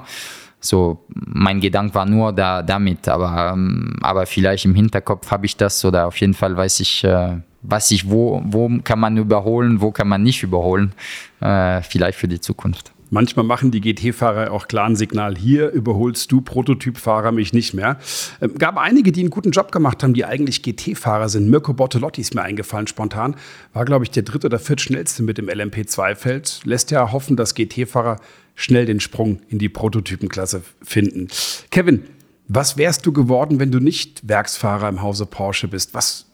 So, 0.60 1.04
mein 1.08 1.60
Gedanke 1.60 1.94
war 1.94 2.06
nur 2.06 2.32
da 2.32 2.62
damit, 2.62 3.08
aber, 3.08 3.52
ähm, 3.54 3.96
aber 4.02 4.26
vielleicht 4.26 4.66
im 4.66 4.74
Hinterkopf 4.74 5.30
habe 5.30 5.46
ich 5.46 5.56
das 5.56 5.84
oder 5.84 6.06
auf 6.06 6.16
jeden 6.18 6.34
Fall 6.34 6.54
weiß 6.54 6.80
ich, 6.80 7.02
äh, 7.02 7.38
was 7.62 7.90
ich, 7.90 8.08
wo, 8.08 8.42
wo 8.44 8.70
kann 8.84 9.00
man 9.00 9.16
überholen, 9.16 9.80
wo 9.80 9.90
kann 9.90 10.08
man 10.08 10.22
nicht 10.22 10.42
überholen, 10.42 10.92
äh, 11.40 11.82
vielleicht 11.82 12.18
für 12.18 12.28
die 12.28 12.40
Zukunft. 12.40 12.92
Manchmal 13.12 13.44
machen 13.44 13.72
die 13.72 13.80
GT-Fahrer 13.80 14.52
auch 14.52 14.68
klar 14.68 14.86
ein 14.86 14.94
Signal, 14.94 15.36
hier 15.36 15.70
überholst 15.70 16.30
du 16.30 16.42
Prototypfahrer 16.42 17.32
mich 17.32 17.52
nicht 17.52 17.74
mehr. 17.74 17.98
Ähm, 18.40 18.54
gab 18.56 18.78
einige, 18.78 19.10
die 19.10 19.20
einen 19.20 19.30
guten 19.30 19.50
Job 19.50 19.72
gemacht 19.72 20.04
haben, 20.04 20.14
die 20.14 20.24
eigentlich 20.24 20.62
GT-Fahrer 20.62 21.28
sind. 21.28 21.50
Mirko 21.50 21.72
Bortolotti 21.72 22.20
ist 22.20 22.36
mir 22.36 22.42
eingefallen 22.42 22.86
spontan. 22.86 23.34
War, 23.72 23.84
glaube 23.84 24.04
ich, 24.04 24.12
der 24.12 24.22
dritte 24.22 24.46
oder 24.46 24.60
viertschnellste 24.60 25.24
mit 25.24 25.38
dem 25.38 25.48
LMP2-Feld. 25.48 26.60
Lässt 26.64 26.92
ja 26.92 27.10
hoffen, 27.10 27.34
dass 27.34 27.56
GT-Fahrer 27.56 28.18
schnell 28.60 28.84
den 28.84 29.00
Sprung 29.00 29.40
in 29.48 29.58
die 29.58 29.68
Prototypenklasse 29.68 30.62
finden. 30.82 31.28
Kevin, 31.70 32.04
was 32.46 32.76
wärst 32.76 33.06
du 33.06 33.12
geworden, 33.12 33.58
wenn 33.58 33.70
du 33.70 33.80
nicht 33.80 34.28
Werksfahrer 34.28 34.88
im 34.88 35.02
Hause 35.02 35.26
Porsche 35.26 35.68
bist? 35.68 35.94
Was 35.94 36.26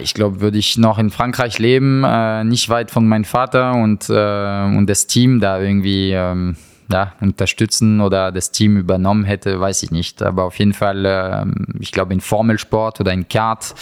ich 0.00 0.14
glaube, 0.14 0.40
würde 0.40 0.58
ich 0.58 0.78
noch 0.78 0.98
in 0.98 1.10
Frankreich 1.10 1.58
leben, 1.58 2.04
äh, 2.04 2.44
nicht 2.44 2.68
weit 2.68 2.92
von 2.92 3.08
meinem 3.08 3.24
Vater 3.24 3.72
und, 3.72 4.08
äh, 4.08 4.76
und 4.76 4.86
das 4.88 5.08
Team 5.08 5.40
da 5.40 5.60
irgendwie 5.60 6.12
ähm, 6.12 6.56
ja, 6.88 7.14
unterstützen 7.20 8.00
oder 8.00 8.30
das 8.30 8.52
Team 8.52 8.76
übernommen 8.76 9.24
hätte, 9.24 9.58
weiß 9.58 9.82
ich 9.82 9.90
nicht. 9.90 10.22
Aber 10.22 10.44
auf 10.44 10.58
jeden 10.60 10.72
Fall, 10.72 11.04
äh, 11.04 11.44
ich 11.80 11.90
glaube, 11.90 12.12
in 12.12 12.20
Formelsport 12.20 13.00
oder 13.00 13.12
in 13.12 13.28
Kart, 13.28 13.74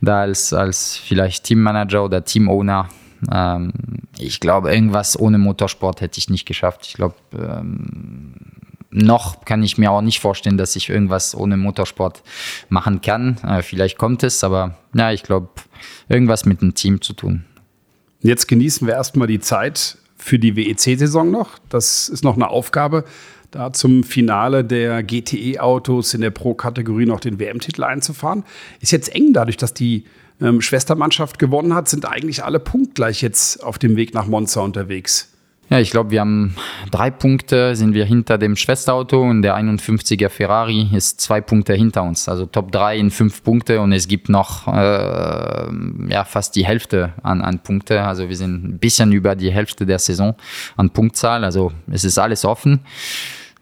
da 0.00 0.22
als, 0.22 0.54
als 0.54 0.96
vielleicht 0.96 1.44
Teammanager 1.44 2.02
oder 2.04 2.24
Teamowner, 2.24 2.88
ähm, 3.30 3.72
ich 4.18 4.40
glaube, 4.40 4.72
irgendwas 4.74 5.18
ohne 5.18 5.38
Motorsport 5.38 6.00
hätte 6.00 6.18
ich 6.18 6.30
nicht 6.30 6.46
geschafft. 6.46 6.86
Ich 6.86 6.94
glaube, 6.94 7.16
ähm, 7.34 8.34
noch 8.90 9.44
kann 9.44 9.62
ich 9.62 9.78
mir 9.78 9.90
auch 9.90 10.02
nicht 10.02 10.20
vorstellen, 10.20 10.58
dass 10.58 10.76
ich 10.76 10.90
irgendwas 10.90 11.34
ohne 11.34 11.56
Motorsport 11.56 12.22
machen 12.68 13.00
kann. 13.00 13.38
Äh, 13.42 13.62
vielleicht 13.62 13.98
kommt 13.98 14.22
es, 14.22 14.44
aber 14.44 14.76
ja, 14.94 15.12
ich 15.12 15.22
glaube, 15.22 15.48
irgendwas 16.08 16.44
mit 16.44 16.60
dem 16.60 16.74
Team 16.74 17.00
zu 17.00 17.14
tun. 17.14 17.44
Jetzt 18.20 18.46
genießen 18.46 18.86
wir 18.86 18.94
erstmal 18.94 19.26
die 19.26 19.40
Zeit 19.40 19.96
für 20.16 20.38
die 20.38 20.54
WEC-Saison 20.54 21.30
noch. 21.30 21.58
Das 21.68 22.08
ist 22.08 22.22
noch 22.22 22.36
eine 22.36 22.48
Aufgabe, 22.48 23.04
da 23.50 23.72
zum 23.72 24.04
Finale 24.04 24.64
der 24.64 25.02
GTE-Autos 25.02 26.14
in 26.14 26.20
der 26.20 26.30
Pro-Kategorie 26.30 27.06
noch 27.06 27.20
den 27.20 27.40
WM-Titel 27.40 27.82
einzufahren. 27.82 28.44
Ist 28.80 28.92
jetzt 28.92 29.14
eng 29.14 29.32
dadurch, 29.32 29.56
dass 29.56 29.74
die 29.74 30.04
ähm, 30.42 30.60
Schwestermannschaft 30.60 31.38
gewonnen 31.38 31.74
hat, 31.74 31.88
sind 31.88 32.06
eigentlich 32.06 32.44
alle 32.44 32.58
punktgleich 32.58 33.22
jetzt 33.22 33.62
auf 33.62 33.78
dem 33.78 33.96
Weg 33.96 34.14
nach 34.14 34.26
Monza 34.26 34.60
unterwegs. 34.60 35.28
Ja, 35.72 35.78
ich 35.78 35.90
glaube, 35.90 36.10
wir 36.10 36.20
haben 36.20 36.54
drei 36.90 37.10
Punkte, 37.10 37.74
sind 37.76 37.94
wir 37.94 38.04
hinter 38.04 38.36
dem 38.36 38.56
Schwesterauto 38.56 39.22
und 39.22 39.40
der 39.40 39.56
51er 39.56 40.28
Ferrari 40.28 40.90
ist 40.92 41.22
zwei 41.22 41.40
Punkte 41.40 41.72
hinter 41.72 42.02
uns. 42.02 42.28
Also 42.28 42.44
Top 42.44 42.72
3 42.72 42.98
in 42.98 43.10
fünf 43.10 43.42
Punkte 43.42 43.80
und 43.80 43.92
es 43.92 44.06
gibt 44.06 44.28
noch 44.28 44.68
äh, 44.68 45.66
ja, 46.10 46.24
fast 46.24 46.56
die 46.56 46.66
Hälfte 46.66 47.14
an, 47.22 47.40
an 47.40 47.60
Punkte. 47.60 48.02
Also 48.02 48.28
wir 48.28 48.36
sind 48.36 48.64
ein 48.64 48.78
bisschen 48.80 49.12
über 49.12 49.34
die 49.34 49.50
Hälfte 49.50 49.86
der 49.86 49.98
Saison 49.98 50.34
an 50.76 50.90
Punktzahl. 50.90 51.42
Also 51.42 51.72
es 51.90 52.04
ist 52.04 52.18
alles 52.18 52.44
offen. 52.44 52.80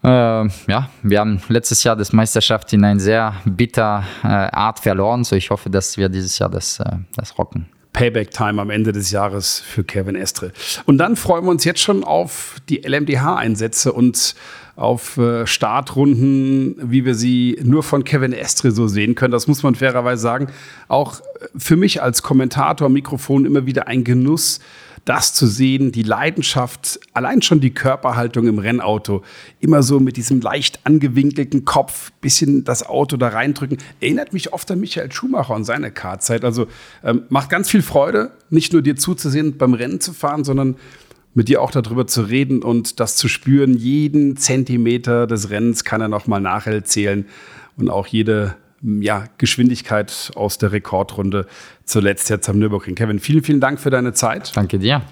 Äh, 0.02 0.08
ja, 0.08 0.90
wir 1.02 1.20
haben 1.20 1.40
letztes 1.48 1.84
Jahr 1.84 1.96
das 1.96 2.12
Meisterschaft 2.12 2.72
in 2.72 2.84
einer 2.84 3.00
sehr 3.00 3.34
bitter 3.44 4.04
äh, 4.22 4.26
Art 4.26 4.80
verloren. 4.80 5.24
So 5.24 5.36
ich 5.36 5.50
hoffe, 5.50 5.70
dass 5.70 5.96
wir 5.96 6.08
dieses 6.08 6.38
Jahr 6.38 6.48
das, 6.48 6.80
äh, 6.80 6.84
das 7.16 7.38
rocken. 7.38 7.66
Payback-Time 7.92 8.60
am 8.62 8.70
Ende 8.70 8.92
des 8.92 9.10
Jahres 9.10 9.58
für 9.58 9.84
Kevin 9.84 10.14
Estre. 10.14 10.52
Und 10.86 10.98
dann 10.98 11.16
freuen 11.16 11.44
wir 11.44 11.50
uns 11.50 11.64
jetzt 11.64 11.80
schon 11.80 12.04
auf 12.04 12.56
die 12.68 12.82
LMDH-Einsätze 12.86 13.92
und 13.92 14.36
auf 14.76 15.18
äh, 15.18 15.46
Startrunden, 15.46 16.76
wie 16.80 17.04
wir 17.04 17.14
sie 17.14 17.58
nur 17.62 17.82
von 17.82 18.04
Kevin 18.04 18.32
Estre 18.32 18.70
so 18.70 18.88
sehen 18.88 19.14
können. 19.14 19.32
Das 19.32 19.46
muss 19.46 19.62
man 19.62 19.74
fairerweise 19.74 20.22
sagen. 20.22 20.46
Auch 20.88 21.20
für 21.56 21.76
mich 21.76 22.02
als 22.02 22.22
Kommentator 22.22 22.88
Mikrofon 22.88 23.44
immer 23.44 23.66
wieder 23.66 23.88
ein 23.88 24.04
Genuss, 24.04 24.60
das 25.04 25.34
zu 25.34 25.46
sehen, 25.46 25.92
die 25.92 26.02
Leidenschaft, 26.02 27.00
allein 27.14 27.42
schon 27.42 27.60
die 27.60 27.72
Körperhaltung 27.72 28.46
im 28.46 28.58
Rennauto, 28.58 29.22
immer 29.60 29.82
so 29.82 30.00
mit 30.00 30.16
diesem 30.16 30.40
leicht 30.40 30.80
angewinkelten 30.84 31.64
Kopf, 31.64 32.12
bisschen 32.20 32.64
das 32.64 32.86
Auto 32.86 33.16
da 33.16 33.28
reindrücken, 33.28 33.78
erinnert 34.00 34.32
mich 34.32 34.52
oft 34.52 34.70
an 34.70 34.80
Michael 34.80 35.10
Schumacher 35.12 35.54
und 35.54 35.64
seine 35.64 35.90
Karzeit. 35.90 36.44
Also 36.44 36.66
ähm, 37.02 37.22
macht 37.28 37.50
ganz 37.50 37.70
viel 37.70 37.82
Freude, 37.82 38.32
nicht 38.50 38.72
nur 38.72 38.82
dir 38.82 38.96
zuzusehen, 38.96 39.56
beim 39.56 39.74
Rennen 39.74 40.00
zu 40.00 40.12
fahren, 40.12 40.44
sondern 40.44 40.76
mit 41.34 41.48
dir 41.48 41.62
auch 41.62 41.70
darüber 41.70 42.06
zu 42.06 42.22
reden 42.22 42.62
und 42.62 43.00
das 43.00 43.16
zu 43.16 43.28
spüren. 43.28 43.74
Jeden 43.74 44.36
Zentimeter 44.36 45.26
des 45.26 45.50
Rennens 45.50 45.84
kann 45.84 46.00
er 46.00 46.08
nochmal 46.08 46.40
nacherzählen 46.40 47.26
und 47.76 47.88
auch 47.88 48.06
jede 48.06 48.56
ja, 48.82 49.24
Geschwindigkeit 49.38 50.32
aus 50.34 50.58
der 50.58 50.72
Rekordrunde 50.72 51.46
zuletzt 51.84 52.30
jetzt 52.30 52.48
am 52.48 52.58
Nürburgring. 52.58 52.94
Kevin, 52.94 53.18
vielen, 53.18 53.42
vielen 53.42 53.60
Dank 53.60 53.80
für 53.80 53.90
deine 53.90 54.12
Zeit. 54.12 54.56
Danke 54.56 54.78
dir. 54.78 55.02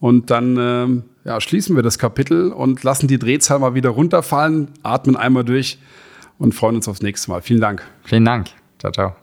Und 0.00 0.30
dann 0.30 0.56
ähm, 0.58 1.04
ja, 1.24 1.40
schließen 1.40 1.76
wir 1.76 1.82
das 1.82 1.98
Kapitel 1.98 2.52
und 2.52 2.82
lassen 2.82 3.08
die 3.08 3.18
Drehzahl 3.18 3.58
mal 3.58 3.74
wieder 3.74 3.90
runterfallen, 3.90 4.68
atmen 4.82 5.16
einmal 5.16 5.44
durch 5.44 5.78
und 6.38 6.54
freuen 6.54 6.76
uns 6.76 6.88
aufs 6.88 7.02
nächste 7.02 7.30
Mal. 7.30 7.40
Vielen 7.40 7.60
Dank. 7.60 7.82
Vielen 8.02 8.24
Dank. 8.24 8.48
Ciao, 8.78 8.92
ciao. 8.92 9.16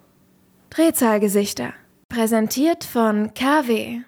Drehzahlgesichter. 0.72 1.74
Präsentiert 2.10 2.84
von 2.84 3.34
KW. 3.34 4.02